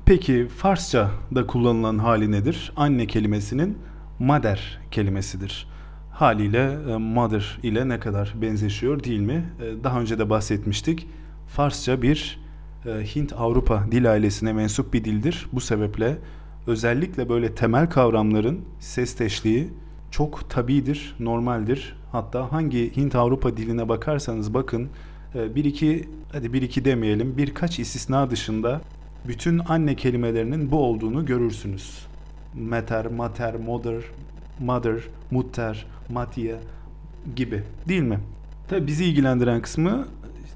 Peki 0.06 0.48
Farsça 0.48 1.12
da 1.36 1.48
kullanılan 1.48 1.98
hali 1.98 2.32
nedir? 2.32 2.72
Anne 2.76 3.08
kelimesinin 3.08 3.78
mader 4.20 4.80
kelimesidir. 4.92 5.68
Haliyle 6.12 6.78
e, 6.90 6.98
mother 6.98 7.60
ile 7.64 7.90
ne 7.90 8.00
kadar 8.00 8.34
benzeşiyor 8.42 9.04
değil 9.04 9.20
mi? 9.20 9.46
E, 9.62 9.84
daha 9.84 10.02
önce 10.02 10.20
de 10.20 10.30
bahsetmiştik. 10.30 11.08
Farsça 11.48 12.02
bir 12.02 12.40
e, 12.86 12.90
Hint-Avrupa 12.90 13.92
dil 13.92 14.12
ailesine 14.12 14.54
mensup 14.54 14.94
bir 14.94 15.04
dildir. 15.04 15.48
Bu 15.54 15.62
sebeple 15.62 16.18
özellikle 16.68 17.30
böyle 17.30 17.56
temel 17.56 17.90
kavramların 17.90 18.62
ses 18.80 19.16
teşliği 19.16 19.70
çok 20.12 20.50
tabidir, 20.50 21.16
normaldir. 21.20 21.98
Hatta 22.12 22.52
hangi 22.52 22.96
Hint-Avrupa 22.96 23.58
diline 23.58 23.90
bakarsanız 23.90 24.54
bakın 24.54 24.90
bir 25.56 25.66
iki 25.66 26.10
hadi 26.32 26.54
bir 26.54 26.62
iki 26.62 26.86
demeyelim 26.86 27.38
birkaç 27.38 27.80
istisna 27.80 28.32
dışında 28.32 28.82
bütün 29.28 29.62
anne 29.68 29.96
kelimelerinin 29.96 30.72
bu 30.72 30.78
olduğunu 30.78 31.26
görürsünüz. 31.26 32.00
Meter, 32.54 33.06
mater, 33.06 33.56
mother, 33.56 34.04
mother, 34.60 35.00
mutter, 35.32 35.86
matiye 36.10 36.56
gibi 37.36 37.64
değil 37.88 38.02
mi? 38.02 38.20
Tabi 38.68 38.88
bizi 38.88 39.06
ilgilendiren 39.06 39.62
kısmı 39.62 40.08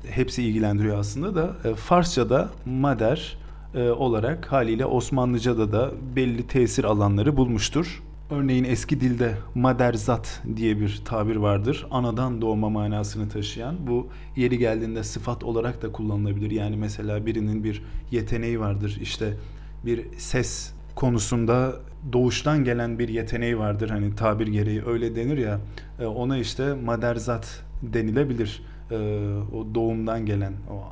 hepsi 0.09 0.43
ilgilendiriyor 0.43 0.99
aslında 0.99 1.35
da 1.35 1.69
e, 1.69 1.75
Farsça'da 1.75 2.49
mader 2.65 3.37
e, 3.75 3.89
olarak 3.89 4.51
haliyle 4.51 4.85
Osmanlıca'da 4.85 5.71
da 5.71 5.91
belli 6.15 6.47
tesir 6.47 6.83
alanları 6.83 7.37
bulmuştur. 7.37 8.03
Örneğin 8.31 8.63
eski 8.63 9.01
dilde 9.01 9.33
maderzat 9.55 10.41
diye 10.55 10.79
bir 10.79 11.01
tabir 11.05 11.35
vardır. 11.35 11.87
Anadan 11.91 12.41
doğma 12.41 12.69
manasını 12.69 13.29
taşıyan. 13.29 13.87
Bu 13.87 14.07
yeri 14.35 14.57
geldiğinde 14.57 15.03
sıfat 15.03 15.43
olarak 15.43 15.81
da 15.81 15.91
kullanılabilir. 15.91 16.51
Yani 16.51 16.77
mesela 16.77 17.25
birinin 17.25 17.63
bir 17.63 17.83
yeteneği 18.11 18.59
vardır. 18.59 18.97
İşte 19.01 19.33
bir 19.85 20.05
ses 20.17 20.73
konusunda 20.95 21.75
doğuştan 22.13 22.63
gelen 22.63 22.99
bir 22.99 23.09
yeteneği 23.09 23.59
vardır. 23.59 23.89
Hani 23.89 24.15
tabir 24.15 24.47
gereği 24.47 24.85
öyle 24.85 25.15
denir 25.15 25.37
ya. 25.37 25.59
E, 25.99 26.05
ona 26.05 26.37
işte 26.37 26.73
maderzat 26.73 27.63
denilebilir. 27.81 28.63
E, 28.91 28.95
o 29.53 29.75
doğumdan 29.75 30.25
gelen 30.25 30.53
o 30.71 30.83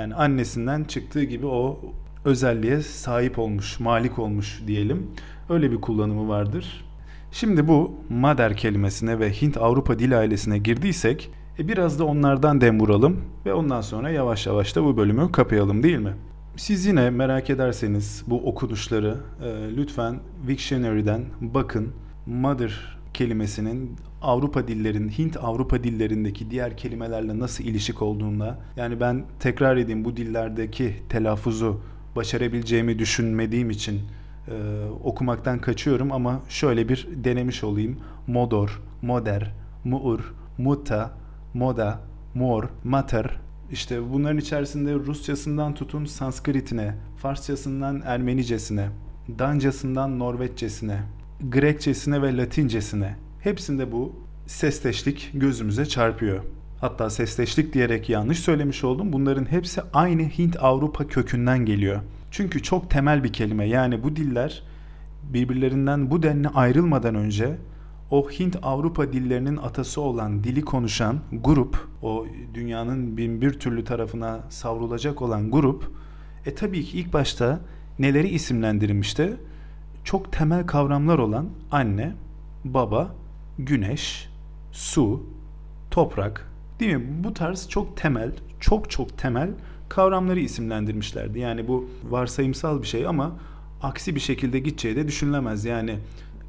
yani 0.00 0.14
annesinden 0.14 0.84
çıktığı 0.84 1.24
gibi 1.24 1.46
o 1.46 1.80
özelliğe 2.24 2.80
sahip 2.80 3.38
olmuş, 3.38 3.80
malik 3.80 4.18
olmuş 4.18 4.62
diyelim. 4.66 5.06
Öyle 5.48 5.70
bir 5.70 5.80
kullanımı 5.80 6.28
vardır. 6.28 6.84
Şimdi 7.32 7.68
bu 7.68 7.94
mader 8.08 8.56
kelimesine 8.56 9.18
ve 9.18 9.30
Hint-Avrupa 9.32 9.98
dil 9.98 10.18
ailesine 10.18 10.58
girdiysek 10.58 11.30
e 11.58 11.68
biraz 11.68 11.98
da 11.98 12.04
onlardan 12.04 12.60
dem 12.60 12.80
vuralım 12.80 13.20
ve 13.46 13.54
ondan 13.54 13.80
sonra 13.80 14.10
yavaş 14.10 14.46
yavaş 14.46 14.76
da 14.76 14.84
bu 14.84 14.96
bölümü 14.96 15.32
kapayalım 15.32 15.82
değil 15.82 15.98
mi? 15.98 16.14
Siz 16.56 16.86
yine 16.86 17.10
merak 17.10 17.50
ederseniz 17.50 18.24
bu 18.26 18.48
okunuşları 18.48 19.16
e, 19.44 19.76
lütfen 19.76 20.20
Wiktionary'den 20.46 21.24
bakın. 21.40 21.92
Mother 22.26 22.98
kelimesinin 23.14 23.96
Avrupa 24.22 24.68
dillerin, 24.68 25.08
Hint 25.08 25.36
Avrupa 25.36 25.84
dillerindeki 25.84 26.50
diğer 26.50 26.76
kelimelerle 26.76 27.38
nasıl 27.38 27.64
ilişik 27.64 28.02
olduğuna 28.02 28.58
yani 28.76 29.00
ben 29.00 29.24
tekrar 29.40 29.76
edeyim 29.76 30.04
bu 30.04 30.16
dillerdeki 30.16 30.96
telaffuzu 31.08 31.80
başarabileceğimi 32.16 32.98
düşünmediğim 32.98 33.70
için 33.70 34.00
e, 34.50 34.88
okumaktan 35.04 35.58
kaçıyorum 35.58 36.12
ama 36.12 36.40
şöyle 36.48 36.88
bir 36.88 37.08
denemiş 37.24 37.64
olayım. 37.64 37.96
Modor, 38.26 38.82
moder, 39.02 39.54
muur, 39.84 40.34
mutta, 40.58 41.10
moda, 41.54 42.00
mor, 42.34 42.64
mater. 42.84 43.40
İşte 43.72 44.12
bunların 44.12 44.38
içerisinde 44.38 44.94
Rusçasından 44.94 45.74
tutun 45.74 46.04
Sanskritine, 46.04 46.94
Farsçasından 47.16 48.02
Ermenicesine, 48.04 48.88
Dancasından 49.38 50.18
Norveççesine, 50.18 50.98
Grekçesine 51.50 52.22
ve 52.22 52.36
Latincesine 52.36 53.16
hepsinde 53.40 53.92
bu 53.92 54.12
sesteşlik 54.46 55.30
gözümüze 55.34 55.86
çarpıyor. 55.86 56.44
Hatta 56.80 57.10
sesteşlik 57.10 57.74
diyerek 57.74 58.08
yanlış 58.08 58.38
söylemiş 58.38 58.84
oldum. 58.84 59.12
Bunların 59.12 59.50
hepsi 59.50 59.80
aynı 59.92 60.22
Hint-Avrupa 60.22 61.06
kökünden 61.06 61.66
geliyor. 61.66 62.00
Çünkü 62.30 62.62
çok 62.62 62.90
temel 62.90 63.24
bir 63.24 63.32
kelime. 63.32 63.68
Yani 63.68 64.02
bu 64.02 64.16
diller 64.16 64.62
birbirlerinden 65.22 66.10
bu 66.10 66.22
denli 66.22 66.48
ayrılmadan 66.48 67.14
önce 67.14 67.58
o 68.10 68.30
Hint-Avrupa 68.30 69.12
dillerinin 69.12 69.56
atası 69.56 70.00
olan 70.00 70.44
dili 70.44 70.62
konuşan 70.62 71.20
grup, 71.32 71.88
o 72.02 72.26
dünyanın 72.54 73.16
bin 73.16 73.40
bir 73.40 73.52
türlü 73.52 73.84
tarafına 73.84 74.40
savrulacak 74.48 75.22
olan 75.22 75.50
grup, 75.50 75.90
e 76.46 76.54
tabii 76.54 76.84
ki 76.84 76.98
ilk 76.98 77.12
başta 77.12 77.60
neleri 77.98 78.28
isimlendirmişti? 78.28 79.36
Çok 80.04 80.32
temel 80.32 80.66
kavramlar 80.66 81.18
olan 81.18 81.48
anne, 81.70 82.14
baba, 82.64 83.14
güneş, 83.58 84.28
su, 84.72 85.22
toprak, 85.90 86.50
değil 86.80 86.96
mi? 86.96 87.24
Bu 87.24 87.34
tarz 87.34 87.68
çok 87.68 87.96
temel, 87.96 88.32
çok 88.60 88.90
çok 88.90 89.18
temel 89.18 89.50
kavramları 89.88 90.40
isimlendirmişlerdi. 90.40 91.38
Yani 91.38 91.68
bu 91.68 91.88
varsayımsal 92.10 92.82
bir 92.82 92.86
şey 92.86 93.06
ama 93.06 93.32
aksi 93.82 94.14
bir 94.14 94.20
şekilde 94.20 94.58
gideceği 94.58 94.96
de 94.96 95.08
düşünülemez. 95.08 95.64
Yani 95.64 95.98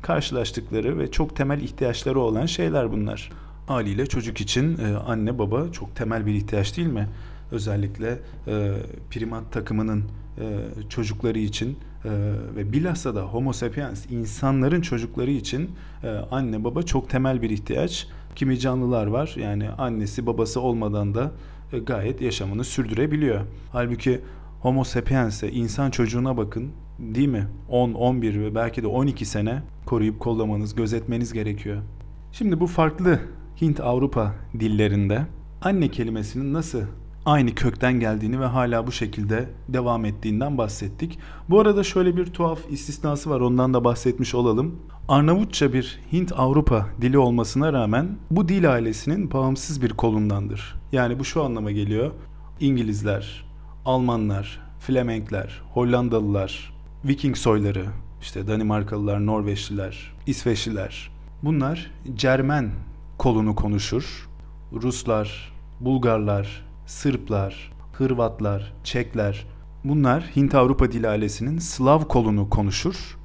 karşılaştıkları 0.01 0.99
ve 0.99 1.11
çok 1.11 1.35
temel 1.35 1.61
ihtiyaçları 1.61 2.19
olan 2.19 2.45
şeyler 2.45 2.91
bunlar. 2.91 3.31
Haliyle 3.67 4.05
çocuk 4.05 4.41
için 4.41 4.77
e, 4.77 4.95
anne 4.95 5.39
baba 5.39 5.71
çok 5.71 5.95
temel 5.95 6.25
bir 6.25 6.33
ihtiyaç 6.33 6.77
değil 6.77 6.87
mi? 6.87 7.07
Özellikle 7.51 8.19
e, 8.47 8.73
primat 9.11 9.51
takımının 9.51 10.03
e, 10.37 10.45
çocukları 10.89 11.39
için 11.39 11.77
ve 12.55 12.73
bilhassa 12.73 13.15
da 13.15 13.21
homo 13.21 13.53
sapiens 13.53 14.05
insanların 14.11 14.81
çocukları 14.81 15.31
için 15.31 15.71
anne 16.31 16.63
baba 16.63 16.83
çok 16.83 17.09
temel 17.09 17.41
bir 17.41 17.49
ihtiyaç. 17.49 18.07
Kimi 18.35 18.59
canlılar 18.59 19.07
var 19.07 19.35
yani 19.37 19.69
annesi 19.69 20.25
babası 20.25 20.61
olmadan 20.61 21.15
da 21.15 21.31
gayet 21.77 22.21
yaşamını 22.21 22.63
sürdürebiliyor. 22.63 23.41
Halbuki 23.71 24.21
Homo 24.61 24.83
sapiens'e 24.83 25.51
insan 25.51 25.91
çocuğuna 25.91 26.37
bakın 26.37 26.71
değil 26.99 27.27
mi? 27.27 27.47
10, 27.69 27.93
11 27.93 28.41
ve 28.41 28.55
belki 28.55 28.83
de 28.83 28.87
12 28.87 29.25
sene 29.25 29.63
koruyup 29.85 30.19
kollamanız, 30.19 30.75
gözetmeniz 30.75 31.33
gerekiyor. 31.33 31.81
Şimdi 32.31 32.59
bu 32.59 32.67
farklı 32.67 33.19
Hint-Avrupa 33.61 34.33
dillerinde 34.59 35.25
anne 35.61 35.87
kelimesinin 35.91 36.53
nasıl 36.53 36.81
aynı 37.25 37.55
kökten 37.55 37.99
geldiğini 37.99 38.39
ve 38.39 38.45
hala 38.45 38.87
bu 38.87 38.91
şekilde 38.91 39.49
devam 39.67 40.05
ettiğinden 40.05 40.57
bahsettik. 40.57 41.19
Bu 41.49 41.59
arada 41.59 41.83
şöyle 41.83 42.17
bir 42.17 42.25
tuhaf 42.25 42.59
istisnası 42.69 43.29
var 43.29 43.39
ondan 43.39 43.73
da 43.73 43.83
bahsetmiş 43.83 44.35
olalım. 44.35 44.75
Arnavutça 45.09 45.73
bir 45.73 45.99
Hint-Avrupa 46.13 46.89
dili 47.01 47.17
olmasına 47.17 47.73
rağmen 47.73 48.17
bu 48.31 48.49
dil 48.49 48.73
ailesinin 48.73 49.31
bağımsız 49.31 49.81
bir 49.81 49.89
kolundandır. 49.89 50.75
Yani 50.91 51.19
bu 51.19 51.25
şu 51.25 51.43
anlama 51.43 51.71
geliyor. 51.71 52.11
İngilizler, 52.59 53.45
Almanlar, 53.85 54.59
Flemenkler, 54.79 55.61
Hollandalılar, 55.73 56.73
Viking 57.05 57.37
soyları, 57.37 57.85
işte 58.21 58.47
Danimarkalılar, 58.47 59.25
Norveçliler, 59.25 60.13
İsveçliler. 60.27 61.11
Bunlar 61.43 61.91
Cermen 62.15 62.71
kolunu 63.17 63.55
konuşur. 63.55 64.29
Ruslar, 64.73 65.53
Bulgarlar, 65.79 66.65
Sırplar, 66.85 67.71
Hırvatlar, 67.93 68.73
Çekler. 68.83 69.47
Bunlar 69.83 70.23
Hint-Avrupa 70.35 70.91
dil 70.91 71.11
ailesinin 71.11 71.59
Slav 71.59 72.01
kolunu 72.01 72.49
konuşur. 72.49 73.18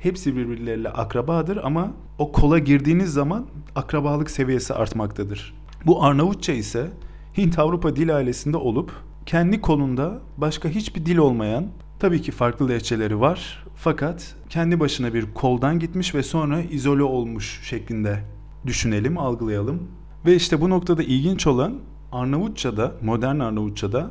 Hepsi 0.00 0.36
birbirleriyle 0.36 0.88
akrabadır 0.88 1.56
ama 1.56 1.92
o 2.18 2.32
kola 2.32 2.58
girdiğiniz 2.58 3.12
zaman 3.12 3.46
akrabalık 3.74 4.30
seviyesi 4.30 4.74
artmaktadır. 4.74 5.54
Bu 5.86 6.04
Arnavutça 6.04 6.52
ise 6.52 6.90
Hint-Avrupa 7.36 7.96
dil 7.96 8.16
ailesinde 8.16 8.56
olup 8.56 8.92
kendi 9.26 9.60
kolunda 9.60 10.18
başka 10.36 10.68
hiçbir 10.68 11.06
dil 11.06 11.16
olmayan 11.16 11.66
tabii 11.98 12.22
ki 12.22 12.32
farklı 12.32 12.68
lehçeleri 12.68 13.20
var 13.20 13.64
fakat 13.76 14.36
kendi 14.48 14.80
başına 14.80 15.14
bir 15.14 15.34
koldan 15.34 15.78
gitmiş 15.78 16.14
ve 16.14 16.22
sonra 16.22 16.60
izole 16.60 17.02
olmuş 17.02 17.60
şeklinde 17.62 18.24
düşünelim, 18.66 19.18
algılayalım. 19.18 19.82
Ve 20.26 20.34
işte 20.34 20.60
bu 20.60 20.70
noktada 20.70 21.02
ilginç 21.02 21.46
olan 21.46 21.78
Arnavutça'da, 22.12 22.92
modern 23.02 23.38
Arnavutça'da 23.38 24.10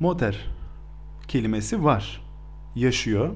moder 0.00 0.46
kelimesi 1.28 1.84
var. 1.84 2.22
Yaşıyor. 2.74 3.30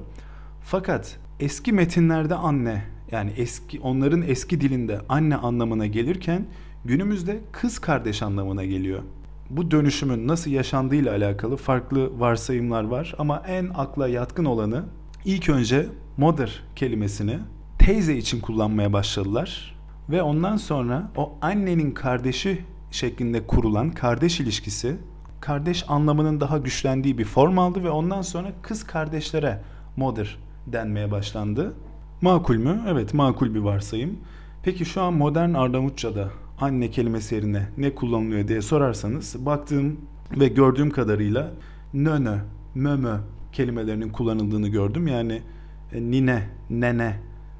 Fakat 0.61 1.19
eski 1.43 1.73
metinlerde 1.73 2.35
anne 2.35 2.83
yani 3.11 3.31
eski 3.37 3.79
onların 3.79 4.21
eski 4.21 4.61
dilinde 4.61 5.01
anne 5.09 5.35
anlamına 5.35 5.85
gelirken 5.87 6.45
günümüzde 6.85 7.39
kız 7.51 7.79
kardeş 7.79 8.21
anlamına 8.21 8.63
geliyor. 8.65 9.01
Bu 9.49 9.71
dönüşümün 9.71 10.27
nasıl 10.27 10.51
yaşandığıyla 10.51 11.11
alakalı 11.11 11.57
farklı 11.57 12.19
varsayımlar 12.19 12.83
var 12.83 13.15
ama 13.17 13.43
en 13.47 13.69
akla 13.75 14.07
yatkın 14.07 14.45
olanı 14.45 14.85
ilk 15.25 15.49
önce 15.49 15.87
mother 16.17 16.63
kelimesini 16.75 17.39
teyze 17.79 18.17
için 18.17 18.39
kullanmaya 18.39 18.93
başladılar 18.93 19.75
ve 20.09 20.21
ondan 20.21 20.57
sonra 20.57 21.11
o 21.17 21.33
annenin 21.41 21.91
kardeşi 21.91 22.61
şeklinde 22.91 23.47
kurulan 23.47 23.91
kardeş 23.91 24.39
ilişkisi 24.39 24.95
kardeş 25.41 25.85
anlamının 25.87 26.41
daha 26.41 26.57
güçlendiği 26.57 27.17
bir 27.17 27.25
form 27.25 27.59
aldı 27.59 27.83
ve 27.83 27.89
ondan 27.89 28.21
sonra 28.21 28.51
kız 28.61 28.83
kardeşlere 28.83 29.61
mother 29.97 30.37
denmeye 30.67 31.11
başlandı. 31.11 31.73
Makul 32.21 32.55
mü? 32.55 32.81
Evet 32.87 33.13
makul 33.13 33.53
bir 33.53 33.59
varsayım. 33.59 34.17
Peki 34.63 34.85
şu 34.85 35.01
an 35.01 35.13
modern 35.13 35.53
Arnavutça'da 35.53 36.29
anne 36.59 36.91
kelimesi 36.91 37.35
yerine 37.35 37.67
ne 37.77 37.95
kullanılıyor 37.95 38.47
diye 38.47 38.61
sorarsanız 38.61 39.45
baktığım 39.45 39.99
ve 40.39 40.47
gördüğüm 40.47 40.89
kadarıyla 40.89 41.51
nönö, 41.93 42.37
mömö 42.75 43.17
kelimelerinin 43.51 44.09
kullanıldığını 44.09 44.67
gördüm. 44.67 45.07
Yani 45.07 45.41
e, 45.93 46.01
nine, 46.01 46.43
nene 46.69 47.19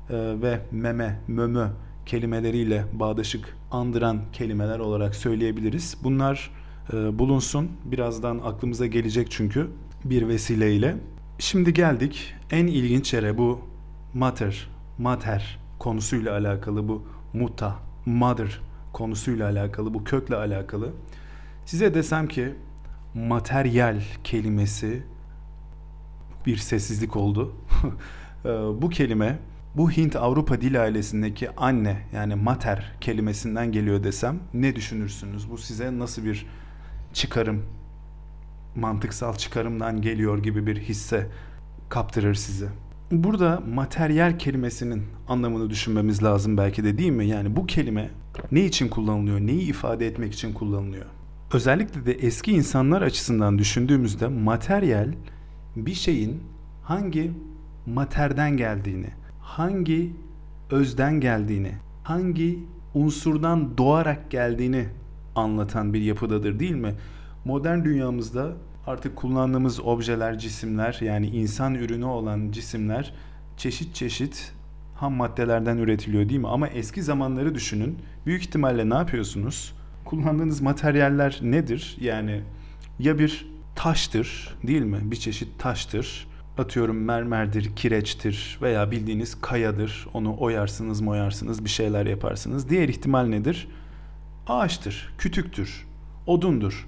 e, 0.10 0.16
ve 0.42 0.60
meme, 0.72 1.20
mömö 1.28 1.68
kelimeleriyle 2.06 2.86
bağdaşık 2.94 3.58
andıran 3.72 4.20
kelimeler 4.34 4.80
olarak 4.80 5.16
söyleyebiliriz. 5.16 5.98
Bunlar 6.04 6.52
e, 6.94 7.20
bulunsun. 7.20 7.70
Birazdan 7.86 8.40
aklımıza 8.44 8.86
gelecek 8.86 9.32
çünkü 9.32 9.68
bir 10.06 10.28
vesileyle. 10.28 10.96
Şimdi 11.40 11.74
geldik 11.74 12.36
en 12.52 12.68
ilginç 12.68 13.14
yere 13.14 13.38
bu 13.38 13.62
mater, 14.14 14.70
mater 14.98 15.60
konusuyla 15.80 16.34
alakalı 16.34 16.88
bu 16.88 17.08
muta, 17.34 17.80
mother 18.06 18.62
konusuyla 18.94 19.50
alakalı, 19.50 19.94
bu 19.94 20.04
kökle 20.04 20.36
alakalı. 20.36 20.92
Size 21.66 21.94
desem 21.94 22.28
ki 22.28 22.56
materyal 23.14 24.02
kelimesi 24.24 25.04
bir 26.46 26.58
sessizlik 26.58 27.16
oldu. 27.16 27.56
E, 28.46 28.50
bu 28.82 28.90
kelime 28.90 29.40
bu 29.76 29.92
Hint-Avrupa 29.92 30.62
dil 30.62 30.82
ailesindeki 30.82 31.56
anne 31.56 31.98
yani 32.14 32.36
mater 32.36 32.92
kelimesinden 33.02 33.72
geliyor 33.72 34.04
desem 34.04 34.40
ne 34.54 34.76
düşünürsünüz? 34.76 35.50
Bu 35.50 35.58
size 35.58 36.00
nasıl 36.00 36.26
bir 36.26 36.46
çıkarım, 37.14 37.66
mantıksal 38.76 39.34
çıkarımdan 39.34 40.02
geliyor 40.02 40.44
gibi 40.44 40.68
bir 40.68 40.78
hisse 40.78 41.28
kaptırır 41.90 42.36
sizi. 42.36 42.68
Burada 43.12 43.64
materyal 43.68 44.40
kelimesinin 44.40 45.04
anlamını 45.28 45.70
düşünmemiz 45.70 46.24
lazım 46.24 46.58
belki 46.58 46.84
de 46.84 46.98
değil 46.98 47.12
mi? 47.12 47.28
Yani 47.28 47.56
bu 47.56 47.66
kelime 47.66 48.10
ne 48.52 48.66
için 48.66 48.88
kullanılıyor, 48.88 49.40
neyi 49.40 49.62
ifade 49.62 50.08
etmek 50.08 50.34
için 50.34 50.54
kullanılıyor? 50.54 51.06
Özellikle 51.54 52.06
de 52.06 52.14
eski 52.14 52.52
insanlar 52.52 53.02
açısından 53.02 53.60
düşündüğümüzde 53.60 54.28
materyal 54.28 55.14
bir 55.76 55.94
şeyin 55.94 56.44
hangi 56.84 57.32
materden 57.86 58.58
geldiğini, 58.58 59.10
hangi 59.40 60.14
özden 60.72 61.20
geldiğini, 61.20 61.72
hangi 62.04 62.60
unsurdan 62.94 63.78
doğarak 63.78 64.32
geldiğini 64.32 64.86
anlatan 65.36 65.94
bir 65.94 66.02
yapıdadır 66.02 66.60
değil 66.60 66.76
mi? 66.76 66.94
Modern 67.46 67.84
dünyamızda 67.84 68.54
artık 68.88 69.16
kullandığımız 69.16 69.80
objeler, 69.80 70.40
cisimler 70.40 70.98
yani 71.02 71.28
insan 71.28 71.76
ürünü 71.76 72.06
olan 72.06 72.52
cisimler 72.52 73.14
çeşit 73.58 73.96
çeşit 73.96 74.54
ham 74.96 75.14
maddelerden 75.14 75.78
üretiliyor 75.78 76.30
değil 76.30 76.40
mi? 76.40 76.48
Ama 76.48 76.68
eski 76.68 77.04
zamanları 77.04 77.56
düşünün. 77.56 77.98
Büyük 78.26 78.42
ihtimalle 78.42 78.90
ne 78.90 78.94
yapıyorsunuz? 78.94 79.74
Kullandığınız 80.06 80.62
materyaller 80.62 81.40
nedir? 81.42 81.98
Yani 82.02 82.42
ya 83.00 83.20
bir 83.20 83.48
taştır 83.76 84.58
değil 84.68 84.82
mi? 84.82 85.00
Bir 85.04 85.16
çeşit 85.16 85.60
taştır. 85.60 86.28
Atıyorum 86.58 87.04
mermerdir, 87.04 87.76
kireçtir 87.76 88.60
veya 88.62 88.92
bildiğiniz 88.92 89.42
kayadır. 89.42 90.08
Onu 90.14 90.40
oyarsınız, 90.40 91.02
moyarsınız, 91.02 91.66
bir 91.66 91.70
şeyler 91.70 92.06
yaparsınız. 92.06 92.70
Diğer 92.70 92.90
ihtimal 92.90 93.26
nedir? 93.26 93.68
Ağaçtır, 94.48 95.14
kütüktür, 95.18 95.86
odundur. 96.28 96.88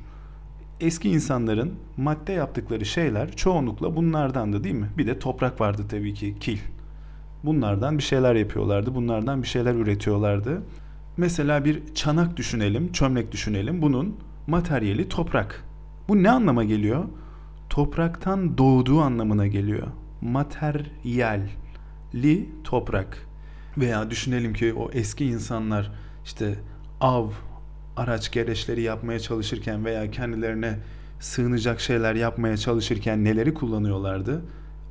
Eski 0.80 1.10
insanların 1.10 1.74
madde 1.98 2.34
yaptıkları 2.34 2.86
şeyler 2.86 3.32
çoğunlukla 3.32 3.96
bunlardan 3.96 4.54
da 4.54 4.64
değil 4.64 4.76
mi? 4.76 4.90
Bir 4.98 5.08
de 5.08 5.20
toprak 5.20 5.62
vardı 5.62 5.86
tabii 5.90 6.14
ki, 6.14 6.36
kil. 6.40 6.58
Bunlardan 7.44 7.98
bir 7.98 8.04
şeyler 8.04 8.36
yapıyorlardı, 8.36 8.96
bunlardan 8.96 9.42
bir 9.44 9.48
şeyler 9.48 9.76
üretiyorlardı. 9.76 10.62
Mesela 11.18 11.66
bir 11.66 11.94
çanak 11.94 12.38
düşünelim, 12.38 12.92
çömlek 12.92 13.32
düşünelim. 13.32 13.82
Bunun 13.82 14.16
materyali 14.48 15.10
toprak. 15.10 15.64
Bu 16.08 16.24
ne 16.24 16.32
anlama 16.32 16.64
geliyor? 16.64 17.06
Topraktan 17.70 18.58
doğduğu 18.58 19.02
anlamına 19.02 19.48
geliyor. 19.48 19.88
Materyalli 20.22 21.50
toprak. 22.64 23.28
Veya 23.78 24.12
düşünelim 24.12 24.54
ki 24.54 24.74
o 24.74 24.92
eski 24.92 25.26
insanlar 25.26 25.92
işte 26.26 26.56
av, 27.02 27.30
araç 27.96 28.32
gereçleri 28.32 28.82
yapmaya 28.82 29.20
çalışırken 29.20 29.86
veya 29.86 30.12
kendilerine 30.12 30.80
sığınacak 31.20 31.80
şeyler 31.80 32.16
yapmaya 32.16 32.58
çalışırken 32.58 33.24
neleri 33.24 33.54
kullanıyorlardı? 33.54 34.42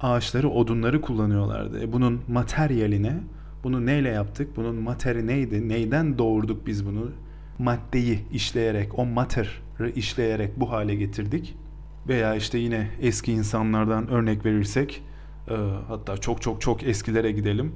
Ağaçları, 0.01 0.49
odunları 0.49 1.01
kullanıyorlardı. 1.01 1.81
E 1.83 1.93
bunun 1.93 2.21
materyaline, 2.29 3.21
bunu 3.65 3.87
neyle 3.87 4.09
yaptık? 4.09 4.57
Bunun 4.57 4.75
materi 4.75 5.27
neydi? 5.27 5.69
Neyden 5.69 6.19
doğurduk 6.19 6.67
biz 6.67 6.87
bunu? 6.87 7.11
Maddeyi 7.59 8.21
işleyerek, 8.33 8.99
o 8.99 9.07
materi 9.07 9.49
işleyerek 9.97 10.61
bu 10.61 10.71
hale 10.71 10.95
getirdik. 10.95 11.55
Veya 12.09 12.35
işte 12.35 12.59
yine 12.59 12.91
eski 13.01 13.33
insanlardan 13.33 14.09
örnek 14.09 14.45
verirsek, 14.45 15.03
e, 15.49 15.55
hatta 15.89 16.17
çok 16.17 16.43
çok 16.43 16.61
çok 16.61 16.85
eskilere 16.85 17.33
gidelim. 17.33 17.73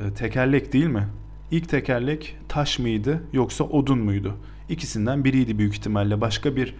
E, 0.00 0.14
tekerlek 0.14 0.72
değil 0.72 0.86
mi? 0.86 1.08
İlk 1.50 1.68
tekerlek 1.68 2.36
taş 2.48 2.78
mıydı 2.78 3.22
yoksa 3.32 3.64
odun 3.64 3.98
muydu? 3.98 4.36
İkisinden 4.72 5.24
biriydi 5.24 5.58
büyük 5.58 5.74
ihtimalle. 5.74 6.20
Başka 6.20 6.56
bir 6.56 6.74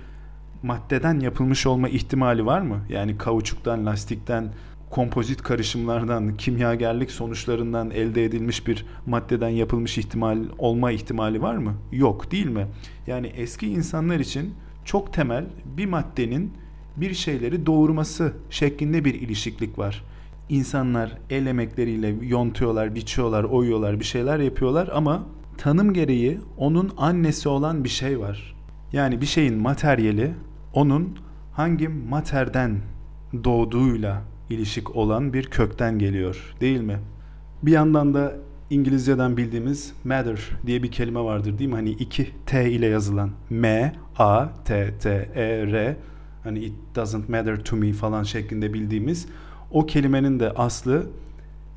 maddeden 0.62 1.20
yapılmış 1.20 1.66
olma 1.66 1.88
ihtimali 1.88 2.46
var 2.46 2.60
mı? 2.60 2.80
Yani 2.88 3.18
kauçuktan, 3.18 3.86
lastikten, 3.86 4.52
kompozit 4.90 5.42
karışımlardan, 5.42 6.36
kimyagerlik 6.36 7.10
sonuçlarından 7.10 7.90
elde 7.90 8.24
edilmiş 8.24 8.66
bir 8.66 8.86
maddeden 9.06 9.48
yapılmış 9.48 9.98
ihtimal 9.98 10.38
olma 10.58 10.92
ihtimali 10.92 11.42
var 11.42 11.56
mı? 11.56 11.74
Yok 11.92 12.30
değil 12.30 12.46
mi? 12.46 12.66
Yani 13.06 13.26
eski 13.26 13.66
insanlar 13.66 14.20
için 14.20 14.54
çok 14.84 15.12
temel 15.12 15.46
bir 15.76 15.86
maddenin 15.86 16.52
bir 16.96 17.14
şeyleri 17.14 17.66
doğurması 17.66 18.32
şeklinde 18.50 19.04
bir 19.04 19.14
ilişiklik 19.14 19.78
var. 19.78 20.04
İnsanlar 20.48 21.18
el 21.30 21.46
emekleriyle 21.46 22.14
yontuyorlar, 22.22 22.94
biçiyorlar, 22.94 23.44
oyuyorlar, 23.44 24.00
bir 24.00 24.04
şeyler 24.04 24.38
yapıyorlar 24.38 24.88
ama 24.92 25.26
tanım 25.58 25.92
gereği 25.92 26.40
onun 26.56 26.92
annesi 26.96 27.48
olan 27.48 27.84
bir 27.84 27.88
şey 27.88 28.20
var. 28.20 28.54
Yani 28.92 29.20
bir 29.20 29.26
şeyin 29.26 29.58
materyali 29.58 30.34
onun 30.72 31.18
hangi 31.52 31.88
materden 31.88 32.80
doğduğuyla 33.44 34.22
ilişik 34.50 34.96
olan 34.96 35.32
bir 35.32 35.44
kökten 35.44 35.98
geliyor 35.98 36.54
değil 36.60 36.80
mi? 36.80 36.98
Bir 37.62 37.72
yandan 37.72 38.14
da 38.14 38.32
İngilizceden 38.70 39.36
bildiğimiz 39.36 39.92
matter 40.04 40.50
diye 40.66 40.82
bir 40.82 40.90
kelime 40.90 41.20
vardır 41.20 41.58
değil 41.58 41.70
mi? 41.70 41.76
Hani 41.76 41.90
iki 41.90 42.30
T 42.46 42.70
ile 42.70 42.86
yazılan 42.86 43.30
M, 43.50 43.92
A, 44.18 44.48
T, 44.64 44.98
T, 44.98 45.28
E, 45.34 45.66
R 45.66 45.96
hani 46.44 46.58
it 46.58 46.74
doesn't 46.94 47.28
matter 47.28 47.64
to 47.64 47.76
me 47.76 47.92
falan 47.92 48.22
şeklinde 48.22 48.74
bildiğimiz 48.74 49.28
o 49.70 49.86
kelimenin 49.86 50.40
de 50.40 50.50
aslı 50.50 51.06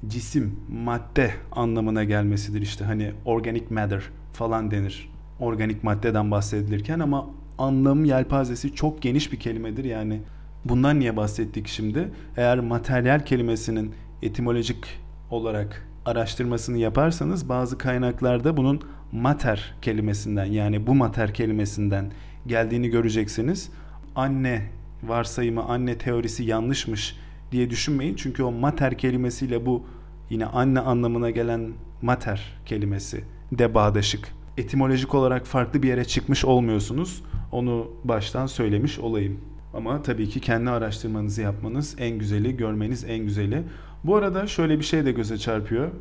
cisim, 0.08 0.60
madde 0.70 1.32
anlamına 1.52 2.04
gelmesidir 2.04 2.62
işte 2.62 2.86
hani 2.86 3.12
organic 3.26 3.66
matter 3.70 4.04
falan 4.34 4.72
denir. 4.72 5.10
Organik 5.40 5.84
maddeden 5.84 6.32
bahsedilirken 6.32 7.00
ama 7.00 7.28
anlam 7.58 8.06
yelpazesi 8.06 8.76
çok 8.76 9.02
geniş 9.02 9.32
bir 9.32 9.40
kelimedir 9.40 9.84
yani 9.84 10.22
Bundan 10.66 11.00
niye 11.00 11.18
bahsettik 11.18 11.68
şimdi? 11.68 12.12
Eğer 12.38 12.60
materyal 12.60 13.20
kelimesinin 13.20 13.92
etimolojik 14.22 14.86
olarak 15.30 15.88
araştırmasını 16.06 16.78
yaparsanız 16.78 17.50
bazı 17.50 17.78
kaynaklarda 17.78 18.58
bunun 18.58 18.82
mater 19.12 19.76
kelimesinden 19.82 20.46
yani 20.46 20.88
bu 20.88 20.96
mater 20.96 21.34
kelimesinden 21.34 22.12
geldiğini 22.48 22.90
göreceksiniz. 22.90 23.70
Anne 24.16 24.62
varsayımı, 25.04 25.64
anne 25.64 25.98
teorisi 25.98 26.44
yanlışmış 26.44 27.16
diye 27.52 27.70
düşünmeyin. 27.70 28.16
Çünkü 28.16 28.44
o 28.44 28.52
mater 28.52 28.98
kelimesiyle 28.98 29.66
bu 29.66 29.84
yine 30.30 30.46
anne 30.46 30.80
anlamına 30.80 31.30
gelen 31.30 31.74
mater 32.02 32.58
kelimesi 32.66 33.24
de 33.52 33.74
bağdaşık. 33.74 34.32
Etimolojik 34.58 35.16
olarak 35.16 35.46
farklı 35.46 35.84
bir 35.84 35.88
yere 35.88 36.06
çıkmış 36.06 36.46
olmuyorsunuz. 36.46 37.24
Onu 37.52 37.92
baştan 38.04 38.46
söylemiş 38.46 39.00
olayım. 39.00 39.40
Ama 39.74 40.02
tabii 40.02 40.30
ki 40.30 40.40
kendi 40.40 40.70
araştırmanızı 40.70 41.42
yapmanız 41.42 41.96
en 42.00 42.20
güzeli, 42.20 42.58
görmeniz 42.58 43.04
en 43.04 43.20
güzeli. 43.20 43.64
Bu 44.04 44.16
arada 44.16 44.48
şöyle 44.48 44.80
bir 44.80 44.84
şey 44.84 45.06
de 45.06 45.12
göze 45.12 45.38
çarpıyor. 45.38 45.92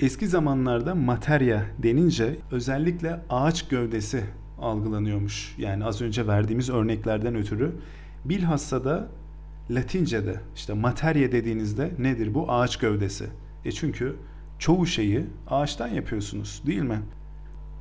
Eski 0.00 0.28
zamanlarda 0.28 0.94
materya 0.94 1.64
denince 1.78 2.36
özellikle 2.50 3.20
ağaç 3.30 3.68
gövdesi 3.68 4.24
algılanıyormuş. 4.58 5.54
Yani 5.58 5.84
az 5.84 6.02
önce 6.02 6.26
verdiğimiz 6.26 6.70
örneklerden 6.70 7.34
ötürü. 7.34 7.72
Bilhassa 8.24 8.84
da 8.84 9.08
Latince'de 9.70 10.40
işte 10.56 10.72
materya 10.72 11.32
dediğinizde 11.32 11.90
nedir 11.98 12.34
bu? 12.34 12.52
Ağaç 12.52 12.76
gövdesi. 12.76 13.26
E 13.64 13.72
çünkü 13.72 14.16
çoğu 14.58 14.86
şeyi 14.86 15.26
ağaçtan 15.46 15.88
yapıyorsunuz 15.88 16.62
değil 16.66 16.82
mi? 16.82 17.00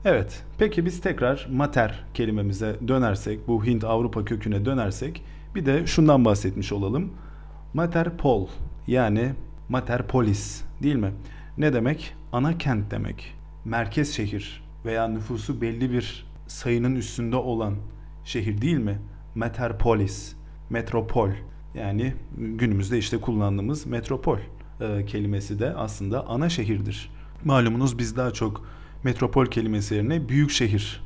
Evet, 0.06 0.44
peki 0.58 0.86
biz 0.86 1.02
tekrar 1.02 1.48
mater 1.52 2.04
kelimemize 2.14 2.76
dönersek, 2.88 3.48
bu 3.48 3.66
Hint-Avrupa 3.66 4.26
köküne 4.26 4.66
dönersek 4.66 5.24
bir 5.56 5.66
de 5.66 5.88
şundan 5.88 6.26
bahsetmiş 6.26 6.72
olalım. 6.72 7.14
Materpol 7.74 8.48
yani 8.88 9.34
Materpolis 9.70 10.64
değil 10.84 10.96
mi? 10.96 11.14
Ne 11.58 11.74
demek? 11.74 12.16
Ana 12.32 12.58
kent 12.58 12.92
demek. 12.92 13.36
Merkez 13.66 14.14
şehir 14.14 14.64
veya 14.86 15.08
nüfusu 15.08 15.62
belli 15.62 15.92
bir 15.92 16.26
sayının 16.48 16.96
üstünde 16.96 17.36
olan 17.36 17.76
şehir 18.24 18.62
değil 18.62 18.78
mi? 18.78 19.00
Metropolis, 19.36 20.36
metropol. 20.70 21.30
Yani 21.76 22.14
günümüzde 22.38 22.98
işte 22.98 23.18
kullandığımız 23.18 23.86
metropol 23.86 24.38
e, 24.82 25.06
kelimesi 25.06 25.60
de 25.60 25.74
aslında 25.74 26.28
ana 26.28 26.50
şehirdir. 26.50 27.10
Malumunuz 27.46 27.98
biz 27.98 28.18
daha 28.18 28.32
çok 28.32 28.66
metropol 29.04 29.46
kelimesi 29.46 29.96
yerine 29.96 30.30
büyük 30.30 30.52
şehir 30.52 31.02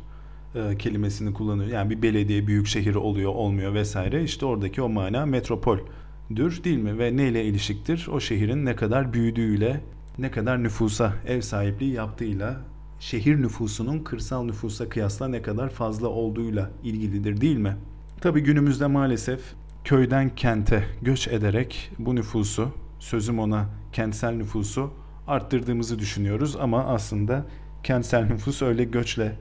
e, 0.55 0.77
kelimesini 0.77 1.33
kullanıyor. 1.33 1.69
Yani 1.69 1.89
bir 1.89 2.01
belediye 2.01 2.47
büyük 2.47 2.67
şehir 2.67 2.95
oluyor 2.95 3.31
olmuyor 3.35 3.73
vesaire. 3.73 4.23
İşte 4.23 4.45
oradaki 4.45 4.81
o 4.81 4.89
mana 4.89 5.25
metropoldür 5.25 6.63
değil 6.63 6.77
mi? 6.77 6.99
Ve 6.99 7.17
neyle 7.17 7.45
ilişiktir? 7.45 8.07
O 8.11 8.19
şehrin 8.19 8.65
ne 8.65 8.75
kadar 8.75 9.13
büyüdüğüyle, 9.13 9.81
ne 10.17 10.31
kadar 10.31 10.63
nüfusa 10.63 11.13
ev 11.27 11.41
sahipliği 11.41 11.93
yaptığıyla, 11.93 12.61
şehir 12.99 13.41
nüfusunun 13.41 13.99
kırsal 13.99 14.43
nüfusa 14.43 14.89
kıyasla 14.89 15.27
ne 15.27 15.41
kadar 15.41 15.69
fazla 15.69 16.07
olduğuyla 16.07 16.69
ilgilidir 16.83 17.41
değil 17.41 17.57
mi? 17.57 17.75
Tabi 18.21 18.41
günümüzde 18.41 18.87
maalesef 18.87 19.39
köyden 19.83 20.35
kente 20.35 20.83
göç 21.01 21.27
ederek 21.27 21.91
bu 21.99 22.15
nüfusu, 22.15 22.71
sözüm 22.99 23.39
ona 23.39 23.69
kentsel 23.91 24.31
nüfusu 24.31 24.93
arttırdığımızı 25.27 25.99
düşünüyoruz 25.99 26.55
ama 26.55 26.85
aslında 26.85 27.45
kentsel 27.83 28.25
nüfus 28.25 28.61
öyle 28.61 28.83
göçle 28.83 29.35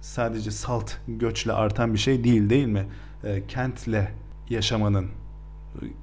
sadece 0.00 0.50
salt 0.50 0.96
göçle 1.08 1.52
artan 1.52 1.94
bir 1.94 1.98
şey 1.98 2.24
değil 2.24 2.50
değil 2.50 2.66
mi? 2.66 2.86
E, 3.24 3.46
kentle 3.46 4.12
yaşamanın 4.50 5.06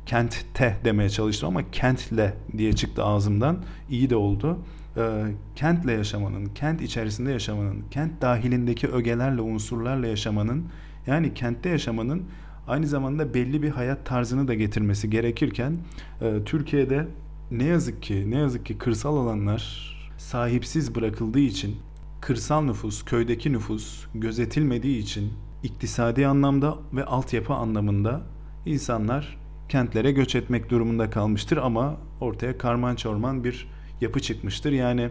kentte 0.05 0.77
demeye 0.85 1.09
çalıştım 1.09 1.49
ama 1.49 1.71
kentle 1.71 2.33
diye 2.57 2.73
çıktı 2.73 3.03
ağzımdan. 3.03 3.63
İyi 3.89 4.09
de 4.09 4.15
oldu. 4.15 4.59
E, 4.97 5.25
kentle 5.55 5.91
yaşamanın, 5.91 6.45
kent 6.45 6.81
içerisinde 6.81 7.31
yaşamanın, 7.31 7.83
kent 7.91 8.21
dahilindeki 8.21 8.87
ögelerle, 8.87 9.41
unsurlarla 9.41 10.07
yaşamanın 10.07 10.65
yani 11.07 11.33
kentte 11.33 11.69
yaşamanın 11.69 12.23
aynı 12.67 12.87
zamanda 12.87 13.33
belli 13.33 13.63
bir 13.63 13.69
hayat 13.69 14.05
tarzını 14.05 14.47
da 14.47 14.53
getirmesi 14.53 15.09
gerekirken 15.09 15.77
e, 16.21 16.43
Türkiye'de 16.45 17.07
ne 17.51 17.63
yazık 17.63 18.03
ki 18.03 18.31
ne 18.31 18.37
yazık 18.37 18.65
ki 18.65 18.77
kırsal 18.77 19.17
alanlar 19.17 19.95
sahipsiz 20.17 20.95
bırakıldığı 20.95 21.39
için 21.39 21.75
kırsal 22.21 22.61
nüfus, 22.61 23.05
köydeki 23.05 23.53
nüfus 23.53 24.05
gözetilmediği 24.15 24.97
için 24.97 25.33
iktisadi 25.63 26.27
anlamda 26.27 26.77
ve 26.93 27.05
altyapı 27.05 27.53
anlamında 27.53 28.21
insanlar 28.65 29.37
kentlere 29.69 30.11
göç 30.11 30.35
etmek 30.35 30.69
durumunda 30.69 31.09
kalmıştır 31.09 31.57
ama 31.57 31.97
ortaya 32.21 32.57
karman 32.57 32.95
çorman 32.95 33.43
bir 33.43 33.67
yapı 34.01 34.19
çıkmıştır. 34.19 34.71
Yani 34.71 35.09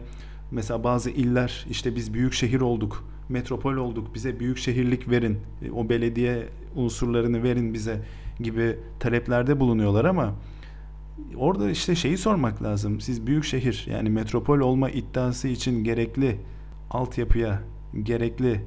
mesela 0.51 0.85
bazı 0.85 1.11
iller 1.11 1.67
işte 1.71 1.97
biz 1.97 2.15
büyük 2.15 2.33
şehir 2.33 2.61
olduk, 2.61 3.05
metropol 3.29 3.77
olduk, 3.77 4.14
bize 4.14 4.41
büyük 4.41 4.59
şehirlik 4.59 5.11
verin, 5.11 5.39
o 5.75 5.89
belediye 5.89 6.49
unsurlarını 6.77 7.43
verin 7.43 7.75
bize 7.75 8.01
gibi 8.41 8.79
taleplerde 9.01 9.61
bulunuyorlar 9.61 10.05
ama 10.05 10.35
orada 11.37 11.70
işte 11.70 11.95
şeyi 11.95 12.18
sormak 12.18 12.62
lazım. 12.62 13.01
Siz 13.01 13.27
büyük 13.27 13.45
şehir 13.45 13.87
yani 13.91 14.11
metropol 14.11 14.59
olma 14.59 14.91
iddiası 14.91 15.49
için 15.49 15.85
gerekli 15.85 16.41
altyapıya, 16.91 17.62
gerekli 18.03 18.61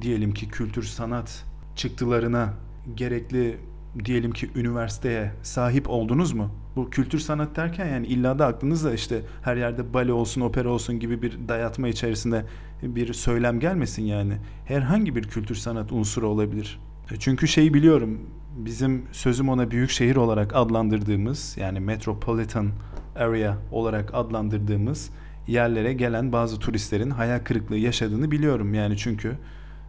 diyelim 0.00 0.34
ki 0.34 0.48
kültür 0.48 0.82
sanat 0.82 1.44
çıktılarına, 1.76 2.54
gerekli 2.94 3.58
diyelim 4.04 4.32
ki 4.32 4.50
üniversiteye 4.54 5.32
sahip 5.42 5.90
oldunuz 5.90 6.32
mu? 6.32 6.50
Bu 6.76 6.90
kültür 6.90 7.18
sanat 7.18 7.56
derken 7.56 7.86
yani 7.86 8.06
illa 8.06 8.38
da 8.38 8.46
aklınızda 8.46 8.94
işte 8.94 9.22
her 9.42 9.56
yerde 9.56 9.94
bale 9.94 10.12
olsun, 10.12 10.40
opera 10.40 10.68
olsun 10.68 11.00
gibi 11.00 11.22
bir 11.22 11.38
dayatma 11.48 11.88
içerisinde 11.88 12.44
bir 12.84 13.12
söylem 13.12 13.60
gelmesin 13.60 14.02
yani. 14.02 14.36
Herhangi 14.64 15.16
bir 15.16 15.22
kültür 15.22 15.54
sanat 15.54 15.92
unsuru 15.92 16.28
olabilir. 16.28 16.78
E, 17.10 17.16
çünkü 17.18 17.48
şeyi 17.48 17.74
biliyorum 17.74 18.20
bizim 18.56 19.02
sözüm 19.12 19.48
ona 19.48 19.70
büyük 19.70 19.90
şehir 19.90 20.16
olarak 20.16 20.56
adlandırdığımız 20.56 21.56
yani 21.56 21.80
metropolitan 21.80 22.68
area 23.16 23.56
olarak 23.72 24.14
adlandırdığımız 24.14 25.10
yerlere 25.46 25.92
gelen 25.92 26.32
bazı 26.32 26.58
turistlerin 26.58 27.10
hayal 27.10 27.38
kırıklığı 27.38 27.76
yaşadığını 27.76 28.30
biliyorum. 28.30 28.74
Yani 28.74 28.96
çünkü 28.96 29.38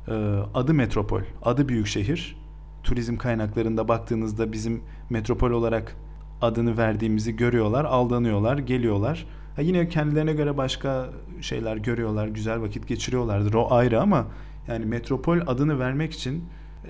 e, 0.07 0.13
adı 0.53 0.73
metropol, 0.73 1.21
adı 1.41 1.69
büyük 1.69 1.87
şehir. 1.87 2.37
Turizm 2.83 3.17
kaynaklarında 3.17 3.87
baktığınızda 3.87 4.51
bizim 4.51 4.81
metropol 5.09 5.51
olarak 5.51 5.95
adını 6.41 6.77
verdiğimizi 6.77 7.35
görüyorlar, 7.35 7.85
aldanıyorlar, 7.85 8.57
geliyorlar. 8.57 9.27
Ha 9.55 9.61
yine 9.61 9.89
kendilerine 9.89 10.33
göre 10.33 10.57
başka 10.57 11.09
şeyler 11.41 11.77
görüyorlar, 11.77 12.27
güzel 12.27 12.61
vakit 12.61 12.87
geçiriyorlardır. 12.87 13.53
O 13.53 13.73
ayrı 13.73 14.01
ama 14.01 14.27
yani 14.67 14.85
metropol 14.85 15.37
adını 15.47 15.79
vermek 15.79 16.13
için 16.13 16.43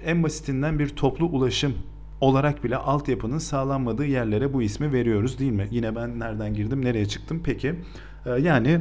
en 0.06 0.24
basitinden 0.24 0.80
bir 0.80 0.90
toplu 0.90 1.26
ulaşım 1.26 1.74
olarak 2.22 2.64
bile 2.64 2.78
altyapının 2.78 3.38
sağlanmadığı 3.38 4.06
yerlere 4.06 4.54
bu 4.54 4.62
ismi 4.62 4.94
veriyoruz 4.94 5.40
değil 5.40 5.52
mi? 5.52 5.68
Yine 5.72 5.96
ben 5.96 6.20
nereden 6.20 6.54
girdim, 6.54 6.86
nereye 6.86 7.06
çıktım? 7.06 7.42
Peki 7.44 7.76
ee, 8.26 8.30
yani 8.30 8.80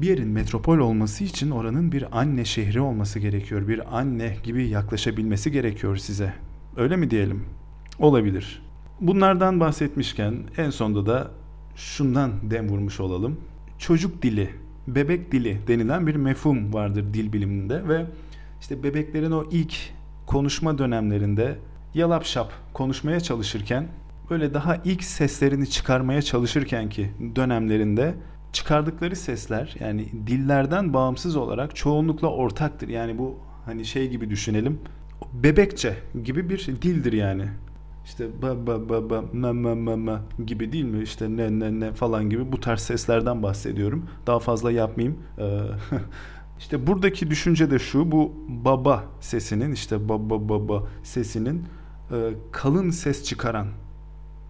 bir 0.00 0.06
yerin 0.06 0.28
metropol 0.28 0.78
olması 0.78 1.24
için 1.24 1.50
oranın 1.50 1.92
bir 1.92 2.18
anne 2.20 2.44
şehri 2.44 2.80
olması 2.80 3.18
gerekiyor. 3.18 3.68
Bir 3.68 3.98
anne 3.98 4.36
gibi 4.42 4.68
yaklaşabilmesi 4.68 5.52
gerekiyor 5.52 5.96
size. 5.96 6.32
Öyle 6.76 6.96
mi 6.96 7.10
diyelim? 7.10 7.44
Olabilir. 7.98 8.62
Bunlardan 9.00 9.60
bahsetmişken 9.60 10.34
en 10.56 10.70
sonda 10.70 11.06
da 11.06 11.30
şundan 11.76 12.32
dem 12.50 12.68
vurmuş 12.68 13.00
olalım. 13.00 13.40
Çocuk 13.78 14.22
dili, 14.22 14.50
bebek 14.86 15.32
dili 15.32 15.58
denilen 15.68 16.06
bir 16.06 16.14
mefhum 16.14 16.74
vardır 16.74 17.14
dil 17.14 17.32
biliminde 17.32 17.88
ve 17.88 18.06
işte 18.60 18.82
bebeklerin 18.82 19.30
o 19.30 19.44
ilk 19.50 19.74
konuşma 20.26 20.78
dönemlerinde 20.78 21.58
yalap 21.94 22.24
şap 22.24 22.52
konuşmaya 22.72 23.20
çalışırken 23.20 23.88
böyle 24.30 24.54
daha 24.54 24.76
ilk 24.84 25.04
seslerini 25.04 25.70
çıkarmaya 25.70 26.22
çalışırken 26.22 26.88
ki 26.88 27.10
dönemlerinde 27.36 28.14
çıkardıkları 28.52 29.16
sesler 29.16 29.76
yani 29.80 30.08
dillerden 30.26 30.94
bağımsız 30.94 31.36
olarak 31.36 31.76
çoğunlukla 31.76 32.28
ortaktır. 32.28 32.88
Yani 32.88 33.18
bu 33.18 33.38
hani 33.64 33.84
şey 33.84 34.10
gibi 34.10 34.30
düşünelim. 34.30 34.80
Bebekçe 35.32 35.96
gibi 36.24 36.50
bir 36.50 36.66
dildir 36.82 37.12
yani. 37.12 37.48
İşte 38.04 38.42
ba 38.42 38.66
ba 38.66 38.88
ba 38.88 39.10
ba 39.10 39.24
ma 39.32 39.52
ma 39.52 39.74
ma 39.74 39.96
ma 39.96 40.22
gibi 40.46 40.72
değil 40.72 40.84
mi? 40.84 41.02
İşte 41.02 41.36
ne 41.36 41.58
ne 41.58 41.80
ne 41.80 41.92
falan 41.92 42.30
gibi 42.30 42.52
bu 42.52 42.60
tarz 42.60 42.80
seslerden 42.80 43.42
bahsediyorum. 43.42 44.06
Daha 44.26 44.38
fazla 44.38 44.72
yapmayayım. 44.72 45.18
Ee, 45.38 45.60
işte 46.58 46.86
buradaki 46.86 47.30
düşünce 47.30 47.70
de 47.70 47.78
şu. 47.78 48.12
Bu 48.12 48.32
baba 48.48 49.04
sesinin 49.20 49.72
işte 49.72 50.08
baba 50.08 50.48
baba 50.48 50.86
sesinin 51.02 51.64
e, 52.10 52.16
kalın 52.52 52.90
ses 52.90 53.24
çıkaran 53.24 53.66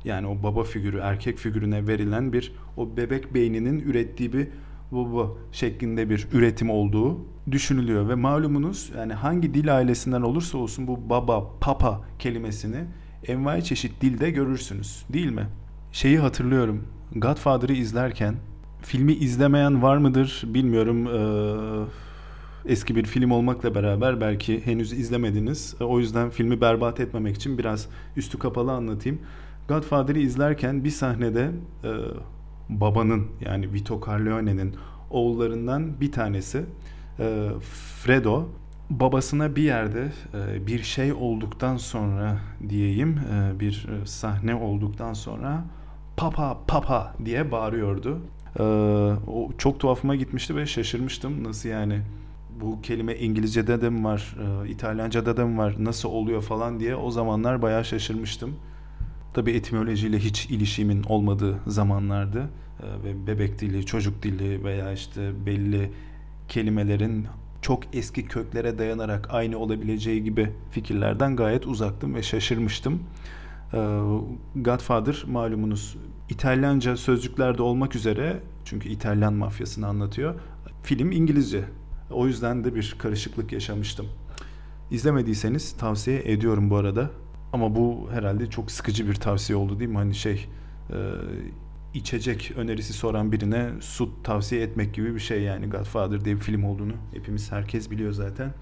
yani 0.04 0.26
o 0.26 0.42
baba 0.42 0.62
figürü, 0.62 0.98
erkek 0.98 1.38
figürüne 1.38 1.86
verilen 1.86 2.32
bir 2.32 2.52
o 2.76 2.96
bebek 2.96 3.34
beyninin 3.34 3.80
ürettiği 3.80 4.32
bir 4.32 4.48
baba 4.92 5.28
şeklinde 5.52 6.10
bir 6.10 6.28
üretim 6.32 6.70
olduğu 6.70 7.18
düşünülüyor 7.50 8.08
ve 8.08 8.14
malumunuz 8.14 8.92
yani 8.96 9.12
hangi 9.14 9.54
dil 9.54 9.76
ailesinden 9.76 10.22
olursa 10.22 10.58
olsun 10.58 10.86
bu 10.86 11.10
baba, 11.10 11.50
papa 11.60 12.04
kelimesini 12.18 12.84
envai 13.26 13.64
çeşit 13.64 14.00
dilde 14.00 14.30
görürsünüz 14.30 15.04
değil 15.12 15.30
mi? 15.30 15.46
Şeyi 15.92 16.18
hatırlıyorum. 16.18 16.84
Godfather'ı 17.16 17.72
izlerken 17.72 18.34
filmi 18.82 19.12
izlemeyen 19.12 19.82
var 19.82 19.96
mıdır 19.96 20.42
bilmiyorum. 20.46 21.08
Eski 22.66 22.96
bir 22.96 23.04
film 23.04 23.30
olmakla 23.30 23.74
beraber 23.74 24.20
belki 24.20 24.66
henüz 24.66 24.92
izlemediniz. 24.92 25.74
O 25.80 25.98
yüzden 25.98 26.30
filmi 26.30 26.60
berbat 26.60 27.00
etmemek 27.00 27.36
için 27.36 27.58
biraz 27.58 27.88
üstü 28.16 28.38
kapalı 28.38 28.72
anlatayım. 28.72 29.18
Godfather'ı 29.68 30.18
izlerken 30.18 30.84
bir 30.84 30.90
sahnede 30.90 31.50
e, 31.84 31.90
babanın 32.68 33.26
yani 33.40 33.72
Vito 33.72 34.00
Corleone'nin 34.04 34.74
oğullarından 35.10 36.00
bir 36.00 36.12
tanesi 36.12 36.64
e, 37.18 37.48
Fredo 38.02 38.48
babasına 39.00 39.56
bir 39.56 39.62
yerde 39.62 40.12
e, 40.34 40.66
bir 40.66 40.82
şey 40.82 41.12
olduktan 41.12 41.76
sonra 41.76 42.38
diyeyim 42.68 43.20
e, 43.34 43.60
bir 43.60 43.88
e, 43.88 44.06
sahne 44.06 44.54
olduktan 44.54 45.12
sonra 45.12 45.64
papa 46.16 46.58
papa 46.66 47.14
diye 47.24 47.50
bağırıyordu. 47.50 48.20
O 49.26 49.50
çok 49.58 49.80
tuhafıma 49.80 50.16
gitmişti 50.16 50.56
ve 50.56 50.66
şaşırmıştım 50.66 51.44
nasıl 51.44 51.68
yani 51.68 52.00
bu 52.60 52.82
kelime 52.82 53.16
İngilizce'de 53.16 53.80
de 53.80 53.90
mi 53.90 54.04
var, 54.04 54.36
İtalyanca'da 54.68 55.36
da 55.36 55.46
mı 55.46 55.58
var, 55.58 55.74
nasıl 55.78 56.08
oluyor 56.08 56.42
falan 56.42 56.80
diye 56.80 56.96
o 56.96 57.10
zamanlar 57.10 57.62
bayağı 57.62 57.84
şaşırmıştım. 57.84 58.56
Tabi 59.34 59.52
etimolojiyle 59.52 60.18
hiç 60.18 60.46
ilişimin 60.46 61.02
olmadığı 61.02 61.58
zamanlardı 61.66 62.48
ve 63.04 63.26
bebek 63.26 63.60
dili, 63.60 63.86
çocuk 63.86 64.22
dili 64.22 64.64
veya 64.64 64.92
işte 64.92 65.46
belli 65.46 65.90
kelimelerin 66.48 67.26
çok 67.62 67.94
eski 67.94 68.26
köklere 68.26 68.78
dayanarak 68.78 69.28
aynı 69.30 69.58
olabileceği 69.58 70.24
gibi 70.24 70.52
fikirlerden 70.70 71.36
gayet 71.36 71.66
uzaktım 71.66 72.14
ve 72.14 72.22
şaşırmıştım. 72.22 73.02
Ee, 73.74 73.98
Godfather 74.56 75.24
malumunuz 75.26 75.96
İtalyanca 76.28 76.96
sözcüklerde 76.96 77.62
olmak 77.62 77.96
üzere 77.96 78.40
çünkü 78.64 78.88
İtalyan 78.88 79.34
mafyasını 79.34 79.86
anlatıyor. 79.86 80.34
Film 80.82 81.12
İngilizce. 81.12 81.64
O 82.10 82.26
yüzden 82.26 82.64
de 82.64 82.74
bir 82.74 82.94
karışıklık 82.98 83.52
yaşamıştım. 83.52 84.06
İzlemediyseniz 84.90 85.72
tavsiye 85.72 86.22
ediyorum 86.24 86.70
bu 86.70 86.76
arada. 86.76 87.10
Ama 87.52 87.76
bu 87.76 88.08
herhalde 88.12 88.50
çok 88.50 88.70
sıkıcı 88.70 89.08
bir 89.08 89.14
tavsiye 89.14 89.56
oldu 89.56 89.78
değil 89.78 89.90
mi? 89.90 89.96
Hani 89.96 90.14
şey 90.14 90.48
e, 90.90 90.96
içecek 91.94 92.52
önerisi 92.56 92.92
soran 92.92 93.32
birine 93.32 93.70
su 93.80 94.22
tavsiye 94.22 94.62
etmek 94.62 94.94
gibi 94.94 95.14
bir 95.14 95.20
şey 95.20 95.42
yani 95.42 95.66
Godfather 95.66 96.24
diye 96.24 96.36
bir 96.36 96.40
film 96.40 96.64
olduğunu 96.64 96.92
hepimiz 97.14 97.52
herkes 97.52 97.90
biliyor 97.90 98.12
zaten. 98.12 98.52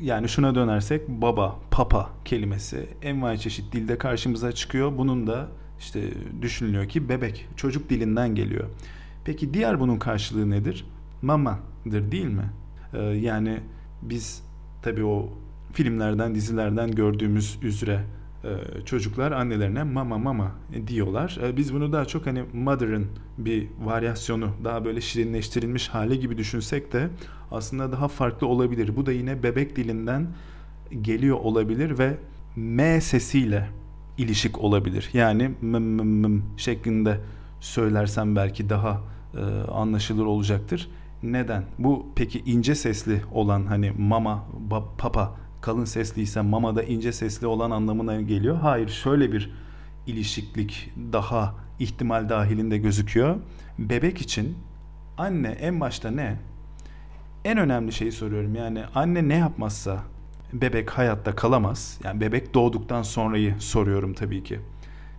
Yani 0.00 0.28
şuna 0.28 0.54
dönersek 0.54 1.08
baba, 1.08 1.58
papa 1.70 2.10
kelimesi 2.24 2.88
envai 3.02 3.40
çeşit 3.40 3.72
dilde 3.72 3.98
karşımıza 3.98 4.52
çıkıyor. 4.52 4.98
Bunun 4.98 5.26
da 5.26 5.48
işte 5.78 6.02
düşünülüyor 6.42 6.88
ki 6.88 7.08
bebek, 7.08 7.48
çocuk 7.56 7.90
dilinden 7.90 8.34
geliyor. 8.34 8.68
Peki 9.24 9.54
diğer 9.54 9.80
bunun 9.80 9.98
karşılığı 9.98 10.50
nedir? 10.50 10.86
Mamadır 11.22 12.12
değil 12.12 12.26
mi? 12.26 12.50
Ee, 12.94 12.98
yani 13.02 13.60
biz 14.02 14.42
tabii 14.82 15.04
o 15.04 15.28
filmlerden, 15.72 16.34
dizilerden 16.34 16.90
gördüğümüz 16.90 17.58
üzere 17.62 18.04
çocuklar 18.84 19.32
annelerine 19.32 19.82
mama 19.82 20.18
mama 20.18 20.52
diyorlar. 20.86 21.38
E, 21.42 21.56
biz 21.56 21.74
bunu 21.74 21.92
daha 21.92 22.04
çok 22.04 22.26
hani 22.26 22.42
mother'ın 22.52 23.06
bir 23.38 23.68
varyasyonu, 23.84 24.50
daha 24.64 24.84
böyle 24.84 25.00
şirinleştirilmiş 25.00 25.88
hali 25.88 26.20
gibi 26.20 26.38
düşünsek 26.38 26.92
de 26.92 27.08
aslında 27.50 27.92
daha 27.92 28.08
farklı 28.08 28.46
olabilir. 28.46 28.96
Bu 28.96 29.06
da 29.06 29.12
yine 29.12 29.42
bebek 29.42 29.76
dilinden 29.76 30.26
geliyor 31.02 31.36
olabilir 31.36 31.98
ve 31.98 32.16
M 32.56 33.00
sesiyle 33.00 33.68
ilişik 34.18 34.58
olabilir. 34.58 35.10
Yani 35.12 35.50
m 35.62 35.78
m 35.78 36.02
m 36.28 36.40
şeklinde 36.56 37.20
söylersem 37.60 38.36
belki 38.36 38.70
daha 38.70 39.00
e, 39.34 39.40
anlaşılır 39.70 40.24
olacaktır. 40.24 40.88
Neden? 41.22 41.64
Bu 41.78 42.06
peki 42.16 42.42
ince 42.46 42.74
sesli 42.74 43.22
olan 43.32 43.66
hani 43.66 43.92
mama, 43.98 44.44
papa 44.98 45.41
kalın 45.62 45.84
sesliyse 45.84 46.40
mama 46.40 46.76
da 46.76 46.82
ince 46.82 47.12
sesli 47.12 47.46
olan 47.46 47.70
anlamına 47.70 48.20
geliyor. 48.20 48.56
Hayır 48.56 48.88
şöyle 48.88 49.32
bir 49.32 49.50
ilişiklik 50.06 50.92
daha 51.12 51.54
ihtimal 51.78 52.28
dahilinde 52.28 52.78
gözüküyor. 52.78 53.36
Bebek 53.78 54.20
için 54.20 54.58
anne 55.18 55.48
en 55.48 55.80
başta 55.80 56.10
ne? 56.10 56.36
En 57.44 57.58
önemli 57.58 57.92
şeyi 57.92 58.12
soruyorum 58.12 58.54
yani 58.54 58.84
anne 58.94 59.28
ne 59.28 59.36
yapmazsa 59.36 60.02
bebek 60.52 60.90
hayatta 60.90 61.34
kalamaz. 61.34 62.00
Yani 62.04 62.20
bebek 62.20 62.54
doğduktan 62.54 63.02
sonrayı 63.02 63.54
soruyorum 63.58 64.14
tabii 64.14 64.42
ki. 64.44 64.60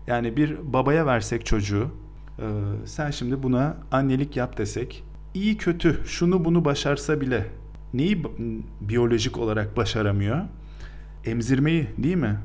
Yani 0.07 0.37
bir 0.37 0.73
babaya 0.73 1.05
versek 1.05 1.45
çocuğu, 1.45 1.87
e, 2.39 2.45
sen 2.85 3.11
şimdi 3.11 3.43
buna 3.43 3.77
annelik 3.91 4.37
yap 4.37 4.57
desek, 4.57 5.03
iyi 5.33 5.57
kötü 5.57 6.01
şunu 6.05 6.45
bunu 6.45 6.65
başarsa 6.65 7.21
bile 7.21 7.45
neyi 7.93 8.23
biyolojik 8.81 9.37
olarak 9.37 9.77
başaramıyor? 9.77 10.41
Emzirmeyi 11.25 11.87
değil 11.97 12.15
mi? 12.15 12.37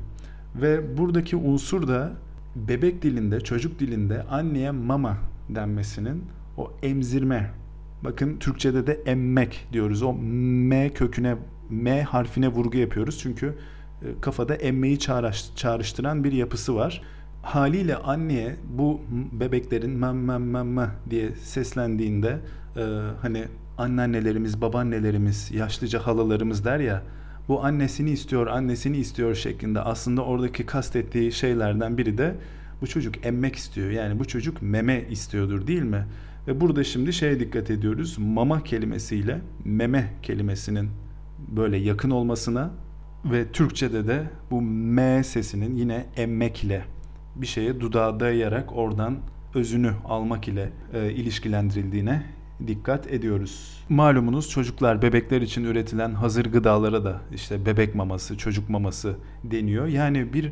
Ve 0.55 0.97
buradaki 0.97 1.35
unsur 1.35 1.87
da 1.87 2.13
bebek 2.55 3.01
dilinde, 3.01 3.41
çocuk 3.41 3.79
dilinde 3.79 4.23
anneye 4.23 4.71
mama 4.71 5.17
denmesinin 5.49 6.23
o 6.57 6.71
emzirme. 6.83 7.51
Bakın 8.03 8.37
Türkçede 8.37 8.87
de 8.87 8.99
emmek 9.05 9.67
diyoruz. 9.73 10.01
O 10.03 10.13
M 10.13 10.89
köküne, 10.93 11.35
M 11.69 12.03
harfine 12.03 12.47
vurgu 12.47 12.77
yapıyoruz. 12.77 13.19
Çünkü 13.21 13.55
e, 14.01 14.21
kafada 14.21 14.55
emmeyi 14.55 14.99
çağrıştıran 15.55 16.23
bir 16.23 16.31
yapısı 16.31 16.75
var. 16.75 17.01
Haliyle 17.41 17.95
anneye 17.95 18.55
bu 18.77 19.01
bebeklerin 19.31 19.91
mem 19.91 20.23
mem 20.23 20.51
mem 20.51 20.91
diye 21.09 21.31
seslendiğinde 21.31 22.39
e, 22.77 22.81
hani 23.21 23.45
anneannelerimiz, 23.79 24.61
babaannelerimiz, 24.61 25.51
yaşlıca 25.51 25.99
halalarımız 25.99 26.65
der 26.65 26.79
ya 26.79 27.03
bu 27.47 27.63
annesini 27.63 28.11
istiyor, 28.11 28.47
annesini 28.47 28.97
istiyor 28.97 29.35
şeklinde 29.35 29.81
aslında 29.81 30.21
oradaki 30.25 30.65
kastettiği 30.65 31.31
şeylerden 31.31 31.97
biri 31.97 32.17
de 32.17 32.35
bu 32.81 32.87
çocuk 32.87 33.25
emmek 33.25 33.55
istiyor. 33.55 33.89
Yani 33.89 34.19
bu 34.19 34.25
çocuk 34.25 34.61
meme 34.61 35.05
istiyordur 35.09 35.67
değil 35.67 35.81
mi? 35.81 36.05
Ve 36.47 36.61
burada 36.61 36.83
şimdi 36.83 37.13
şeye 37.13 37.39
dikkat 37.39 37.71
ediyoruz. 37.71 38.17
Mama 38.17 38.63
kelimesiyle 38.63 39.41
meme 39.65 40.13
kelimesinin 40.21 40.89
böyle 41.47 41.77
yakın 41.77 42.09
olmasına 42.09 42.71
ve 43.25 43.51
Türkçede 43.51 44.07
de 44.07 44.23
bu 44.51 44.61
M 44.61 45.23
sesinin 45.23 45.75
yine 45.75 46.05
emmek 46.15 46.63
ile 46.63 46.85
bir 47.35 47.47
şeye 47.47 47.79
dudağa 47.79 48.19
dayayarak 48.19 48.77
oradan 48.77 49.17
özünü 49.55 49.91
almak 50.05 50.47
ile 50.47 50.69
e, 50.93 51.11
ilişkilendirildiğine 51.11 52.23
dikkat 52.67 53.07
ediyoruz. 53.07 53.83
Malumunuz 53.89 54.49
çocuklar, 54.49 55.01
bebekler 55.01 55.41
için 55.41 55.63
üretilen 55.63 56.13
hazır 56.13 56.45
gıdalara 56.45 57.03
da 57.03 57.21
işte 57.35 57.65
bebek 57.65 57.95
maması, 57.95 58.37
çocuk 58.37 58.69
maması 58.69 59.15
deniyor. 59.43 59.87
Yani 59.87 60.33
bir 60.33 60.51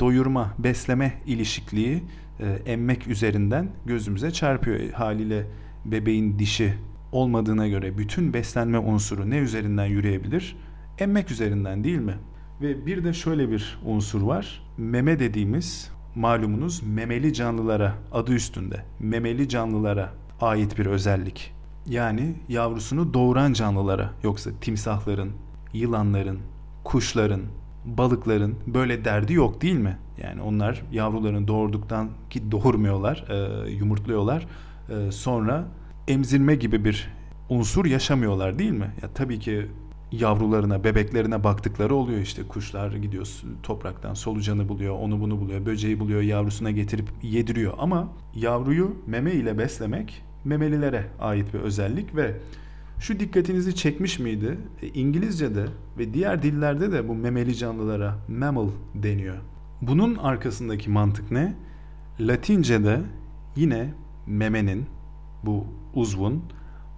doyurma, 0.00 0.54
besleme 0.58 1.12
ilişikliği 1.26 2.02
e, 2.40 2.72
emmek 2.72 3.06
üzerinden 3.06 3.70
gözümüze 3.86 4.30
çarpıyor. 4.30 4.90
Haliyle 4.90 5.46
bebeğin 5.84 6.38
dişi 6.38 6.74
olmadığına 7.12 7.68
göre 7.68 7.98
bütün 7.98 8.32
beslenme 8.32 8.78
unsuru 8.78 9.30
ne 9.30 9.38
üzerinden 9.38 9.86
yürüyebilir? 9.86 10.56
Emmek 10.98 11.30
üzerinden 11.30 11.84
değil 11.84 11.98
mi? 11.98 12.14
Ve 12.60 12.86
bir 12.86 13.04
de 13.04 13.12
şöyle 13.12 13.50
bir 13.50 13.78
unsur 13.84 14.22
var. 14.22 14.62
Meme 14.78 15.18
dediğimiz 15.18 15.90
malumunuz 16.14 16.82
memeli 16.82 17.32
canlılara 17.32 17.94
adı 18.12 18.32
üstünde 18.34 18.84
memeli 19.00 19.48
canlılara 19.48 20.12
ait 20.40 20.78
bir 20.78 20.86
özellik. 20.86 21.54
Yani 21.86 22.34
yavrusunu 22.48 23.14
doğuran 23.14 23.52
canlılara 23.52 24.10
yoksa 24.22 24.50
timsahların, 24.60 25.32
yılanların, 25.72 26.38
kuşların, 26.84 27.42
balıkların 27.84 28.54
böyle 28.66 29.04
derdi 29.04 29.32
yok 29.32 29.62
değil 29.62 29.78
mi? 29.78 29.98
Yani 30.22 30.42
onlar 30.42 30.82
yavrularını 30.92 31.48
doğurduktan 31.48 32.08
ki 32.30 32.52
doğurmuyorlar, 32.52 33.24
e, 33.28 33.70
yumurtluyorlar. 33.70 34.46
E, 34.88 35.12
sonra 35.12 35.64
emzirme 36.08 36.54
gibi 36.54 36.84
bir 36.84 37.08
unsur 37.48 37.86
yaşamıyorlar 37.86 38.58
değil 38.58 38.70
mi? 38.70 38.94
Ya 39.02 39.08
tabii 39.14 39.38
ki 39.38 39.66
yavrularına, 40.12 40.84
bebeklerine 40.84 41.44
baktıkları 41.44 41.94
oluyor 41.94 42.20
işte 42.20 42.42
kuşlar 42.42 42.92
gidiyor 42.92 43.28
topraktan 43.62 44.14
solucanı 44.14 44.68
buluyor, 44.68 44.94
onu 44.98 45.20
bunu 45.20 45.40
buluyor, 45.40 45.66
böceği 45.66 46.00
buluyor, 46.00 46.20
yavrusuna 46.20 46.70
getirip 46.70 47.08
yediriyor. 47.22 47.74
Ama 47.78 48.08
yavruyu 48.34 48.96
meme 49.06 49.32
ile 49.32 49.58
beslemek 49.58 50.24
memelilere 50.48 51.06
ait 51.20 51.54
bir 51.54 51.58
özellik 51.58 52.16
ve 52.16 52.34
şu 52.98 53.20
dikkatinizi 53.20 53.74
çekmiş 53.74 54.18
miydi? 54.18 54.58
E, 54.82 54.86
İngilizce'de 54.86 55.66
ve 55.98 56.14
diğer 56.14 56.42
dillerde 56.42 56.92
de 56.92 57.08
bu 57.08 57.14
memeli 57.14 57.56
canlılara 57.56 58.18
mammal 58.28 58.68
deniyor. 58.94 59.36
Bunun 59.82 60.14
arkasındaki 60.14 60.90
mantık 60.90 61.30
ne? 61.30 61.54
Latince'de 62.20 63.00
yine 63.56 63.94
memenin 64.26 64.86
bu 65.44 65.66
uzvun 65.94 66.42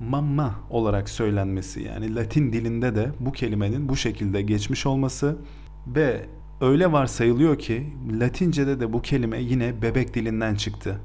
mamma 0.01 0.55
olarak 0.70 1.09
söylenmesi 1.09 1.82
yani 1.82 2.14
Latin 2.14 2.53
dilinde 2.53 2.94
de 2.94 3.11
bu 3.20 3.32
kelimenin 3.32 3.88
bu 3.88 3.96
şekilde 3.96 4.42
geçmiş 4.42 4.86
olması 4.86 5.36
ve 5.86 6.26
öyle 6.61 6.92
varsayılıyor 6.92 7.59
ki 7.59 7.86
Latince'de 8.12 8.80
de 8.80 8.92
bu 8.92 9.03
kelime 9.03 9.42
yine 9.42 9.82
bebek 9.82 10.14
dilinden 10.14 10.55
çıktı. 10.55 11.01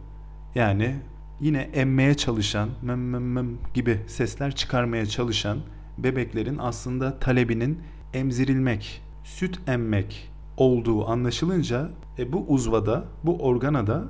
Yani 0.55 0.95
yine 1.39 1.69
emmeye 1.73 2.13
çalışan 2.13 2.69
mem 2.81 3.09
mem 3.09 3.31
mem 3.31 3.49
gibi 3.73 3.99
sesler 4.07 4.55
çıkarmaya 4.55 5.05
çalışan 5.05 5.57
bebeklerin 5.97 6.57
aslında 6.57 7.19
talebinin 7.19 7.79
emzirilmek, 8.13 9.01
süt 9.23 9.59
emmek 9.67 10.31
olduğu 10.57 11.07
anlaşılınca 11.07 11.89
e, 12.19 12.33
bu 12.33 12.45
uzvada, 12.47 13.05
bu 13.23 13.43
organa 13.43 13.88
da 13.88 14.03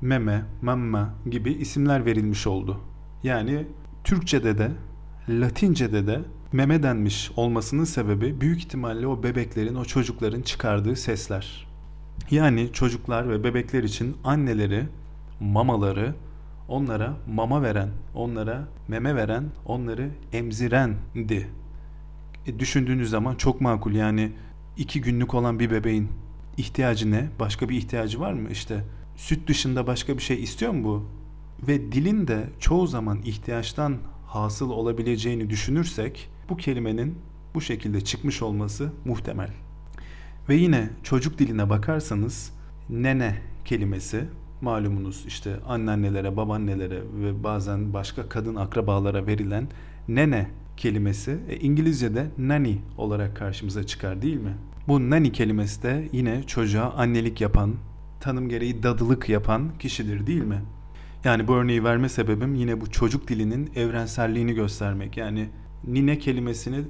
meme, 0.00 0.44
mamma 0.62 1.14
gibi 1.30 1.52
isimler 1.52 2.04
verilmiş 2.04 2.46
oldu. 2.46 2.80
Yani 3.22 3.66
Türkçe'de 4.04 4.58
de 4.58 4.70
Latince'de 5.28 6.06
de 6.06 6.20
meme 6.52 6.82
denmiş 6.82 7.30
olmasının 7.36 7.84
sebebi 7.84 8.40
büyük 8.40 8.58
ihtimalle 8.58 9.06
o 9.06 9.22
bebeklerin, 9.22 9.74
o 9.74 9.84
çocukların 9.84 10.42
çıkardığı 10.42 10.96
sesler. 10.96 11.66
Yani 12.30 12.72
çocuklar 12.72 13.28
ve 13.28 13.44
bebekler 13.44 13.82
için 13.82 14.16
anneleri, 14.24 14.84
mamaları 15.40 16.14
onlara 16.68 17.16
mama 17.34 17.62
veren, 17.62 17.88
onlara 18.14 18.68
meme 18.88 19.16
veren, 19.16 19.44
onları 19.66 20.10
emzirendi. 20.32 21.48
E, 22.46 22.58
düşündüğünüz 22.58 23.10
zaman 23.10 23.34
çok 23.34 23.60
makul 23.60 23.92
yani 23.92 24.32
iki 24.76 25.00
günlük 25.00 25.34
olan 25.34 25.58
bir 25.58 25.70
bebeğin 25.70 26.08
ihtiyacı 26.56 27.10
ne? 27.10 27.28
Başka 27.40 27.68
bir 27.68 27.76
ihtiyacı 27.76 28.20
var 28.20 28.32
mı? 28.32 28.50
İşte 28.50 28.84
süt 29.16 29.48
dışında 29.48 29.86
başka 29.86 30.16
bir 30.16 30.22
şey 30.22 30.42
istiyor 30.42 30.72
mu 30.72 30.84
bu? 30.84 31.04
Ve 31.68 31.92
dilin 31.92 32.28
de 32.28 32.48
çoğu 32.58 32.86
zaman 32.86 33.22
ihtiyaçtan 33.24 33.96
hasıl 34.26 34.70
olabileceğini 34.70 35.50
düşünürsek 35.50 36.28
bu 36.48 36.56
kelimenin 36.56 37.18
bu 37.54 37.60
şekilde 37.60 38.00
çıkmış 38.00 38.42
olması 38.42 38.92
muhtemel. 39.04 39.50
Ve 40.48 40.54
yine 40.54 40.90
çocuk 41.02 41.38
diline 41.38 41.70
bakarsanız 41.70 42.52
nene 42.90 43.38
kelimesi 43.64 44.24
malumunuz 44.62 45.24
işte 45.26 45.56
anneannelere, 45.68 46.36
babaannelere 46.36 47.02
ve 47.22 47.44
bazen 47.44 47.92
başka 47.92 48.28
kadın 48.28 48.56
akrabalara 48.56 49.26
verilen 49.26 49.68
nene 50.08 50.50
kelimesi 50.76 51.38
e, 51.48 51.56
İngilizce'de 51.56 52.26
nanny 52.38 52.76
olarak 52.98 53.36
karşımıza 53.36 53.86
çıkar 53.86 54.22
değil 54.22 54.36
mi? 54.36 54.54
Bu 54.88 55.10
nanny 55.10 55.32
kelimesi 55.32 55.82
de 55.82 56.08
yine 56.12 56.42
çocuğa 56.42 56.92
annelik 56.92 57.40
yapan, 57.40 57.74
tanım 58.20 58.48
gereği 58.48 58.82
dadılık 58.82 59.28
yapan 59.28 59.70
kişidir 59.78 60.26
değil 60.26 60.42
mi? 60.44 60.62
Yani 61.24 61.48
bu 61.48 61.54
örneği 61.54 61.84
verme 61.84 62.08
sebebim 62.08 62.54
yine 62.54 62.80
bu 62.80 62.90
çocuk 62.90 63.28
dilinin 63.28 63.70
evrenselliğini 63.76 64.54
göstermek. 64.54 65.16
Yani 65.16 65.48
nine 65.86 66.18
kelimesini 66.18 66.84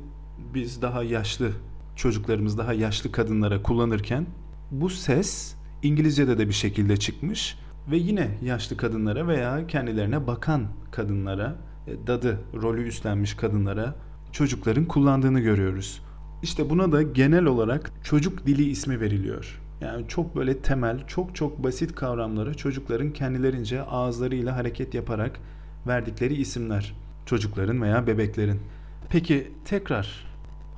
biz 0.55 0.83
daha 0.83 1.03
yaşlı 1.03 1.53
çocuklarımız 1.97 2.59
daha 2.59 2.73
yaşlı 2.73 3.13
kadınlara 3.13 3.63
kullanırken 3.63 4.27
bu 4.71 4.91
ses 4.91 5.55
İngilizce'de 5.83 6.39
de 6.39 6.49
bir 6.49 6.55
şekilde 6.55 6.97
çıkmış 6.97 7.59
ve 7.91 7.97
yine 7.97 8.29
yaşlı 8.43 8.77
kadınlara 8.77 9.29
veya 9.29 9.67
kendilerine 9.67 10.27
bakan 10.27 10.67
kadınlara, 10.91 11.57
e, 11.87 12.07
dadı 12.07 12.39
rolü 12.63 12.89
üstlenmiş 12.89 13.35
kadınlara 13.35 13.95
çocukların 14.33 14.85
kullandığını 14.85 15.41
görüyoruz. 15.41 16.03
İşte 16.43 16.71
buna 16.71 16.93
da 16.93 17.03
genel 17.03 17.45
olarak 17.45 17.91
çocuk 18.05 18.47
dili 18.47 18.71
ismi 18.71 19.01
veriliyor. 19.01 19.61
Yani 19.81 20.09
çok 20.09 20.37
böyle 20.37 20.59
temel, 20.59 21.07
çok 21.07 21.35
çok 21.35 21.63
basit 21.63 21.95
kavramları 21.95 22.57
çocukların 22.57 23.11
kendilerince 23.13 23.83
ağızlarıyla 23.83 24.57
hareket 24.57 24.95
yaparak 24.95 25.41
verdikleri 25.87 26.35
isimler. 26.35 26.95
Çocukların 27.27 27.83
veya 27.83 28.07
bebeklerin. 28.07 28.61
Peki 29.09 29.53
tekrar 29.65 30.27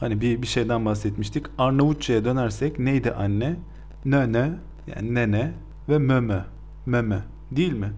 hani 0.01 0.21
bir 0.21 0.43
bir 0.43 0.47
şeyden 0.47 0.85
bahsetmiştik. 0.85 1.47
Arnavutça'ya 1.59 2.25
dönersek 2.25 2.79
neydi 2.79 3.13
anne? 3.13 3.57
Nene 4.05 4.53
yani 4.87 5.15
nene 5.15 5.53
ve 5.89 5.99
mömö. 5.99 6.41
Meme 6.87 7.23
değil 7.51 7.73
mi? 7.73 7.93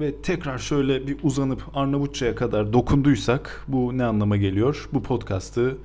Ve 0.00 0.22
tekrar 0.22 0.58
şöyle 0.58 1.06
bir 1.06 1.16
uzanıp 1.22 1.62
Arnavutça'ya 1.74 2.34
kadar 2.34 2.72
dokunduysak 2.72 3.64
bu 3.68 3.98
ne 3.98 4.04
anlama 4.04 4.36
geliyor? 4.36 4.88
Bu 4.92 5.02
podcast'ı 5.02 5.78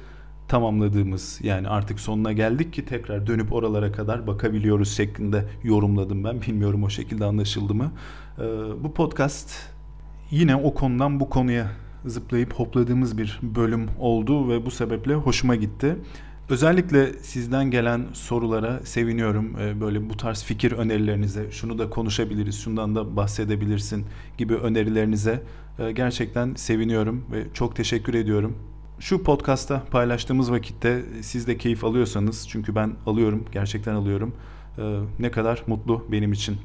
tamamladığımız 0.47 1.39
yani 1.43 1.67
artık 1.67 1.99
sonuna 1.99 2.31
geldik 2.31 2.73
ki 2.73 2.85
tekrar 2.85 3.27
dönüp 3.27 3.53
oralara 3.53 3.91
kadar 3.91 4.27
bakabiliyoruz 4.27 4.95
şeklinde 4.97 5.45
yorumladım 5.63 6.23
ben. 6.23 6.41
Bilmiyorum 6.41 6.83
o 6.83 6.89
şekilde 6.89 7.25
anlaşıldı 7.25 7.73
mı? 7.73 7.91
Ee, 8.39 8.43
bu 8.83 8.93
podcast 8.93 9.69
yine 10.31 10.55
o 10.55 10.73
konudan 10.73 11.19
bu 11.19 11.29
konuya 11.29 11.67
zıplayıp 12.05 12.53
hopladığımız 12.53 13.17
bir 13.17 13.39
bölüm 13.41 13.87
oldu 13.99 14.49
ve 14.49 14.65
bu 14.65 14.71
sebeple 14.71 15.13
hoşuma 15.13 15.55
gitti. 15.55 15.95
Özellikle 16.51 17.13
sizden 17.13 17.71
gelen 17.71 18.05
sorulara 18.13 18.79
seviniyorum. 18.83 19.59
Ee, 19.59 19.81
böyle 19.81 20.09
bu 20.09 20.17
tarz 20.17 20.43
fikir 20.43 20.71
önerilerinize, 20.71 21.51
şunu 21.51 21.79
da 21.79 21.89
konuşabiliriz, 21.89 22.59
şundan 22.59 22.95
da 22.95 23.15
bahsedebilirsin 23.15 24.05
gibi 24.37 24.55
önerilerinize 24.55 25.43
e, 25.79 25.91
gerçekten 25.91 26.53
seviniyorum 26.55 27.25
ve 27.31 27.43
çok 27.53 27.75
teşekkür 27.75 28.13
ediyorum. 28.13 28.57
Şu 28.99 29.23
podcast'ta 29.23 29.83
paylaştığımız 29.91 30.51
vakitte 30.51 31.01
siz 31.21 31.47
de 31.47 31.57
keyif 31.57 31.83
alıyorsanız, 31.83 32.49
çünkü 32.49 32.75
ben 32.75 32.93
alıyorum, 33.05 33.45
gerçekten 33.51 33.95
alıyorum. 33.95 34.33
E, 34.77 34.99
ne 35.19 35.31
kadar 35.31 35.63
mutlu 35.67 36.05
benim 36.11 36.33
için. 36.33 36.57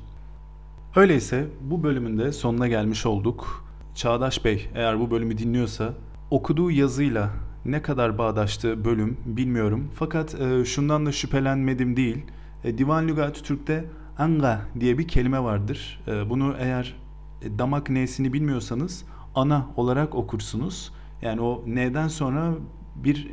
Öyleyse 0.97 1.47
bu 1.61 1.83
bölümün 1.83 2.19
de 2.19 2.33
sonuna 2.33 2.69
gelmiş 2.69 3.07
olduk. 3.07 3.65
Çağdaş 3.95 4.45
Bey 4.45 4.69
eğer 4.75 5.01
bu 5.01 5.11
bölümü 5.11 5.39
dinliyorsa 5.39 5.95
okuduğu 6.31 6.71
yazıyla 6.71 7.31
ne 7.67 7.83
kadar 7.83 8.19
bağdaştı 8.19 8.85
bölüm 8.85 9.17
bilmiyorum. 9.27 9.89
Fakat 9.95 10.35
e, 10.41 10.65
şundan 10.65 11.07
da 11.07 11.13
şüphelenmedim 11.13 11.97
değil. 11.97 12.19
E, 12.65 12.79
Divan 12.79 13.09
Lügatü 13.09 13.43
Türk'te 13.43 13.85
anga 14.19 14.61
diye 14.81 14.99
bir 14.99 15.09
kelime 15.09 15.43
vardır. 15.43 16.01
E, 16.09 16.31
bunu 16.31 16.55
eğer 16.59 16.97
e, 17.43 17.59
damak 17.59 17.91
n'sini 17.91 18.33
bilmiyorsanız 18.33 19.05
ana 19.35 19.67
olarak 19.77 20.15
okursunuz. 20.15 20.93
Yani 21.23 21.41
o 21.41 21.65
n'den 21.67 22.09
sonra 22.09 22.55
bir 22.97 23.31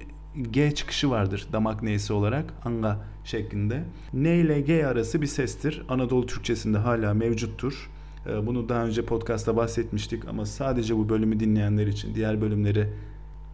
G 0.51 0.75
çıkışı 0.75 1.09
vardır 1.09 1.47
damak 1.51 1.83
n'si 1.83 2.13
olarak 2.13 2.53
anga 2.65 2.99
şeklinde. 3.23 3.83
N 4.13 4.35
ile 4.35 4.61
G 4.61 4.87
arası 4.87 5.21
bir 5.21 5.27
sestir. 5.27 5.85
Anadolu 5.89 6.25
Türkçesinde 6.25 6.77
hala 6.77 7.13
mevcuttur. 7.13 7.89
E, 8.29 8.47
bunu 8.47 8.69
daha 8.69 8.85
önce 8.85 9.05
podcast'ta 9.05 9.55
bahsetmiştik 9.55 10.27
ama 10.27 10.45
sadece 10.45 10.97
bu 10.97 11.09
bölümü 11.09 11.39
dinleyenler 11.39 11.87
için 11.87 12.15
diğer 12.15 12.41
bölümleri 12.41 12.89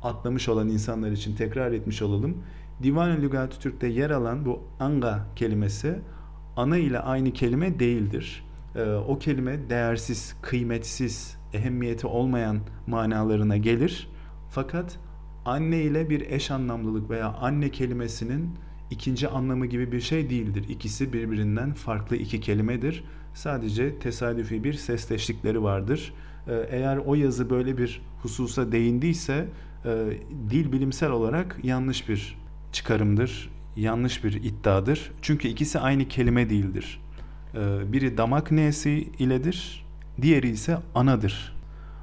atlamış 0.03 0.49
olan 0.49 0.69
insanlar 0.69 1.11
için 1.11 1.35
tekrar 1.35 1.71
etmiş 1.71 2.01
olalım. 2.01 2.37
Divan-ı 2.83 3.21
Lügat-ı 3.21 3.59
Türk'te 3.59 3.87
yer 3.87 4.09
alan 4.09 4.45
bu 4.45 4.63
anga 4.79 5.27
kelimesi 5.35 5.99
ana 6.55 6.77
ile 6.77 6.99
aynı 6.99 7.33
kelime 7.33 7.79
değildir. 7.79 8.43
Ee, 8.75 8.83
o 8.93 9.19
kelime 9.19 9.69
değersiz, 9.69 10.35
kıymetsiz, 10.41 11.37
ehemmiyeti 11.53 12.07
olmayan 12.07 12.59
manalarına 12.87 13.57
gelir. 13.57 14.09
Fakat 14.49 14.99
anne 15.45 15.81
ile 15.81 16.09
bir 16.09 16.21
eş 16.21 16.51
anlamlılık 16.51 17.09
veya 17.09 17.27
anne 17.27 17.69
kelimesinin 17.69 18.49
ikinci 18.91 19.27
anlamı 19.27 19.65
gibi 19.65 19.91
bir 19.91 20.01
şey 20.01 20.29
değildir. 20.29 20.65
İkisi 20.69 21.13
birbirinden 21.13 21.73
farklı 21.73 22.15
iki 22.15 22.41
kelimedir. 22.41 23.03
Sadece 23.33 23.99
tesadüfi 23.99 24.63
bir 24.63 24.73
sesleştikleri 24.73 25.63
vardır. 25.63 26.13
Ee, 26.47 26.67
eğer 26.69 26.97
o 26.97 27.15
yazı 27.15 27.49
böyle 27.49 27.77
bir 27.77 28.01
hususa 28.21 28.71
değindiyse 28.71 29.47
e, 29.85 29.89
dil 30.49 30.71
bilimsel 30.71 31.11
olarak 31.11 31.57
yanlış 31.63 32.09
bir 32.09 32.37
çıkarımdır, 32.71 33.49
yanlış 33.75 34.23
bir 34.23 34.33
iddiadır. 34.33 35.11
Çünkü 35.21 35.47
ikisi 35.47 35.79
aynı 35.79 36.07
kelime 36.07 36.49
değildir. 36.49 37.01
E, 37.55 37.93
biri 37.93 38.17
damak 38.17 38.51
n'si 38.51 39.07
iledir, 39.19 39.85
diğeri 40.21 40.49
ise 40.49 40.77
anadır. 40.95 41.59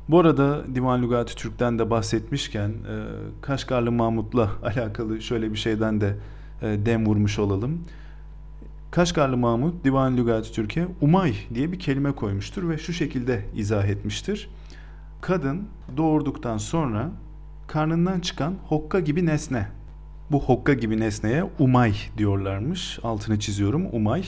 Bu 0.08 0.20
arada 0.20 0.74
Divan 0.74 1.02
Lügati 1.02 1.36
Türk'ten 1.36 1.78
de 1.78 1.90
bahsetmişken 1.90 2.68
e, 2.68 2.74
Kaşgarlı 3.42 3.92
Mahmut'la 3.92 4.50
alakalı 4.62 5.22
şöyle 5.22 5.52
bir 5.52 5.58
şeyden 5.58 6.00
de 6.00 6.16
e, 6.62 6.86
dem 6.86 7.06
vurmuş 7.06 7.38
olalım. 7.38 7.80
Kaşgarlı 8.90 9.36
Mahmut 9.36 9.84
Divan 9.84 10.16
Lügati 10.16 10.52
Türk'e 10.52 10.86
umay 11.00 11.34
diye 11.54 11.72
bir 11.72 11.78
kelime 11.78 12.12
koymuştur 12.12 12.68
ve 12.68 12.78
şu 12.78 12.92
şekilde 12.92 13.44
izah 13.54 13.84
etmiştir. 13.84 14.50
Kadın 15.20 15.68
doğurduktan 15.96 16.58
sonra 16.58 17.10
karnından 17.66 18.20
çıkan 18.20 18.54
hokka 18.68 19.00
gibi 19.00 19.26
nesne. 19.26 19.68
Bu 20.30 20.42
hokka 20.42 20.72
gibi 20.72 21.00
nesneye 21.00 21.44
umay 21.58 21.94
diyorlarmış. 22.18 22.98
Altını 23.02 23.38
çiziyorum 23.38 23.86
umay. 23.92 24.24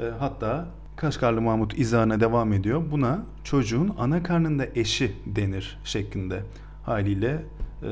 E, 0.00 0.04
hatta 0.18 0.66
Kaşgarlı 0.96 1.40
Mahmut 1.40 1.78
izahına 1.78 2.20
devam 2.20 2.52
ediyor. 2.52 2.82
Buna 2.90 3.22
çocuğun 3.44 3.94
ana 3.98 4.22
karnında 4.22 4.66
eşi 4.74 5.16
denir 5.26 5.78
şeklinde. 5.84 6.42
Haliyle 6.84 7.42
e, 7.82 7.90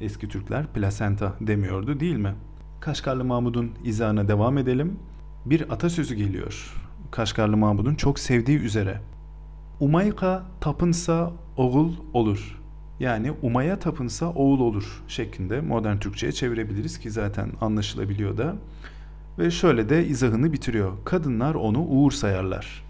eski 0.00 0.28
Türkler 0.28 0.66
plasenta 0.66 1.34
demiyordu 1.40 2.00
değil 2.00 2.16
mi? 2.16 2.34
Kaşgarlı 2.80 3.24
Mahmud'un 3.24 3.72
izahına 3.84 4.28
devam 4.28 4.58
edelim. 4.58 4.98
Bir 5.46 5.72
atasözü 5.72 6.14
geliyor. 6.14 6.74
Kaşgarlı 7.10 7.56
Mahmud'un 7.56 7.94
çok 7.94 8.18
sevdiği 8.18 8.58
üzere. 8.58 9.00
Umayka 9.80 10.42
tapınsa 10.60 11.32
oğul 11.56 11.92
olur. 12.12 12.61
Yani 13.00 13.32
umaya 13.42 13.78
tapınsa 13.78 14.30
oğul 14.30 14.60
olur 14.60 15.02
şeklinde 15.08 15.60
modern 15.60 15.98
Türkçe'ye 15.98 16.32
çevirebiliriz 16.32 16.98
ki 16.98 17.10
zaten 17.10 17.52
anlaşılabiliyor 17.60 18.38
da. 18.38 18.56
Ve 19.38 19.50
şöyle 19.50 19.88
de 19.88 20.06
izahını 20.06 20.52
bitiriyor. 20.52 20.92
Kadınlar 21.04 21.54
onu 21.54 21.80
uğur 21.80 22.12
sayarlar. 22.12 22.84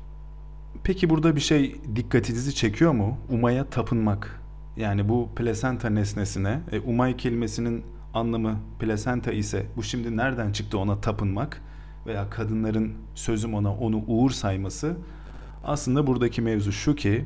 Peki 0.84 1.10
burada 1.10 1.36
bir 1.36 1.40
şey 1.40 1.76
dikkatinizi 1.96 2.54
çekiyor 2.54 2.92
mu? 2.92 3.18
Umaya 3.30 3.64
tapınmak. 3.64 4.40
Yani 4.76 5.08
bu 5.08 5.28
plasenta 5.36 5.90
nesnesine, 5.90 6.60
e, 6.72 6.80
umay 6.80 7.16
kelimesinin 7.16 7.84
anlamı 8.14 8.58
plasenta 8.80 9.32
ise 9.32 9.66
bu 9.76 9.82
şimdi 9.82 10.16
nereden 10.16 10.52
çıktı 10.52 10.78
ona 10.78 11.00
tapınmak 11.00 11.62
veya 12.06 12.30
kadınların 12.30 12.92
sözüm 13.14 13.54
ona 13.54 13.74
onu 13.74 14.04
uğur 14.06 14.30
sayması? 14.30 14.96
Aslında 15.64 16.06
buradaki 16.06 16.42
mevzu 16.42 16.72
şu 16.72 16.94
ki 16.94 17.24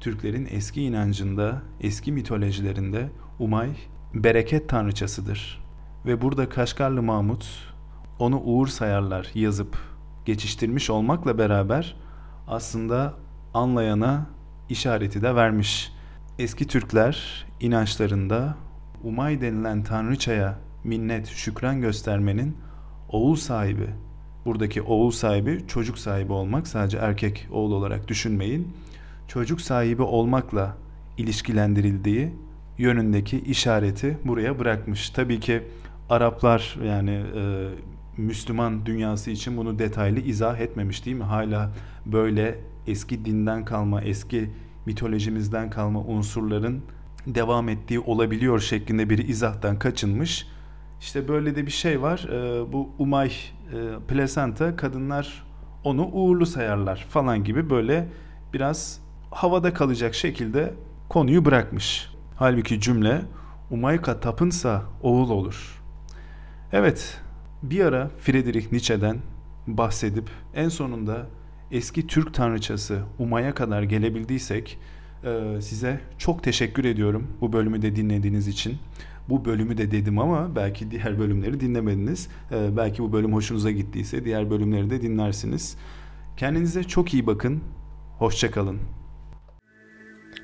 Türklerin 0.00 0.48
eski 0.50 0.82
inancında, 0.82 1.62
eski 1.80 2.12
mitolojilerinde 2.12 3.08
Umay 3.38 3.70
bereket 4.14 4.68
tanrıçasıdır. 4.68 5.64
Ve 6.06 6.22
burada 6.22 6.48
Kaşgarlı 6.48 7.02
Mahmut 7.02 7.74
onu 8.18 8.40
uğur 8.40 8.66
sayarlar 8.66 9.30
yazıp 9.34 9.78
geçiştirmiş 10.24 10.90
olmakla 10.90 11.38
beraber 11.38 11.96
aslında 12.48 13.14
anlayana 13.54 14.26
işareti 14.68 15.22
de 15.22 15.34
vermiş. 15.34 15.92
Eski 16.38 16.66
Türkler 16.66 17.46
inançlarında 17.60 18.56
Umay 19.04 19.40
denilen 19.40 19.82
tanrıçaya 19.82 20.58
minnet, 20.84 21.26
şükran 21.26 21.80
göstermenin 21.80 22.56
oğul 23.08 23.36
sahibi, 23.36 23.90
buradaki 24.44 24.82
oğul 24.82 25.10
sahibi 25.10 25.64
çocuk 25.68 25.98
sahibi 25.98 26.32
olmak 26.32 26.66
sadece 26.68 26.98
erkek 26.98 27.48
oğul 27.50 27.72
olarak 27.72 28.08
düşünmeyin 28.08 28.74
çocuk 29.28 29.60
sahibi 29.60 30.02
olmakla 30.02 30.76
ilişkilendirildiği 31.16 32.32
yönündeki 32.78 33.40
işareti 33.40 34.18
buraya 34.24 34.58
bırakmış. 34.58 35.10
Tabii 35.10 35.40
ki 35.40 35.62
Araplar 36.10 36.78
yani 36.84 37.10
e, 37.10 37.68
Müslüman 38.16 38.86
dünyası 38.86 39.30
için 39.30 39.56
bunu 39.56 39.78
detaylı 39.78 40.20
izah 40.20 40.60
etmemiş 40.60 41.06
değil 41.06 41.16
mi? 41.16 41.24
Hala 41.24 41.72
böyle 42.06 42.58
eski 42.86 43.24
dinden 43.24 43.64
kalma, 43.64 44.02
eski 44.02 44.50
mitolojimizden 44.86 45.70
kalma 45.70 46.00
unsurların 46.00 46.82
devam 47.26 47.68
ettiği 47.68 48.00
olabiliyor 48.00 48.60
şeklinde 48.60 49.10
bir 49.10 49.28
izahtan 49.28 49.78
kaçınmış. 49.78 50.46
İşte 51.00 51.28
böyle 51.28 51.56
de 51.56 51.66
bir 51.66 51.70
şey 51.70 52.02
var. 52.02 52.28
E, 52.32 52.72
bu 52.72 52.90
umay 52.98 53.28
e, 53.28 53.32
plasenta 54.08 54.76
kadınlar 54.76 55.44
onu 55.84 56.06
uğurlu 56.06 56.46
sayarlar 56.46 57.06
falan 57.10 57.44
gibi 57.44 57.70
böyle 57.70 58.08
biraz 58.52 59.00
havada 59.30 59.74
kalacak 59.74 60.14
şekilde 60.14 60.74
konuyu 61.08 61.44
bırakmış. 61.44 62.10
Halbuki 62.36 62.80
cümle 62.80 63.22
Umayka 63.70 64.20
tapınsa 64.20 64.82
oğul 65.02 65.30
olur. 65.30 65.82
Evet, 66.72 67.20
bir 67.62 67.84
ara 67.84 68.10
Friedrich 68.18 68.72
Nietzsche'den 68.72 69.18
bahsedip 69.66 70.30
en 70.54 70.68
sonunda 70.68 71.26
eski 71.70 72.06
Türk 72.06 72.34
tanrıçası 72.34 73.02
Umay'a 73.18 73.54
kadar 73.54 73.82
gelebildiysek 73.82 74.78
e, 75.24 75.60
size 75.60 76.00
çok 76.18 76.42
teşekkür 76.42 76.84
ediyorum 76.84 77.26
bu 77.40 77.52
bölümü 77.52 77.82
de 77.82 77.96
dinlediğiniz 77.96 78.48
için. 78.48 78.78
Bu 79.28 79.44
bölümü 79.44 79.78
de 79.78 79.90
dedim 79.90 80.18
ama 80.18 80.56
belki 80.56 80.90
diğer 80.90 81.18
bölümleri 81.18 81.60
dinlemediniz. 81.60 82.28
E, 82.52 82.76
belki 82.76 83.02
bu 83.02 83.12
bölüm 83.12 83.32
hoşunuza 83.32 83.70
gittiyse 83.70 84.24
diğer 84.24 84.50
bölümleri 84.50 84.90
de 84.90 85.02
dinlersiniz. 85.02 85.76
Kendinize 86.36 86.84
çok 86.84 87.14
iyi 87.14 87.26
bakın. 87.26 87.60
Hoşçakalın. 88.18 88.78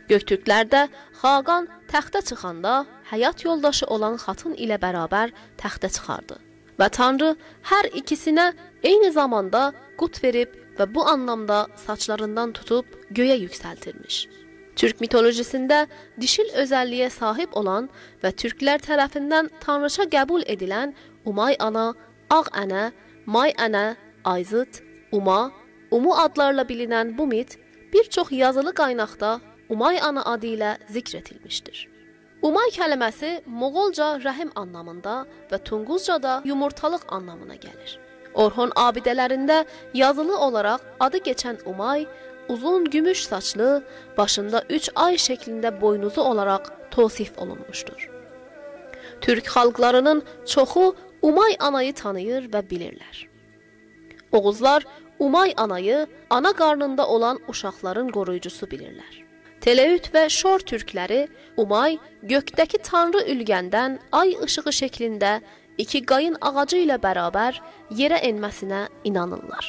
Göktürklərdə 0.08 0.88
Xaqan 1.20 1.68
təxtə 1.92 2.20
çıxanda 2.28 2.84
həyat 3.10 3.44
yoldaşı 3.46 3.86
olan 3.94 4.18
xatın 4.24 4.56
ilə 4.64 4.76
bərabər 4.82 5.32
təxtə 5.60 5.88
çıxardı 5.96 6.40
və 6.78 6.88
Tanrı 6.96 7.34
hər 7.70 7.88
ikisinə 8.00 8.50
eyni 8.82 9.10
zamanda 9.14 9.70
qut 10.00 10.20
verib 10.24 10.54
və 10.78 10.86
bu 10.94 11.04
anlamda 11.14 11.66
saçlarından 11.86 12.52
tutub 12.52 12.86
göyə 13.18 13.36
yüksəltirmiş. 13.44 14.24
Türk 14.74 15.00
mitolojisində 15.00 15.84
dişil 16.20 16.50
özəlliyə 16.62 17.10
sahib 17.14 17.54
olan 17.60 17.86
və 18.22 18.32
türklər 18.34 18.82
tərəfindən 18.82 19.52
tanrıça 19.62 20.08
qəbul 20.10 20.42
edilən 20.50 20.94
Umay 21.24 21.54
ana, 21.62 21.92
Ağ 22.30 22.42
ənə, 22.64 22.90
May 23.26 23.54
ənə, 23.54 23.94
Ayzıt, 24.24 24.82
Uma, 25.12 25.52
Umu 25.94 26.16
adlarla 26.18 26.66
bilinən 26.66 27.14
bu 27.18 27.26
mit 27.26 27.58
bir 27.92 28.10
çox 28.10 28.32
yazılı 28.32 28.74
qaynaqda 28.74 29.38
Umay 29.70 29.98
ana 30.02 30.24
adı 30.24 30.46
ilə 30.46 30.76
zikr 30.88 31.16
edilmişdir. 31.16 31.88
Umay 32.42 32.68
kəlməsi 32.76 33.30
Moğolca 33.46 34.08
rəhim 34.20 34.50
anlamında 34.54 35.14
və 35.50 35.58
Tunquzcada 35.64 36.42
yumurtalıq 36.44 37.06
anlamına 37.08 37.56
gəlir. 37.56 37.96
Orhon 38.34 38.74
abidələrində 38.76 39.64
yazılı 39.94 40.36
olaraq 40.38 40.84
adı 41.00 41.22
keçən 41.28 41.62
Umay 41.64 42.06
uzun 42.48 42.84
gümüş 42.84 43.24
saçlı, 43.24 43.84
başında 44.18 44.64
3 44.68 44.90
ay 44.94 45.14
şəklində 45.14 45.80
boynuzu 45.80 46.20
olaraq 46.20 46.68
tosif 46.90 47.38
olunmuşdur. 47.38 48.10
Türk 49.20 49.46
xalqlarının 49.46 50.22
çoxu 50.46 50.96
Umay 51.22 51.56
anayı 51.58 51.94
tanıyır 51.94 52.52
və 52.52 52.60
bilirlər. 52.70 53.26
Oğuzlar 54.32 54.84
Umay 55.18 55.54
anayı 55.56 56.06
ana 56.30 56.52
qarnında 56.52 57.08
olan 57.08 57.38
uşaqların 57.48 58.08
qoruyucusu 58.08 58.66
bilirlər. 58.66 59.23
Teleüt 59.64 60.10
və 60.12 60.26
Şor 60.28 60.60
türkləri 60.60 61.22
Umay 61.56 61.94
gökdəki 62.28 62.82
tanrı 62.84 63.22
ülgəndən 63.32 63.94
ay 64.12 64.34
işığı 64.44 64.74
şəklində 64.78 65.38
iki 65.80 66.02
qayın 66.04 66.36
ağacı 66.50 66.82
ilə 66.82 66.98
bərabər 67.00 67.62
yerə 68.00 68.18
enməsinə 68.28 68.82
inanırlar. 69.08 69.64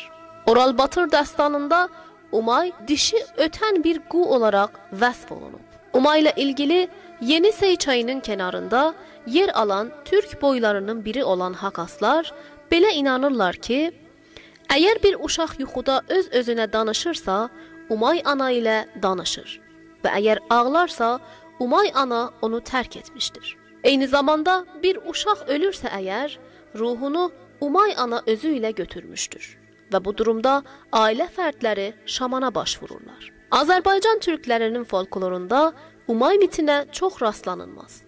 Oral 0.51 0.77
Batır 0.77 1.07
dastanında 1.11 1.87
Umay 2.31 2.73
dişi 2.87 3.23
ötən 3.47 3.79
bir 3.87 4.03
qu 4.11 4.27
olaraq 4.35 4.75
vəsf 4.91 5.31
olunub. 5.31 5.63
Umay 5.93 6.25
ilə 6.25 6.35
ilgili 6.35 6.87
Yeni 7.21 7.51
Sey 7.51 7.75
çayının 7.75 8.19
kənarında 8.19 8.93
yer 9.27 9.49
alan 9.49 9.91
türk 10.05 10.41
boylarının 10.41 11.05
biri 11.05 11.23
olan 11.23 11.53
Hakaslar 11.53 12.33
belə 12.71 12.91
inanırlar 12.91 13.55
ki, 13.55 13.93
əgər 14.67 15.03
bir 15.03 15.21
uşaq 15.23 15.55
yuxuda 15.59 16.01
öz-özünə 16.09 16.73
danışırsa, 16.73 17.49
Umay 17.89 18.21
ana 18.25 18.51
ilə 18.51 18.83
danışır 19.03 19.64
və 20.05 20.13
əgər 20.21 20.43
ağlarsa, 20.49 21.19
Umay 21.59 21.87
ana 21.95 22.33
onu 22.43 22.59
tərk 22.59 22.97
etmişdir. 22.99 23.55
Eyni 23.83 24.07
zamanda 24.11 24.65
bir 24.83 24.97
uşaq 25.07 25.45
ölürsə 25.47 25.87
əgər, 25.87 26.35
ruhunu 26.75 27.29
Umay 27.61 27.93
ana 27.97 28.21
özü 28.27 28.57
ilə 28.57 28.73
götürmüşdür 28.75 29.53
və 29.93 30.01
bu 30.05 30.11
durumda 30.17 30.61
ailə 30.91 31.27
fərdləri 31.31 31.93
şamana 32.05 32.51
başvururlar. 32.55 33.31
Azərbaycan 33.51 34.21
türklərinin 34.25 34.83
folklorunda 34.83 35.71
Umay 36.07 36.37
mitinə 36.41 36.85
çox 36.91 37.21
rastlanılmaz. 37.21 38.03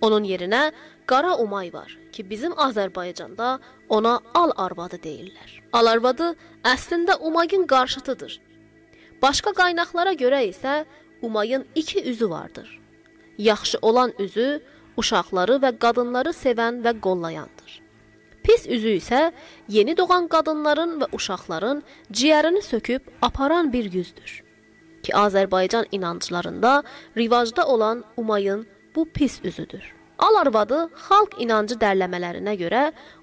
Onun 0.00 0.24
yerinə 0.24 0.72
Qara 1.06 1.36
Umay 1.38 1.72
var 1.72 1.90
ki, 2.12 2.30
bizim 2.30 2.52
Azərbaycanda 2.52 3.58
ona 3.88 4.18
al 4.34 4.52
arvadı 4.56 4.98
deyirlər. 5.02 5.50
Al 5.72 5.86
arvadı 5.86 6.34
əslində 6.64 7.16
Umayın 7.18 7.66
qarşıtıdır. 7.66 8.38
Başqa 9.22 9.52
qaynaqlara 9.54 10.12
görə 10.18 10.42
isə 10.48 10.82
Umayın 11.22 11.64
iki 11.74 12.02
üzü 12.02 12.30
vardır. 12.30 12.80
Yaxşı 13.38 13.78
olan 13.82 14.12
üzü 14.18 14.62
uşaqları 14.96 15.56
və 15.62 15.78
qadınları 15.78 16.34
sevən 16.36 16.82
və 16.84 17.00
qollayandır. 17.00 17.80
Pis 18.42 18.66
üzü 18.66 18.96
isə 18.98 19.32
yeni 19.68 19.96
doğan 19.96 20.26
qadınların 20.28 20.98
və 21.00 21.08
uşaqların 21.16 21.82
ciyərini 22.12 22.62
söküb 22.62 23.00
aparan 23.22 23.72
bir 23.72 23.92
yüzdür. 23.92 24.42
Ki 25.02 25.12
Azərbaycan 25.12 25.86
inanclarında 25.92 26.82
rivajda 27.16 27.66
olan 27.66 28.04
Umayın 28.16 28.66
bu 28.94 29.04
pis 29.04 29.40
üzüdür. 29.44 29.94
Al 30.18 30.34
arvadı 30.34 30.84
xalq 31.08 31.38
inancı 31.42 31.74
dərləmələrinə 31.82 32.54
görə 32.60 32.82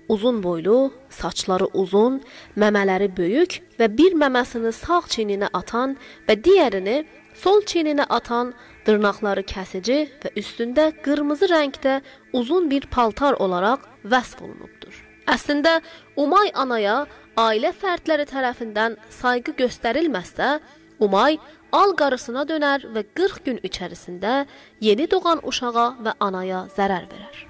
uzun 0.10 0.42
boylu, 0.44 0.92
saçları 1.10 1.70
uzun, 1.74 2.18
məmələri 2.58 3.08
böyük 3.18 3.60
və 3.80 3.88
bir 3.98 4.18
məməsini 4.20 4.74
sağ 4.76 5.02
çiyninə 5.14 5.50
atan 5.54 5.96
və 6.28 6.36
digərini 6.44 6.98
sol 7.42 7.62
çiyninə 7.70 8.06
atan, 8.18 8.54
dırnaqları 8.86 9.44
kəsici 9.54 10.00
və 10.24 10.34
üstündə 10.42 10.90
qırmızı 11.06 11.50
rəngdə 11.52 12.00
uzun 12.40 12.70
bir 12.72 12.88
paltar 12.96 13.38
olaraq 13.44 13.86
vəsf 14.14 14.42
olunubdur. 14.44 14.96
Əslində 15.30 15.80
Umay 16.18 16.52
anaya 16.64 17.06
ailə 17.38 17.72
fərdləri 17.82 18.26
tərəfindən 18.34 18.98
sayğı 19.20 19.56
göstərilməsə, 19.62 20.60
Umay 21.00 21.38
al 21.72 21.94
qarısına 21.96 22.44
dönər 22.50 22.88
və 22.96 23.06
40 23.16 23.46
gün 23.46 23.60
içərisində 23.70 24.46
yeni 24.82 25.08
doğan 25.12 25.44
uşağa 25.52 25.88
və 26.06 26.16
anaya 26.20 26.66
zərər 26.76 27.06
verər. 27.12 27.46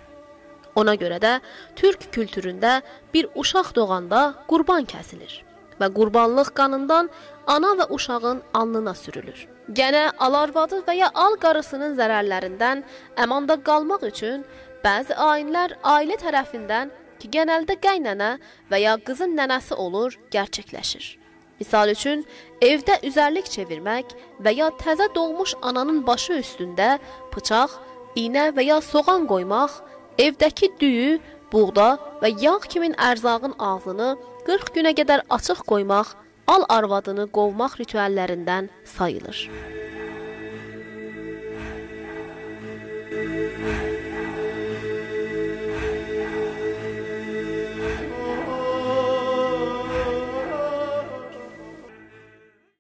Ona 0.79 0.95
görə 1.01 1.17
də 1.23 1.39
türk 1.75 2.11
kültüründə 2.13 2.81
bir 3.13 3.27
uşaq 3.35 3.73
doğanda 3.75 4.21
qurban 4.51 4.85
kəsilir 4.85 5.39
və 5.79 5.87
qurbanlıq 5.95 6.51
qanından 6.59 7.09
ana 7.47 7.71
və 7.79 7.89
uşağın 7.95 8.43
alnına 8.53 8.93
sürülür. 8.93 9.48
Gənə 9.69 10.07
alarvadı 10.17 10.79
və 10.87 10.95
ya 10.97 11.07
al 11.13 11.35
qarısının 11.41 11.93
zərərlərindən 11.97 12.79
əmanda 13.21 13.59
qalmaq 13.67 14.05
üçün 14.07 14.41
bəzi 14.81 15.13
ayinlər 15.13 15.75
ailə 15.85 16.17
tərəfindən 16.17 16.89
ki, 17.19 17.29
genəldə 17.35 17.75
qaynana 17.83 18.31
və 18.71 18.79
ya 18.81 18.95
qızın 19.05 19.35
nənəsi 19.37 19.77
olur, 19.77 20.15
gerçəkləşir. 20.33 21.11
Misal 21.59 21.91
üçün, 21.93 22.23
evdə 22.65 22.95
üzərlik 23.05 23.51
çevirmək 23.53 24.15
və 24.41 24.55
ya 24.57 24.71
təzə 24.81 25.05
doğmuş 25.13 25.53
ananın 25.61 26.01
başı 26.07 26.39
üstündə 26.39 26.95
bıçaq, 27.35 27.75
iynə 28.17 28.47
və 28.55 28.65
ya 28.65 28.79
soğan 28.81 29.27
qoymaq, 29.29 29.75
evdəki 30.17 30.71
düyü, 30.81 31.19
buğda 31.51 31.91
və 32.23 32.33
yağ 32.41 32.57
kimi 32.71 32.89
ərzağın 33.09 33.53
ağzını 33.69 34.15
40 34.49 34.73
günə 34.79 34.95
qədər 34.97 35.27
açıq 35.37 35.61
qoymaq 35.69 36.15
al 36.49 36.63
arvadını 36.73 37.27
qovmaq 37.37 37.75
ritüəllərindən 37.81 38.69
sayılır. 38.95 39.43